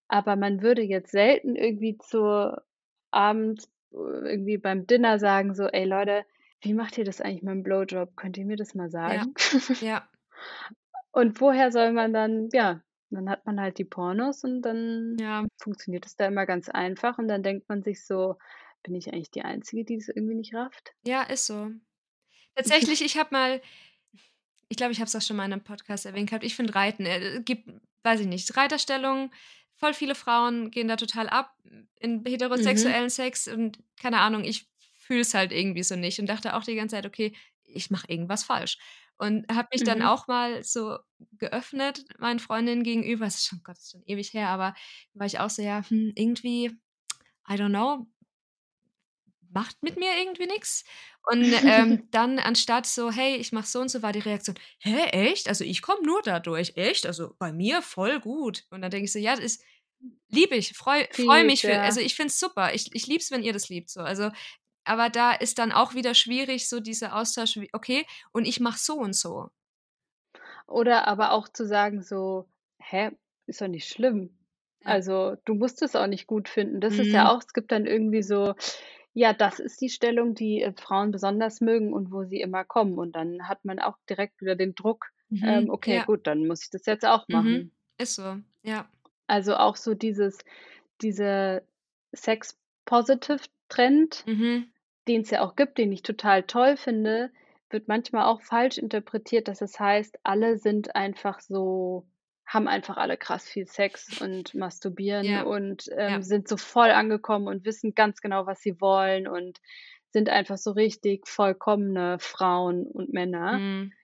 Aber 0.08 0.36
man 0.36 0.62
würde 0.62 0.82
jetzt 0.82 1.10
selten 1.10 1.56
irgendwie 1.56 1.98
zur 1.98 2.62
Abend 3.10 3.68
äh, 3.92 3.96
irgendwie 3.96 4.58
beim 4.58 4.86
Dinner 4.86 5.18
sagen 5.18 5.54
so: 5.54 5.64
„Ey 5.66 5.84
Leute, 5.84 6.24
wie 6.60 6.74
macht 6.74 6.98
ihr 6.98 7.04
das 7.04 7.20
eigentlich 7.20 7.42
mit 7.42 7.52
dem 7.52 7.62
Blowjob? 7.62 8.16
Könnt 8.16 8.36
ihr 8.36 8.46
mir 8.46 8.56
das 8.56 8.74
mal 8.74 8.90
sagen?“ 8.90 9.34
Ja, 9.80 10.08
Und 11.12 11.40
woher 11.40 11.70
soll 11.70 11.92
man 11.92 12.12
dann 12.12 12.48
ja, 12.52 12.82
dann 13.10 13.30
hat 13.30 13.46
man 13.46 13.60
halt 13.60 13.78
die 13.78 13.84
Pornos 13.84 14.42
und 14.42 14.62
dann 14.62 15.16
ja, 15.18 15.44
funktioniert 15.62 16.06
es 16.06 16.16
da 16.16 16.26
immer 16.26 16.44
ganz 16.44 16.68
einfach 16.68 17.18
und 17.18 17.28
dann 17.28 17.42
denkt 17.42 17.68
man 17.68 17.82
sich 17.82 18.04
so: 18.04 18.36
„Bin 18.82 18.94
ich 18.94 19.12
eigentlich 19.12 19.30
die 19.30 19.42
Einzige, 19.42 19.84
die 19.84 19.96
das 19.96 20.08
irgendwie 20.08 20.34
nicht 20.34 20.54
rafft?“ 20.54 20.92
ja, 21.06 21.22
ist 21.22 21.46
so. 21.46 21.70
Tatsächlich, 22.56 23.04
ich 23.04 23.16
habe 23.16 23.30
mal, 23.32 23.62
ich 24.68 24.76
glaube, 24.76 24.92
ich 24.92 24.98
habe 25.00 25.06
es 25.06 25.16
auch 25.16 25.22
schon 25.22 25.36
mal 25.36 25.44
in 25.44 25.52
einem 25.52 25.64
Podcast 25.64 26.06
erwähnt 26.06 26.30
gehabt, 26.30 26.44
ich 26.44 26.56
finde 26.56 26.74
Reiten, 26.74 27.06
äh, 27.06 27.40
gibt, 27.44 27.70
weiß 28.02 28.20
ich 28.20 28.26
nicht, 28.26 28.56
Reiterstellung, 28.56 29.30
voll 29.76 29.94
viele 29.94 30.14
Frauen 30.14 30.70
gehen 30.70 30.88
da 30.88 30.96
total 30.96 31.28
ab 31.28 31.54
in 31.98 32.24
Mhm. 32.54 32.94
heterosexuellen 32.94 33.10
Sex 33.10 33.48
und 33.48 33.78
keine 34.00 34.20
Ahnung, 34.20 34.44
ich 34.44 34.68
fühle 34.98 35.20
es 35.20 35.34
halt 35.34 35.52
irgendwie 35.52 35.82
so 35.82 35.96
nicht 35.96 36.18
und 36.20 36.26
dachte 36.26 36.54
auch 36.56 36.64
die 36.64 36.74
ganze 36.76 36.96
Zeit, 36.96 37.06
okay, 37.06 37.34
ich 37.64 37.90
mache 37.90 38.06
irgendwas 38.08 38.44
falsch. 38.44 38.78
Und 39.16 39.46
habe 39.54 39.68
mich 39.72 39.84
dann 39.84 40.02
Mhm. 40.02 40.02
auch 40.02 40.26
mal 40.26 40.64
so 40.64 40.98
geöffnet, 41.38 42.04
meinen 42.18 42.40
Freundinnen 42.40 42.82
gegenüber. 42.82 43.26
Es 43.26 43.36
ist 43.36 43.46
schon, 43.46 43.60
Gott, 43.62 43.78
ist 43.78 43.92
schon 43.92 44.02
ewig 44.06 44.32
her, 44.34 44.48
aber 44.48 44.74
war 45.14 45.26
ich 45.26 45.38
auch 45.38 45.50
so, 45.50 45.62
ja, 45.62 45.82
hm, 45.88 46.12
irgendwie, 46.16 46.72
I 47.48 47.54
don't 47.54 47.70
know, 47.70 48.06
macht 49.54 49.82
mit 49.82 49.96
mir 49.96 50.16
irgendwie 50.18 50.46
nichts. 50.46 50.84
Und 51.30 51.54
ähm, 51.64 52.02
dann 52.10 52.38
anstatt 52.38 52.86
so, 52.86 53.10
hey, 53.10 53.36
ich 53.36 53.52
mache 53.52 53.66
so 53.66 53.80
und 53.80 53.88
so, 53.90 54.02
war 54.02 54.12
die 54.12 54.18
Reaktion, 54.20 54.56
hä, 54.80 55.04
echt? 55.12 55.48
Also 55.48 55.64
ich 55.64 55.80
komme 55.82 56.02
nur 56.06 56.20
dadurch, 56.22 56.74
echt? 56.76 57.06
Also 57.06 57.34
bei 57.38 57.52
mir 57.52 57.80
voll 57.82 58.20
gut. 58.20 58.64
Und 58.70 58.82
dann 58.82 58.90
denke 58.90 59.06
ich 59.06 59.12
so, 59.12 59.18
ja, 59.18 59.34
das 59.36 59.44
ist, 59.44 59.62
liebe 60.28 60.56
ich, 60.56 60.76
freue 60.76 61.08
freu 61.12 61.44
mich 61.44 61.64
für, 61.64 61.82
also 61.82 62.00
ich 62.00 62.14
finde 62.14 62.28
es 62.30 62.40
super. 62.40 62.74
Ich, 62.74 62.94
ich 62.94 63.06
liebe 63.06 63.20
es, 63.22 63.30
wenn 63.30 63.42
ihr 63.42 63.52
das 63.52 63.68
liebt. 63.68 63.90
So. 63.90 64.00
Also, 64.00 64.30
aber 64.84 65.10
da 65.10 65.32
ist 65.32 65.58
dann 65.58 65.72
auch 65.72 65.94
wieder 65.94 66.14
schwierig, 66.14 66.68
so 66.68 66.80
dieser 66.80 67.16
Austausch, 67.16 67.56
wie, 67.56 67.70
okay, 67.72 68.06
und 68.32 68.46
ich 68.46 68.60
mache 68.60 68.78
so 68.78 68.94
und 68.96 69.14
so. 69.16 69.50
Oder 70.66 71.06
aber 71.08 71.32
auch 71.32 71.48
zu 71.48 71.66
sagen 71.66 72.02
so: 72.02 72.48
„Hä, 72.78 73.10
ist 73.46 73.60
doch 73.60 73.68
nicht 73.68 73.88
schlimm. 73.88 74.38
Also, 74.84 75.36
du 75.44 75.54
musst 75.54 75.82
es 75.82 75.96
auch 75.96 76.06
nicht 76.06 76.26
gut 76.26 76.48
finden.“ 76.48 76.80
Das 76.80 76.98
ist 76.98 77.12
Mhm. 77.12 77.14
ja 77.14 77.32
auch 77.32 77.38
es 77.40 77.52
gibt 77.54 77.72
dann 77.72 77.86
irgendwie 77.86 78.22
so 78.22 78.54
ja, 79.14 79.32
das 79.34 79.58
ist 79.60 79.80
die 79.80 79.88
Stellung, 79.90 80.34
die, 80.34 80.60
äh, 80.62 80.72
Frauen 80.74 81.10
besonders 81.12 81.60
mögen 81.62 81.92
und 81.94 82.12
wo 82.12 82.24
sie 82.24 82.40
immer 82.40 82.64
kommen. 82.64 82.98
Und 82.98 83.12
dann 83.16 83.48
hat 83.48 83.64
man 83.64 83.78
auch 83.80 83.96
direkt 84.10 84.40
wieder 84.42 84.56
den 84.56 84.74
Druck, 84.74 85.06
Mhm. 85.30 85.40
ähm: 85.42 85.70
„Okay, 85.70 85.96
Ja. 85.96 86.02
gut, 86.02 86.26
dann 86.26 86.46
muss 86.46 86.64
ich 86.64 86.70
das 86.70 86.84
jetzt 86.86 87.06
auch 87.06 87.26
machen.“ 87.28 87.28
Mhm. 87.28 87.70
Ist 87.98 88.14
so, 88.16 88.40
ja. 88.62 88.90
Also, 89.28 89.56
auch 89.56 89.76
so 89.76 89.94
dieses 89.94 90.38
dieser 91.02 91.62
Sex-Positive-Trend, 92.14 94.26
Mhm. 94.26 94.74
den 95.08 95.22
es 95.22 95.30
ja 95.30 95.42
auch 95.42 95.56
gibt, 95.56 95.78
den 95.78 95.92
ich 95.92 96.02
total 96.02 96.42
toll 96.44 96.76
finde, 96.78 97.30
wird 97.70 97.88
manchmal 97.88 98.24
auch 98.26 98.42
falsch 98.42 98.78
interpretiert, 98.78 99.48
dass 99.48 99.60
es 99.62 99.78
heißt, 99.80 100.18
alle 100.24 100.58
sind 100.58 100.94
einfach 100.96 101.40
so 101.40 102.06
haben 102.46 102.68
einfach 102.68 102.96
alle 102.98 103.16
krass 103.16 103.44
viel 103.48 103.66
Sex 103.66 104.12
und 104.12 104.54
masturbieren 104.54 105.28
Ja. 105.28 105.42
und, 105.42 105.88
ähm, 105.96 106.20
Ja. 106.20 106.22
sind 106.22 106.48
so 106.48 106.56
voll 106.58 106.90
angekommen 106.90 107.48
und 107.48 107.64
wissen 107.64 107.94
ganz 107.94 108.20
genau, 108.20 108.46
was 108.46 108.60
sie 108.62 108.80
wollen 108.80 109.28
und 109.28 109.60
sind 110.10 110.28
einfach 110.30 110.58
so 110.58 110.72
richtig 110.72 111.26
vollkommene 111.28 112.18
Frauen 112.20 112.86
und 112.86 113.12
Männer. 113.12 113.62
Mhm. 113.62 113.94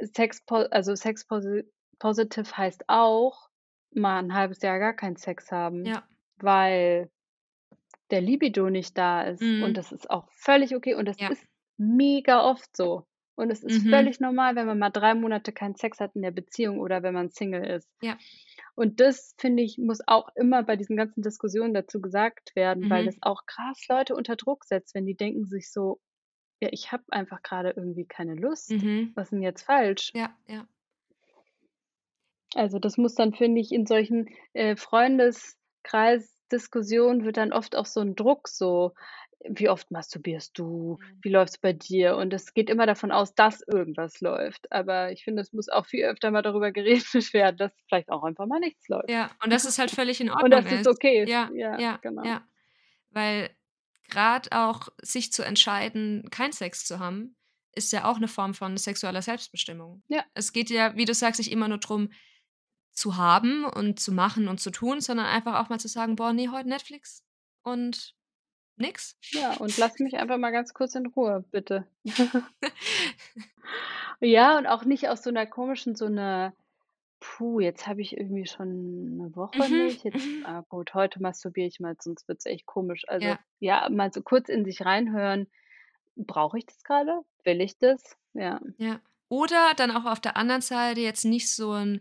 Sex 0.00 0.42
also 0.50 0.94
Sex 0.96 1.26
posi 1.26 1.64
positive 2.00 2.56
heißt 2.58 2.84
auch, 2.88 3.48
mal 3.92 4.20
'n 4.24 4.34
halbes 4.34 4.62
Jahr 4.62 4.78
gar 4.80 4.94
keinen 4.94 5.16
Sex 5.16 5.52
haben, 5.52 5.92
Ja. 5.92 6.08
weil 6.38 7.10
der 8.10 8.20
Libido 8.20 8.70
nicht 8.70 8.98
da 8.98 9.22
ist. 9.22 9.42
Mhm. 9.42 9.60
Und 9.60 9.76
das 9.76 9.92
ist 9.92 10.10
auch 10.10 10.28
völlig 10.32 10.74
okay 10.76 10.94
und 10.94 11.06
das 11.06 11.18
Ja. 11.18 11.28
ist 11.28 11.46
mega 11.78 12.42
oft 12.44 12.76
so. 12.76 13.06
Und 13.38 13.50
es 13.50 13.62
ist 13.64 13.68
Mhm. 13.68 13.88
völlig 13.88 14.20
normal, 14.20 14.54
wenn 14.56 14.66
man 14.66 14.78
mal 14.78 14.90
3 14.90 15.14
Monate 15.14 15.52
keinen 15.52 15.74
Sex 15.74 15.98
hat 16.00 16.14
in 16.14 16.22
der 16.22 16.30
Beziehung 16.30 16.78
oder 16.80 17.02
wenn 17.02 17.14
man 17.14 17.30
Single 17.30 17.64
ist. 17.66 17.88
Ja. 18.02 18.18
Und 18.76 19.00
das, 19.00 19.34
finde 19.38 19.62
ich, 19.64 19.78
muss 19.78 20.00
auch 20.06 20.28
immer 20.36 20.62
bei 20.64 20.76
diesen 20.76 20.96
ganzen 20.96 21.22
Diskussionen 21.22 21.74
dazu 21.74 22.00
gesagt 22.00 22.54
werden, 22.56 22.88
weil 22.90 22.92
Mhm. 22.92 23.04
das 23.04 23.16
auch 23.22 23.46
krass 23.46 23.80
Leute 23.88 24.14
unter 24.16 24.36
Druck 24.36 24.64
setzt, 24.64 24.94
wenn 24.94 25.06
die 25.06 25.16
denken 25.16 25.44
sich 25.46 25.70
so: 25.72 26.00
„Ja, 26.60 26.68
ich 26.72 26.92
habe 26.92 27.04
einfach 27.10 27.42
grade 27.42 27.72
irgendwie 27.76 28.06
keine 28.06 28.34
Lust. 28.36 28.70
Mhm. 28.70 29.14
Was 29.14 29.28
ist 29.28 29.32
'n 29.34 29.42
jetzt 29.42 29.62
falsch?“ 29.64 30.14
Ja, 30.14 30.38
ja. 30.46 30.66
Also, 32.54 32.78
das 32.78 32.96
muss 32.98 33.14
dann, 33.14 33.32
finde 33.34 33.60
ich, 33.60 33.72
in 33.72 33.86
solchen, 33.86 34.28
äh, 34.52 34.76
Freundeskreisdiskussionen 34.76 37.24
wird 37.24 37.36
dann 37.38 37.52
oft 37.52 37.74
auch 37.76 37.86
so 37.86 38.00
'n 38.00 38.14
Druck 38.14 38.48
so: 38.48 38.92
„Wie 39.48 39.68
oft 39.68 39.90
masturbierst 39.90 40.58
du? 40.58 40.98
Mhm. 40.98 41.22
Wie 41.22 41.28
läuft's 41.30 41.58
bei 41.58 41.72
dir?“ 41.72 42.16
Und 42.16 42.32
es 42.34 42.54
geht 42.54 42.70
immer 42.70 42.86
davon 42.86 43.12
aus, 43.12 43.34
dass 43.34 43.60
irgendwas 43.62 44.20
läuft. 44.20 44.70
Aber 44.72 45.12
ich 45.12 45.24
finde, 45.24 45.42
es 45.42 45.52
muss 45.52 45.68
auch 45.68 45.86
viel 45.86 46.04
öfter 46.06 46.30
mal 46.30 46.42
darüber 46.42 46.72
geredet 46.72 47.32
werden, 47.34 47.56
dass 47.58 47.72
vielleicht 47.88 48.10
auch 48.10 48.24
einfach 48.24 48.46
mal 48.46 48.60
nichts 48.60 48.88
läuft. 48.88 49.08
Ja, 49.08 49.30
und 49.42 49.50
dass 49.50 49.64
es 49.64 49.78
halt 49.78 49.90
völlig 49.90 50.20
in 50.20 50.30
Und 50.40 50.50
Ordnung 50.50 50.52
dass 50.52 50.70
es 50.70 50.86
ist. 50.86 50.86
okay 50.86 51.22
ist. 51.22 51.42
Ja, 51.46 51.52
Ja, 51.52 51.76
ja, 51.76 52.00
genau. 52.00 52.36
ja. 52.36 52.46
Weil 53.10 53.56
grad 54.10 54.52
auch 54.52 54.88
sich 55.02 55.32
zu 55.32 55.44
entscheiden, 55.44 56.30
keinen 56.30 56.52
Sex 56.52 56.84
zu 56.86 56.98
haben, 57.00 57.36
ist 57.74 57.92
ja 57.92 58.06
auch 58.06 58.18
'ne 58.20 58.28
Form 58.28 58.54
von 58.54 58.76
sexueller 58.78 59.22
Selbstbestimmung. 59.22 60.04
Ja. 60.08 60.24
Es 60.34 60.52
geht 60.52 60.70
ja, 60.70 60.96
wie 60.96 61.04
du 61.06 61.14
sagst, 61.14 61.40
nicht 61.40 61.52
immer 61.52 61.68
nur 61.68 61.78
drum, 61.78 62.10
zu 62.92 63.16
haben 63.16 63.64
und 63.64 64.00
zu 64.00 64.12
machen 64.12 64.48
und 64.48 64.60
zu 64.60 64.70
tun, 64.70 65.00
sondern 65.00 65.26
einfach 65.26 65.60
auch 65.64 65.68
mal 65.70 65.80
zu 65.80 65.88
sagen: 65.88 66.16
„Boah, 66.16 66.32
ne, 66.34 66.50
heute 66.50 66.68
Netflix 66.70 67.24
und 67.64 68.14
nix.“ 68.78 69.14
Ja, 69.32 69.54
und 69.54 69.76
lass 69.78 69.98
mich 69.98 70.16
einfach 70.16 70.38
mal 70.38 70.52
ganz 70.52 70.74
kurz 70.74 70.94
in 70.94 71.06
Ruhe, 71.06 71.44
bitte. 71.50 71.86
Ja, 74.20 74.58
und 74.58 74.66
auch 74.66 74.84
nicht 74.84 75.08
aus 75.08 75.22
so 75.22 75.30
'ner 75.30 75.46
komischen 75.46 75.96
so 75.96 76.08
'ner: 76.08 76.54
„Puh, 77.20 77.60
jetzt 77.60 77.86
habe 77.88 78.02
ich 78.02 78.16
irgendwie 78.18 78.46
schon 78.46 79.16
'ne 79.18 79.36
Woche 79.36 79.70
Mhm, 79.70 79.70
nicht. 79.70 80.04
Jetzt 80.04 80.30
mhm. 80.36 80.44
ah 80.44 80.62
gut, 80.68 80.94
heute 80.94 81.22
masturbiere 81.22 81.68
ich 81.68 81.80
mal, 81.80 81.96
sonst 82.00 82.28
wird's 82.28 82.46
echt 82.46 82.66
komisch.“ 82.66 83.04
Also, 83.08 83.34
Ja. 83.34 83.44
ja, 83.60 83.88
mal 83.90 84.12
so 84.12 84.22
kurz 84.22 84.48
in 84.50 84.64
sich 84.64 84.84
reinhören: 84.86 85.48
„Brauche 86.16 86.58
ich 86.58 86.66
das 86.66 86.84
grade? 86.84 87.22
Will 87.44 87.60
ich 87.62 87.78
das?“ 87.78 88.18
Ja. 88.34 88.60
Ja. 88.78 89.00
Oder 89.28 89.74
dann 89.76 89.90
auch 89.90 90.04
auf 90.04 90.20
der 90.20 90.36
anderen 90.36 90.60
Seite 90.62 91.00
jetzt 91.00 91.24
nicht 91.24 91.50
so 91.54 91.72
'n 91.74 92.00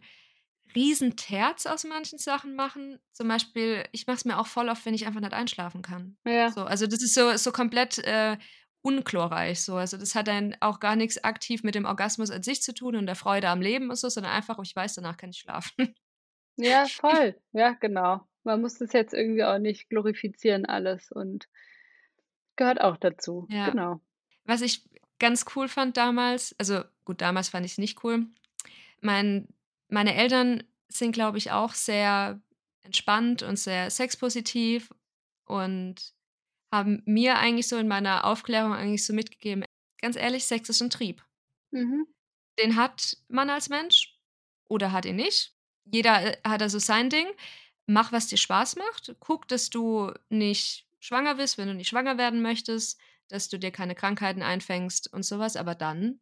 Riesenterz 0.75 1.65
aus 1.65 1.83
manchen 1.83 2.19
Sachen 2.19 2.55
machen. 2.55 2.99
Zum 3.11 3.27
Beispiel, 3.27 3.85
ich 3.91 4.07
mache 4.07 4.17
es 4.17 4.25
mir 4.25 4.39
auch 4.39 4.47
voll 4.47 4.69
oft, 4.69 4.85
wenn 4.85 4.93
ich 4.93 5.05
einfach 5.05 5.21
nicht 5.21 5.33
einschlafen 5.33 5.81
kann. 5.81 6.17
Ja. 6.25 6.51
So, 6.51 6.61
also 6.61 6.87
das 6.87 7.01
ist 7.01 7.13
so 7.13 7.35
so 7.37 7.51
komplett, 7.51 7.99
äh, 7.99 8.37
unglorreich 8.83 9.61
so. 9.61 9.75
Also, 9.75 9.97
das 9.97 10.13
hat 10.13 10.27
dann 10.27 10.55
auch 10.59 10.79
gar 10.79 10.95
nix 10.95 11.17
aktiv 11.23 11.63
mit 11.63 11.73
dem 11.73 11.85
Orgasmus 11.85 12.29
an 12.29 12.43
sich 12.43 12.61
zu 12.61 12.73
tun 12.73 12.95
und 12.95 13.07
der 13.07 13.15
Freude 13.15 13.47
am 13.47 13.61
Leben 13.61 13.89
und 13.89 13.95
so, 13.95 14.09
sondern 14.09 14.33
einfach, 14.33 14.59
ich 14.61 14.75
weiß, 14.75 14.95
danach 14.95 15.17
kann 15.17 15.31
ich 15.31 15.39
schlafen. 15.39 15.95
Ja, 16.57 16.85
voll. 16.87 17.35
Ja, 17.53 17.71
genau. 17.79 18.27
Man 18.43 18.61
muss 18.61 18.77
das 18.77 18.91
jetzt 18.91 19.13
irgendwie 19.13 19.43
auch 19.43 19.57
nicht 19.57 19.89
glorifizieren 19.89 20.65
alles 20.65 21.11
und 21.11 21.47
gehört 22.57 22.81
auch 22.81 22.97
dazu. 22.97 23.47
Ja. 23.49 23.69
Genau. 23.69 24.01
Was 24.43 24.61
ich 24.61 24.83
ganz 25.17 25.45
cool 25.55 25.69
fand 25.69 25.95
damals 25.95 26.53
also 26.59 26.83
gut, 27.05 27.21
damals 27.21 27.49
fand 27.49 27.65
ich's 27.65 27.77
nicht 27.77 28.03
cool. 28.03 28.25
Mein 28.99 29.47
meine 29.93 30.15
Eltern 30.15 30.63
sind, 30.89 31.13
glaube 31.13 31.37
ich, 31.37 31.51
auch 31.51 31.73
sehr 31.73 32.41
entspannt 32.83 33.43
und 33.43 33.57
sehr 33.57 33.89
sexpositiv 33.91 34.91
und 35.45 36.13
haben 36.73 37.03
mir 37.05 37.37
eigentlich 37.39 37.67
so 37.67 37.77
in 37.77 37.87
meiner 37.89 38.25
Aufklärung 38.25 38.73
eigentlich 38.73 39.05
so 39.05 39.13
mitgegeben: 39.13 39.65
„Ganz 40.01 40.17
ehrlich, 40.17 40.45
Sex 40.45 40.69
ist 40.69 40.81
'n 40.81 40.89
Trieb. 40.91 41.23
Mhm. 41.73 42.03
Den 42.59 42.75
hat 42.75 43.17
man 43.27 43.49
als 43.49 43.69
Mensch 43.69 44.19
oder 44.67 44.91
hat 44.91 45.05
ihn 45.05 45.15
nicht. 45.17 45.53
jeder 45.85 46.33
äh, 46.33 46.37
hat 46.43 46.61
also 46.61 46.79
sein 46.79 47.09
Ding. 47.09 47.27
Mach, 47.85 48.11
was 48.11 48.27
dir 48.27 48.37
Spaß 48.37 48.77
macht. 48.77 49.15
Guck, 49.19 49.47
dass 49.47 49.69
du 49.69 50.13
nicht 50.29 50.87
schwanger 50.99 51.35
bist, 51.35 51.57
wenn 51.57 51.67
du 51.67 51.73
nicht 51.73 51.89
schwanger 51.89 52.17
werden 52.17 52.41
möchtest, 52.41 52.99
dass 53.27 53.49
du 53.49 53.59
dir 53.59 53.71
keine 53.71 53.95
Krankheiten 53.95 54.41
einfängst 54.41 55.11
und 55.11 55.23
sowas. 55.23 55.55
Aber 55.57 55.75
dann 55.75 56.21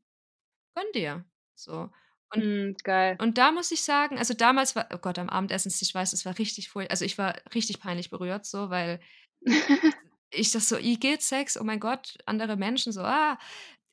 gönn 0.76 0.91
dir. 0.93 1.26
So. 1.55 1.91
Und, 2.34 2.44
Mm, 2.44 2.76
geil. 2.84 3.20
und 3.20 3.38
da 3.38 3.52
muss 3.52 3.72
ich 3.72 3.84
sagen, 3.84 4.18
also 4.20 4.34
damals 4.34 4.76
war, 4.76 4.90
oh 4.94 4.98
Gott, 5.00 5.20
am 5.20 5.30
Abendessenstisch 5.30 5.94
weiß, 5.96 6.14
es 6.14 6.26
war 6.26 6.38
richtig 6.40 6.70
furchtbar. 6.70 6.92
Also 6.92 7.06
ich 7.06 7.18
war 7.18 7.36
richtig 7.56 7.80
peinlich 7.82 8.10
berührt, 8.10 8.46
so, 8.46 8.70
weil 8.70 9.02
ich 10.32 10.52
das 10.52 10.70
so, 10.70 10.78
i 10.78 10.98
geht 10.98 11.22
Sex, 11.22 11.60
oh 11.60 11.64
mein 11.64 11.80
Gott, 11.80 12.18
andere 12.26 12.56
Menschen, 12.58 12.92
so, 12.94 13.02
ah. 13.02 13.38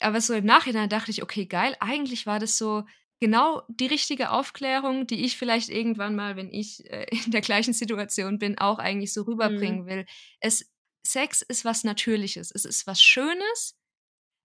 Aber 0.01 0.21
so 0.21 0.35
im 0.35 0.45
Nachhinein 0.45 0.89
dachte 0.89 1.11
ich, 1.11 1.23
okay, 1.23 1.47
geil, 1.47 1.77
eigentlich 1.81 2.27
war 2.27 2.39
das 2.39 2.57
so 2.59 2.85
genau 3.21 3.63
die 3.69 3.87
richtige 3.87 4.31
Aufklärung, 4.31 5.07
die 5.09 5.25
ich 5.25 5.37
vielleicht 5.39 5.71
irgendwann 5.71 6.15
mal, 6.17 6.37
wenn 6.37 6.53
ich 6.53 6.85
äh, 6.91 7.07
in 7.27 7.33
der 7.33 7.41
gleichen 7.43 7.73
Situation 7.75 8.39
bin, 8.39 8.59
auch 8.59 8.79
eigentlich 8.79 9.13
so 9.13 9.23
Mhm. 9.41 9.83
rüberbringen 9.83 9.87
will. 9.87 10.07
Es, 10.41 10.71
Sex 11.07 11.43
ist 11.43 11.65
was 11.65 11.85
Natürliches, 11.85 12.53
es 12.55 12.65
ist 12.67 12.87
was 12.87 13.03
Schönes, 13.03 13.78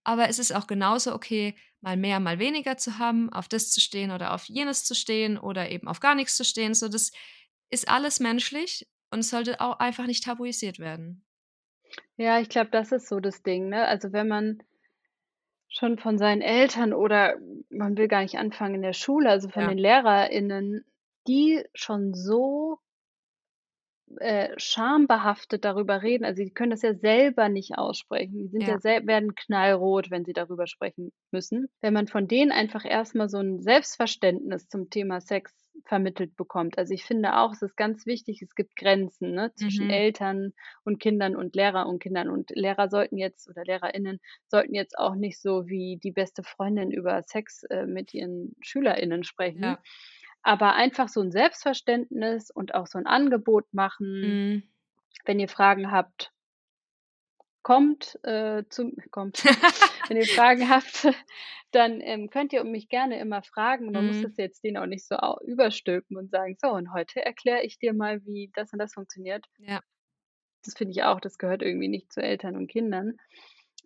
aber 0.03 0.29
es 0.29 0.39
ist 0.39 0.53
auch 0.55 0.67
genauso 0.67 1.13
okay, 1.13 1.55
mal 1.81 1.97
mehr, 1.97 2.19
mal 2.19 2.39
weniger 2.39 2.77
zu 2.77 2.97
haben, 2.99 3.31
auf 3.31 3.47
das 3.47 3.71
zu 3.71 3.81
stehen 3.81 4.11
oder 4.11 4.33
auf 4.33 4.45
jenes 4.45 4.83
zu 4.85 4.95
stehen 4.95 5.37
oder 5.37 5.69
eben 5.71 5.87
auf 5.87 5.99
gar 5.99 6.15
nichts 6.15 6.35
zu 6.37 6.45
stehen. 6.45 6.73
So, 6.73 6.87
das 6.89 7.11
ist 7.69 7.87
alles 7.89 8.19
menschlich 8.19 8.87
und 9.11 9.23
sollte 9.23 9.61
auch 9.61 9.79
einfach 9.79 10.05
nicht 10.07 10.23
tabuisiert 10.23 10.79
werden. 10.79 11.25
Ja, 12.17 12.39
ich 12.39 12.49
glaube, 12.49 12.71
das 12.71 12.91
ist 12.91 13.07
so 13.07 13.19
das 13.19 13.43
Ding, 13.43 13.69
ne? 13.69 13.85
Also, 13.87 14.11
wenn 14.13 14.27
man 14.27 14.63
schon 15.67 15.97
von 15.97 16.17
seinen 16.17 16.41
Eltern 16.41 16.93
oder 16.93 17.35
man 17.69 17.97
will 17.97 18.07
gar 18.07 18.21
nicht 18.21 18.37
anfangen 18.37 18.75
in 18.75 18.81
der 18.81 18.93
Schule, 18.93 19.29
also 19.29 19.49
von 19.49 19.65
Ja. 19.65 19.67
den 19.67 19.77
LehrerInnen, 19.77 20.85
die 21.27 21.63
schon 21.73 22.13
so 22.13 22.79
äh, 24.19 24.49
schambehaftet 24.57 25.65
darüber 25.65 26.01
reden. 26.01 26.25
Also, 26.25 26.43
die 26.43 26.51
können 26.53 26.71
das 26.71 26.81
ja 26.81 26.93
selber 26.95 27.49
nicht 27.49 27.77
aussprechen. 27.77 28.37
Die 28.37 28.47
sind 28.49 28.67
ja, 28.67 28.77
Ja. 28.77 28.83
werden 28.83 29.35
knallrot, 29.35 30.11
wenn 30.11 30.25
sie 30.25 30.33
darüber 30.33 30.67
sprechen 30.67 31.11
müssen. 31.31 31.67
Wenn 31.81 31.93
man 31.93 32.07
von 32.07 32.27
denen 32.27 32.51
einfach 32.51 32.85
erst 32.85 33.15
mal 33.15 33.29
so 33.29 33.39
'n 33.39 33.61
Selbstverständnis 33.61 34.67
zum 34.69 34.89
Thema 34.89 35.21
Sex 35.21 35.53
vermittelt 35.85 36.35
bekommt. 36.37 36.77
Also, 36.77 36.93
ich 36.93 37.03
finde 37.05 37.35
auch, 37.37 37.51
es 37.53 37.61
ist 37.61 37.75
ganz 37.77 38.05
wichtig, 38.05 38.41
es 38.41 38.55
gibt 38.55 38.75
Grenzen, 38.75 39.31
ne, 39.33 39.51
zwischen 39.55 39.87
Mhm. 39.87 39.89
Eltern 39.89 40.53
und 40.85 40.99
Kindern 40.99 41.35
und 41.35 41.55
Lehrer 41.55 41.87
und 41.87 41.99
Kindern. 41.99 42.29
Und 42.29 42.51
Lehrer 42.51 42.89
sollten 42.89 43.17
jetzt 43.17 43.49
oder 43.49 43.63
LehrerInnen 43.65 44.19
sollten 44.47 44.75
jetzt 44.75 44.97
auch 44.97 45.15
nicht 45.15 45.41
so 45.41 45.67
wie 45.67 45.99
die 46.03 46.11
beste 46.11 46.43
Freundin 46.43 46.91
über 46.91 47.21
Sex, 47.23 47.63
äh, 47.69 47.85
mit 47.85 48.13
ihren 48.13 48.55
SchülerInnen 48.61 49.23
sprechen. 49.23 49.77
Ja. 49.77 49.83
Aber 50.45 50.73
einfach 50.75 51.07
so 51.07 51.21
'n 51.21 51.31
Selbstverständnis 51.31 52.51
und 52.51 52.75
auch 52.75 52.85
so 52.87 52.97
'n 52.99 53.07
Angebot 53.07 53.73
machen. 53.73 54.19
Mhm. 54.21 54.63
Wenn 55.25 55.39
ihr 55.39 55.49
Fragen 55.49 55.91
habt 55.91 56.31
kommt, 57.65 58.19
äh, 58.23 58.63
zu 58.69 58.91
kommt. 59.11 59.47
Wenn 60.07 60.17
ihr 60.17 60.27
Fragen 60.27 60.69
habt, 60.69 61.07
dann, 61.71 62.01
ähm, 62.01 62.29
könnt 62.29 62.51
ihr 62.53 62.63
mich 62.65 62.89
gerne 62.89 63.19
immer 63.19 63.41
fragen. 63.41 63.93
Man 63.93 64.05
muss 64.05 64.19
Mhm. 64.19 64.21
das 64.21 64.35
jetzt 64.37 64.63
denen 64.65 64.77
auch 64.77 64.85
nicht 64.85 65.07
so 65.07 65.15
überstülpen 65.45 66.17
und 66.17 66.29
sagen: 66.29 66.57
„So, 66.59 66.69
und 66.71 66.93
heute 66.93 67.25
erkläre 67.25 67.63
ich 67.63 67.79
dir 67.79 67.93
mal, 67.93 68.25
wie 68.25 68.51
das 68.53 68.73
und 68.73 68.79
das 68.79 68.93
funktioniert.“ 68.93 69.47
Ja. 69.59 69.83
Das 70.65 70.75
finde 70.75 70.91
ich 70.91 71.03
auch, 71.03 71.19
das 71.19 71.37
gehört 71.37 71.61
irgendwie 71.61 71.89
nicht 71.89 72.11
zu 72.11 72.21
Eltern 72.21 72.55
und 72.55 72.67
Kindern. 72.67 73.17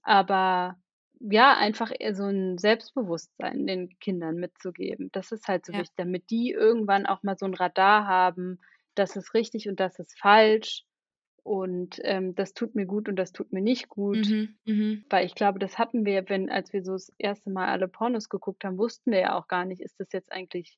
Aber 0.03 0.77
ja, 1.19 1.57
einfach 1.57 1.91
so 2.13 2.23
'n 2.25 2.57
Selbstbewusstsein 2.57 3.67
den 3.67 3.97
Kindern 3.99 4.37
mitzugeben. 4.37 5.09
Das 5.13 5.31
ist 5.31 5.47
halt 5.47 5.65
so 5.65 5.73
Ja. 5.73 5.77
wichtig, 5.77 5.95
damit 5.97 6.29
die 6.31 6.51
irgendwann 6.51 7.05
auch 7.05 7.23
mal 7.23 7.37
so 7.37 7.45
'n 7.45 7.53
Radar 7.55 8.07
haben, 8.07 8.59
das 8.95 9.15
ist 9.15 9.33
richtig 9.33 9.69
und 9.69 9.79
das 9.79 9.99
ist 9.99 10.19
falsch 10.19 10.83
und, 11.43 11.99
ähm, 12.03 12.35
das 12.35 12.53
tut 12.53 12.75
mir 12.75 12.85
gut 12.87 13.09
und 13.09 13.17
das 13.17 13.31
tut 13.33 13.53
mir 13.53 13.61
nicht 13.61 13.89
gut. 13.89 14.35
Mhm. 14.35 14.57
Mhm. 14.65 15.07
Weil 15.09 15.25
ich 15.25 15.35
glaube, 15.35 15.59
das 15.59 15.77
hatten 15.79 16.05
wir, 16.05 16.29
wenn 16.29 16.49
als 16.51 16.73
wir 16.73 16.83
so 16.83 16.93
das 16.93 17.13
erste 17.19 17.49
Mal 17.51 17.67
alle 17.69 17.87
Pornos 17.89 18.29
geguckt 18.29 18.65
haben, 18.65 18.77
wussten 18.79 19.11
wir 19.11 19.19
ja 19.21 19.37
auch 19.39 19.47
gar 19.49 19.65
nicht, 19.65 19.81
ist 19.81 19.99
das 19.99 20.11
jetzt 20.13 20.31
eigentlich 20.33 20.77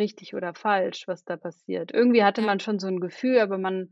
richtig 0.00 0.34
oder 0.34 0.54
falsch, 0.54 1.08
was 1.08 1.24
da 1.24 1.36
passiert. 1.38 1.92
Irgendwie 1.92 2.24
hatte 2.24 2.42
man 2.42 2.60
schon 2.60 2.78
so 2.80 2.88
'n 2.88 3.00
Gefühl, 3.00 3.40
aber 3.40 3.58
man 3.58 3.90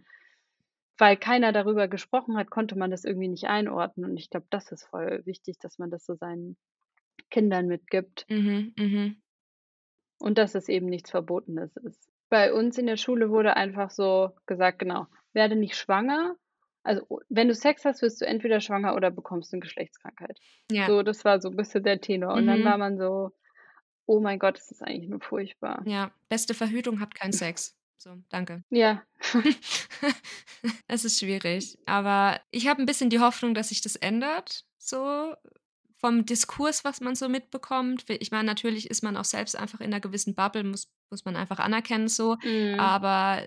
weil 0.98 1.16
keiner 1.16 1.52
darüber 1.52 1.88
gesprochen 1.88 2.36
hat, 2.36 2.50
konnte 2.50 2.76
man 2.78 2.90
das 2.90 3.04
irgendwie 3.04 3.28
nicht 3.28 3.46
einordnen. 3.46 4.10
Und 4.10 4.16
ich 4.18 4.30
glaube, 4.30 4.46
das 4.50 4.72
ist 4.72 4.84
voll 4.86 5.22
wichtig, 5.26 5.58
dass 5.60 5.78
man 5.78 5.90
das 5.90 6.04
so 6.06 6.14
seinen 6.16 6.56
Kindern 7.30 7.68
mitgibt. 7.68 8.26
Mhm. 8.30 8.72
Mhm. 8.76 9.20
Und 10.20 10.38
dass 10.38 10.54
es 10.54 10.68
eben 10.68 10.86
nichts 10.86 11.10
Verbotenes 11.10 11.76
ist. 11.76 12.10
Bei 12.28 12.52
uns 12.52 12.76
in 12.76 12.86
der 12.86 12.96
Schule 12.96 13.30
wurde 13.30 13.56
einfach 13.56 13.90
so 13.90 14.30
gesagt, 14.46 14.78
genau: 14.80 15.06
„Werde 15.32 15.56
nicht 15.56 15.76
schwanger. 15.76 16.36
Also, 16.82 17.04
o 17.08 17.20
wenn 17.28 17.48
du 17.48 17.54
Sex 17.54 17.84
hast, 17.84 18.02
wirst 18.02 18.20
du 18.20 18.26
entweder 18.26 18.60
schwanger 18.60 18.94
oder 18.96 19.10
bekommst 19.10 19.52
'ne 19.52 19.60
Geschlechtskrankheit.“ 19.60 20.38
Ja. 20.70 20.90
So, 20.90 21.02
das 21.02 21.24
war 21.24 21.40
so 21.40 21.48
'n 21.48 21.56
bisschen 21.56 21.84
der 21.84 22.00
Tenor. 22.00 22.34
Und 22.34 22.46
dann 22.46 22.64
Mhm. 22.64 22.64
war 22.64 22.78
man 22.78 22.98
so: 22.98 23.30
„Oh 24.06 24.20
mein 24.20 24.38
Gott, 24.40 24.56
das 24.58 24.70
ist 24.72 24.82
eigentlich 24.82 25.10
nur 25.10 25.20
furchtbar.“ 25.22 25.86
Ja, 25.86 26.12
beste 26.28 26.54
Verhütung, 26.54 27.00
habt 27.00 27.14
keinen 27.14 27.32
Sex. 27.32 27.74
So, 28.02 28.16
danke. 28.30 28.62
Ja. 28.72 29.04
Es 30.88 31.04
ist 31.04 31.18
schwierig, 31.20 31.78
aber 31.86 32.40
ich 32.50 32.68
habe 32.68 32.82
'n 32.82 32.86
bisschen 32.86 33.10
die 33.10 33.20
Hoffnung, 33.20 33.54
dass 33.54 33.70
sich 33.70 33.80
das 33.82 33.96
ändert, 33.96 34.64
so 34.78 35.34
vom 35.98 36.26
Diskurs, 36.26 36.84
was 36.84 37.00
man 37.00 37.14
so 37.16 37.28
mitbekommt. 37.28 38.04
Ich 38.10 38.30
meine, 38.32 38.44
natürlich 38.46 38.90
ist 38.90 39.02
man 39.04 39.16
auch 39.16 39.24
selbst 39.26 39.56
einfach 39.56 39.80
in 39.80 39.90
'ner 39.90 40.00
gewissen 40.00 40.34
Bubble, 40.34 40.64
muss 40.64 40.90
muss 41.10 41.24
man 41.24 41.36
einfach 41.36 41.58
anerkennen 41.60 42.08
so. 42.08 42.36
Mhm. 42.44 42.98
Aber 42.98 43.42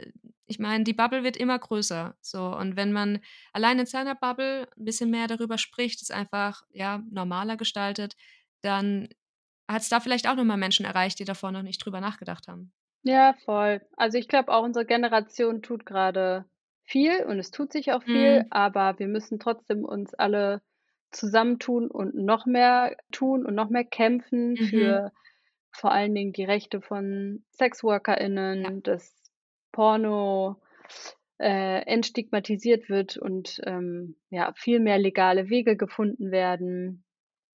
ich 0.48 0.60
meine, 0.60 0.84
die 0.86 0.94
Bubble 0.94 1.24
wird 1.24 1.38
immer 1.38 1.60
größer, 1.60 2.16
so. 2.22 2.56
Und 2.58 2.76
wenn 2.78 2.92
man 2.94 3.20
allein 3.54 3.80
in 3.80 3.86
seiner 3.88 4.16
Bubble 4.16 4.68
'n 4.78 4.86
bisschen 4.86 5.10
mehr 5.12 5.28
darüber 5.28 5.58
spricht, 5.60 6.02
es 6.02 6.12
einfach, 6.12 6.64
ja, 6.74 7.04
normaler 7.12 7.58
gestaltet, 7.58 8.16
dann 8.62 9.10
hat's 9.70 9.90
da 9.90 10.00
vielleicht 10.02 10.28
auch 10.28 10.36
noch 10.36 10.46
mal 10.46 10.58
Menschen 10.58 10.86
erreicht, 10.86 11.20
die 11.20 11.26
davor 11.26 11.52
noch 11.54 11.64
nicht 11.64 11.80
drüber 11.86 12.02
nachgedacht 12.02 12.48
haben. 12.50 12.72
Ja, 13.06 13.34
voll. 13.46 13.82
Also, 13.98 14.18
ich 14.18 14.28
glaube 14.28 14.52
auch, 14.54 14.64
unsere 14.64 14.86
Generation 14.86 15.62
tut 15.64 15.86
grade 15.86 16.46
viel 16.84 17.24
und 17.26 17.40
es 17.40 17.50
tut 17.52 17.72
sich 17.72 17.92
auch 17.94 18.04
viel, 18.04 18.44
Mhm. 18.44 18.52
aber 18.52 19.00
wir 19.00 19.08
müssen 19.08 19.40
trotzdem 19.40 19.86
uns 19.86 20.14
alle 20.14 20.62
zusammentun 21.12 21.90
und 21.90 22.14
noch 22.16 22.46
mehr 22.46 22.96
tun 23.12 23.46
und 23.46 23.56
noch 23.56 23.70
mehr 23.70 23.84
kämpfen 23.86 24.60
Mhm. 24.60 24.60
für 24.60 25.12
vor 25.72 25.92
allen 25.92 26.14
Dingen 26.14 26.34
die 26.34 26.44
Rechte 26.44 26.82
von 26.82 27.44
Ja. 28.54 28.72
SexworkerInnen, 28.72 28.84
dass 28.84 29.16
Porno, 29.72 30.62
äh, 31.40 31.82
entstigmatisiert 31.86 32.90
wird 32.90 33.18
und, 33.18 33.60
ähm, 33.66 34.18
ja, 34.30 34.54
viel 34.56 34.80
mehr 34.80 35.00
legale 35.00 35.50
Wege 35.50 35.76
gefunden 35.78 36.32
werden, 36.32 37.04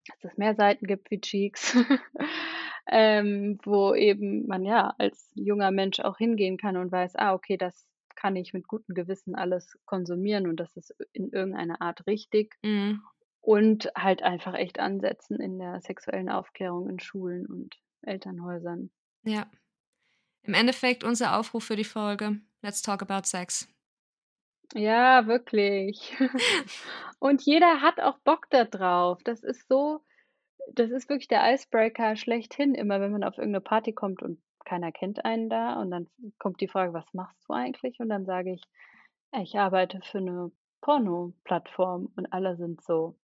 dass 0.08 0.32
es 0.32 0.38
mehr 0.38 0.54
Seiten 0.56 0.86
gibt 0.86 1.10
wie 1.10 1.20
Cheeks, 1.20 1.76
ähm, 2.88 3.58
wo 3.64 3.94
eben 3.94 4.46
man, 4.46 4.64
ja, 4.64 4.94
als 4.98 5.32
junger 5.34 5.70
Mensch 5.70 6.00
auch 6.00 6.18
hingehen 6.18 6.56
kann 6.58 6.76
und 6.76 6.92
weiß: 6.92 7.16
„Ah, 7.16 7.34
okay, 7.34 7.56
das 7.56 7.86
kann 8.16 8.36
ich 8.36 8.52
mit 8.54 8.66
gutem 8.68 8.94
Gewissen 8.94 9.34
alles 9.34 9.78
konsumieren 9.86 10.46
und 10.48 10.56
das 10.58 10.76
ist 10.76 10.94
in 11.12 11.30
irgendeiner 11.32 11.80
Art 11.82 12.06
richtig.“ 12.06 12.56
Mhm. 12.64 13.06
Und 13.40 13.90
halt 13.96 14.22
einfach 14.22 14.54
echt 14.54 14.80
ansetzen 14.80 15.40
in 15.40 15.58
der 15.58 15.80
sexuellen 15.80 16.28
Aufklärung 16.30 16.88
in 16.90 17.00
Schulen 17.00 17.46
und 17.46 17.76
Elternhäusern. 18.02 18.90
Ja. 19.24 19.50
Im 20.44 20.54
Endeffekt 20.54 21.04
unser 21.04 21.38
Aufruf 21.38 21.64
für 21.64 21.76
die 21.76 21.84
Folge: 21.84 22.40
„Let's 22.62 22.82
talk 22.82 23.02
about 23.02 23.26
sex.“ 23.28 23.68
Ja, 24.74 25.26
wirklich. 25.26 26.14
Und 27.18 27.42
jeder 27.42 27.80
hat 27.80 28.00
auch 28.00 28.18
Bock 28.18 28.46
da 28.50 28.64
drauf. 28.64 29.22
Das 29.24 29.42
ist 29.42 29.68
so 29.68 30.04
das 30.72 30.90
ist 30.90 31.08
wirklich 31.08 31.28
der 31.28 31.52
Icebreaker 31.52 32.16
schlechthin, 32.16 32.74
immer 32.74 33.00
wenn 33.00 33.12
man 33.12 33.24
auf 33.24 33.38
irgend 33.38 33.52
'ne 33.52 33.60
Party 33.60 33.92
kommt 33.92 34.22
und 34.22 34.40
keiner 34.64 34.92
kennt 34.92 35.24
einen 35.24 35.48
da 35.48 35.80
und 35.80 35.90
dann 35.90 36.08
kommt 36.38 36.60
die 36.60 36.68
Frage: 36.68 36.92
„Was 36.94 37.12
machst 37.14 37.44
du 37.48 37.52
eigentlich?“ 37.54 38.00
Und 38.00 38.08
dann 38.08 38.24
sage 38.26 38.52
ich: 38.52 38.62
„Ja, 39.34 39.42
ich 39.42 39.58
arbeite 39.58 40.00
für 40.02 40.20
'ne 40.20 40.52
Pornoplattform.“ 40.82 42.12
Und 42.16 42.32
alle 42.32 42.56
sind 42.56 42.82
so: 42.82 43.16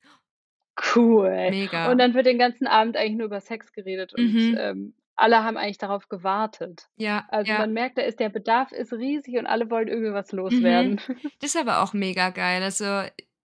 „Cool.“ 0.94 1.30
Mega. 1.46 1.84
Und 1.84 1.98
dann 1.98 2.14
wird 2.14 2.26
den 2.26 2.38
ganzen 2.38 2.66
Abend 2.66 2.96
eigentlich 2.96 3.16
nur 3.18 3.26
über 3.26 3.40
Sex 3.40 3.72
geredet 3.72 4.14
und, 4.14 4.38
Mhm. 4.40 4.58
ähm, 4.58 4.94
alle 5.16 5.44
haben 5.44 5.56
eigentlich 5.58 5.78
darauf 5.78 6.08
gewartet. 6.08 6.88
Ja, 6.98 7.28
Also, 7.28 7.54
ja. 7.54 7.56
man 7.56 7.72
merkt, 7.72 7.98
da 7.98 8.02
ist 8.02 8.20
der 8.20 8.30
Bedarf 8.30 8.72
ist 8.72 8.92
riesig 8.92 9.36
und 9.38 9.46
alle 9.46 9.70
wollen 9.70 9.88
irgendwie 9.88 10.12
was 10.14 10.32
loswerden. 10.32 10.96
Mhm. 10.96 11.00
Das 11.40 11.54
ist 11.54 11.56
aber 11.56 11.82
auch 11.82 11.92
mega 11.92 12.30
geil. 12.30 12.62
Also, 12.62 13.02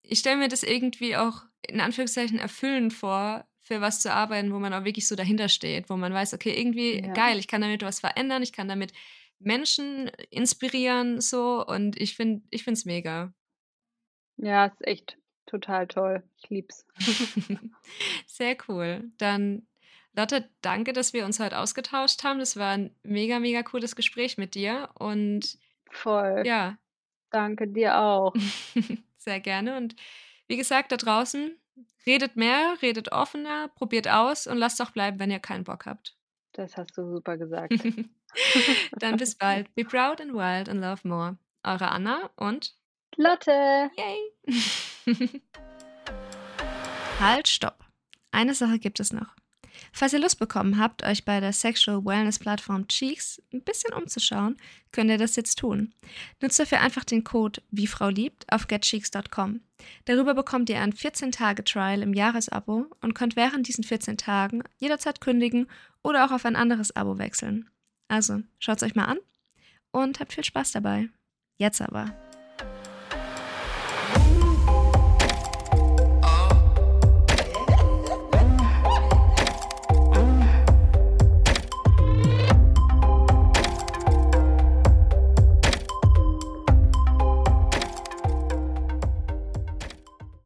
ich 0.03 0.19
stelle 0.19 0.37
mir 0.37 0.47
das 0.49 0.63
irgendwie 0.63 1.15
auch 1.15 1.43
in 1.67 1.79
Anführungszeichen 1.79 2.39
erfüllend 2.39 2.93
vor, 2.93 3.47
für 3.71 3.81
was 3.81 4.01
zu 4.01 4.11
arbeiten, 4.13 4.53
wo 4.53 4.59
man 4.59 4.73
auch 4.73 4.83
wirklich 4.85 5.07
so 5.07 5.15
dahinter 5.15 5.49
steht, 5.49 5.89
wo 5.89 5.97
man 5.97 6.13
weiß: 6.13 6.33
„Okay, 6.33 6.53
irgendwie 6.59 7.01
Ja. 7.01 7.13
geil, 7.13 7.39
ich 7.39 7.47
kann 7.47 7.61
damit 7.61 7.83
was 7.83 7.99
verändern, 8.01 8.43
ich 8.43 8.53
kann 8.53 8.67
damit 8.67 8.93
Menschen 9.39 10.09
inspirieren“, 10.29 11.21
so. 11.21 11.65
Und 11.65 11.99
ich 11.99 12.15
finde 12.15 12.43
ich 12.51 12.63
finde 12.63 12.77
es 12.79 12.85
mega. 12.85 13.33
Ja, 14.37 14.65
ist 14.65 14.85
echt 14.85 15.17
total 15.45 15.87
toll. 15.87 16.23
Ich 16.37 16.49
liebe 16.49 16.67
es. 16.69 16.85
Sehr 18.27 18.57
cool. 18.67 19.11
Dann 19.17 19.67
Lotte, 20.13 20.49
danke, 20.61 20.91
dass 20.91 21.13
wir 21.13 21.25
uns 21.25 21.39
heute 21.39 21.57
ausgetauscht 21.57 22.23
haben. 22.23 22.39
Das 22.39 22.57
war 22.57 22.71
ein 22.71 22.93
mega, 23.03 23.39
mega 23.39 23.63
cooles 23.63 23.95
Gespräch 23.95 24.37
mit 24.37 24.55
dir. 24.55 24.89
Und 24.95 25.57
Voll. 25.91 26.45
ja, 26.45 26.77
Danke 27.31 27.67
dir 27.67 27.99
auch. 27.99 28.35
sehr 29.17 29.39
gerne. 29.39 29.77
Und 29.77 29.95
wie 30.47 30.57
gesagt, 30.57 30.91
da 30.91 30.97
draußen, 30.97 31.57
redet 32.05 32.35
mehr, 32.35 32.75
redet 32.81 33.11
offener, 33.11 33.69
probiert 33.69 34.07
aus 34.07 34.47
und 34.47 34.57
lasst 34.57 34.81
auch 34.81 34.91
bleiben, 34.91 35.19
wenn 35.19 35.31
ihr 35.31 35.39
keinen 35.39 35.63
Bock 35.63 35.85
habt. 35.85 36.15
Das 36.53 36.77
hast 36.77 36.97
du 36.97 37.05
super 37.09 37.37
gesagt. 37.37 37.73
Dann 38.99 39.17
bis 39.17 39.35
bald. 39.35 39.73
Be 39.75 39.83
proud 39.83 40.19
and 40.21 40.33
wild 40.33 40.69
and 40.69 40.81
love 40.81 41.07
more. 41.07 41.37
Eure 41.63 41.89
Anna 41.89 42.29
und 42.35 42.73
Lotte. 43.17 43.89
Yay! 43.97 44.61
halt, 47.19 47.47
stopp. 47.47 47.85
Eine 48.31 48.55
Sache 48.55 48.79
gibt 48.79 48.99
es 48.99 49.11
noch. 49.11 49.35
Falls 49.91 50.13
ihr 50.13 50.19
Lust 50.19 50.39
bekommen 50.39 50.77
habt, 50.77 51.03
euch 51.03 51.25
bei 51.25 51.39
der 51.39 51.53
Sexual 51.53 52.05
Wellness 52.05 52.39
Plattform 52.39 52.87
Cheeks 52.87 53.41
ein 53.53 53.63
bisschen 53.63 53.93
umzuschauen, 53.93 54.57
könnt 54.91 55.09
ihr 55.09 55.17
das 55.17 55.35
jetzt 55.35 55.59
tun. 55.59 55.93
Nutzt 56.41 56.59
dafür 56.59 56.81
einfach 56.81 57.03
den 57.03 57.23
Code 57.23 57.61
wie 57.71 57.89
auf 58.49 58.67
getcheeks.com. 58.67 59.61
Darüber 60.05 60.33
bekommt 60.33 60.69
ihr 60.69 60.79
ein 60.79 60.93
14-Tage-Trial 60.93 62.01
im 62.01 62.13
Jahresabo 62.13 62.87
und 63.01 63.13
könnt 63.13 63.35
während 63.35 63.67
diesen 63.67 63.83
14 63.83 64.17
Tagen 64.17 64.63
jederzeit 64.77 65.21
kündigen 65.21 65.67
oder 66.03 66.25
auch 66.25 66.31
auf 66.31 66.45
ein 66.45 66.55
anderes 66.55 66.95
Abo 66.95 67.17
wechseln. 67.17 67.69
Also, 68.07 68.41
schaut 68.59 68.77
es 68.77 68.83
euch 68.83 68.95
mal 68.95 69.05
an 69.05 69.17
und 69.91 70.19
habt 70.19 70.33
viel 70.33 70.43
Spaß 70.43 70.71
dabei. 70.71 71.09
Jetzt 71.57 71.81
aber. 71.81 72.30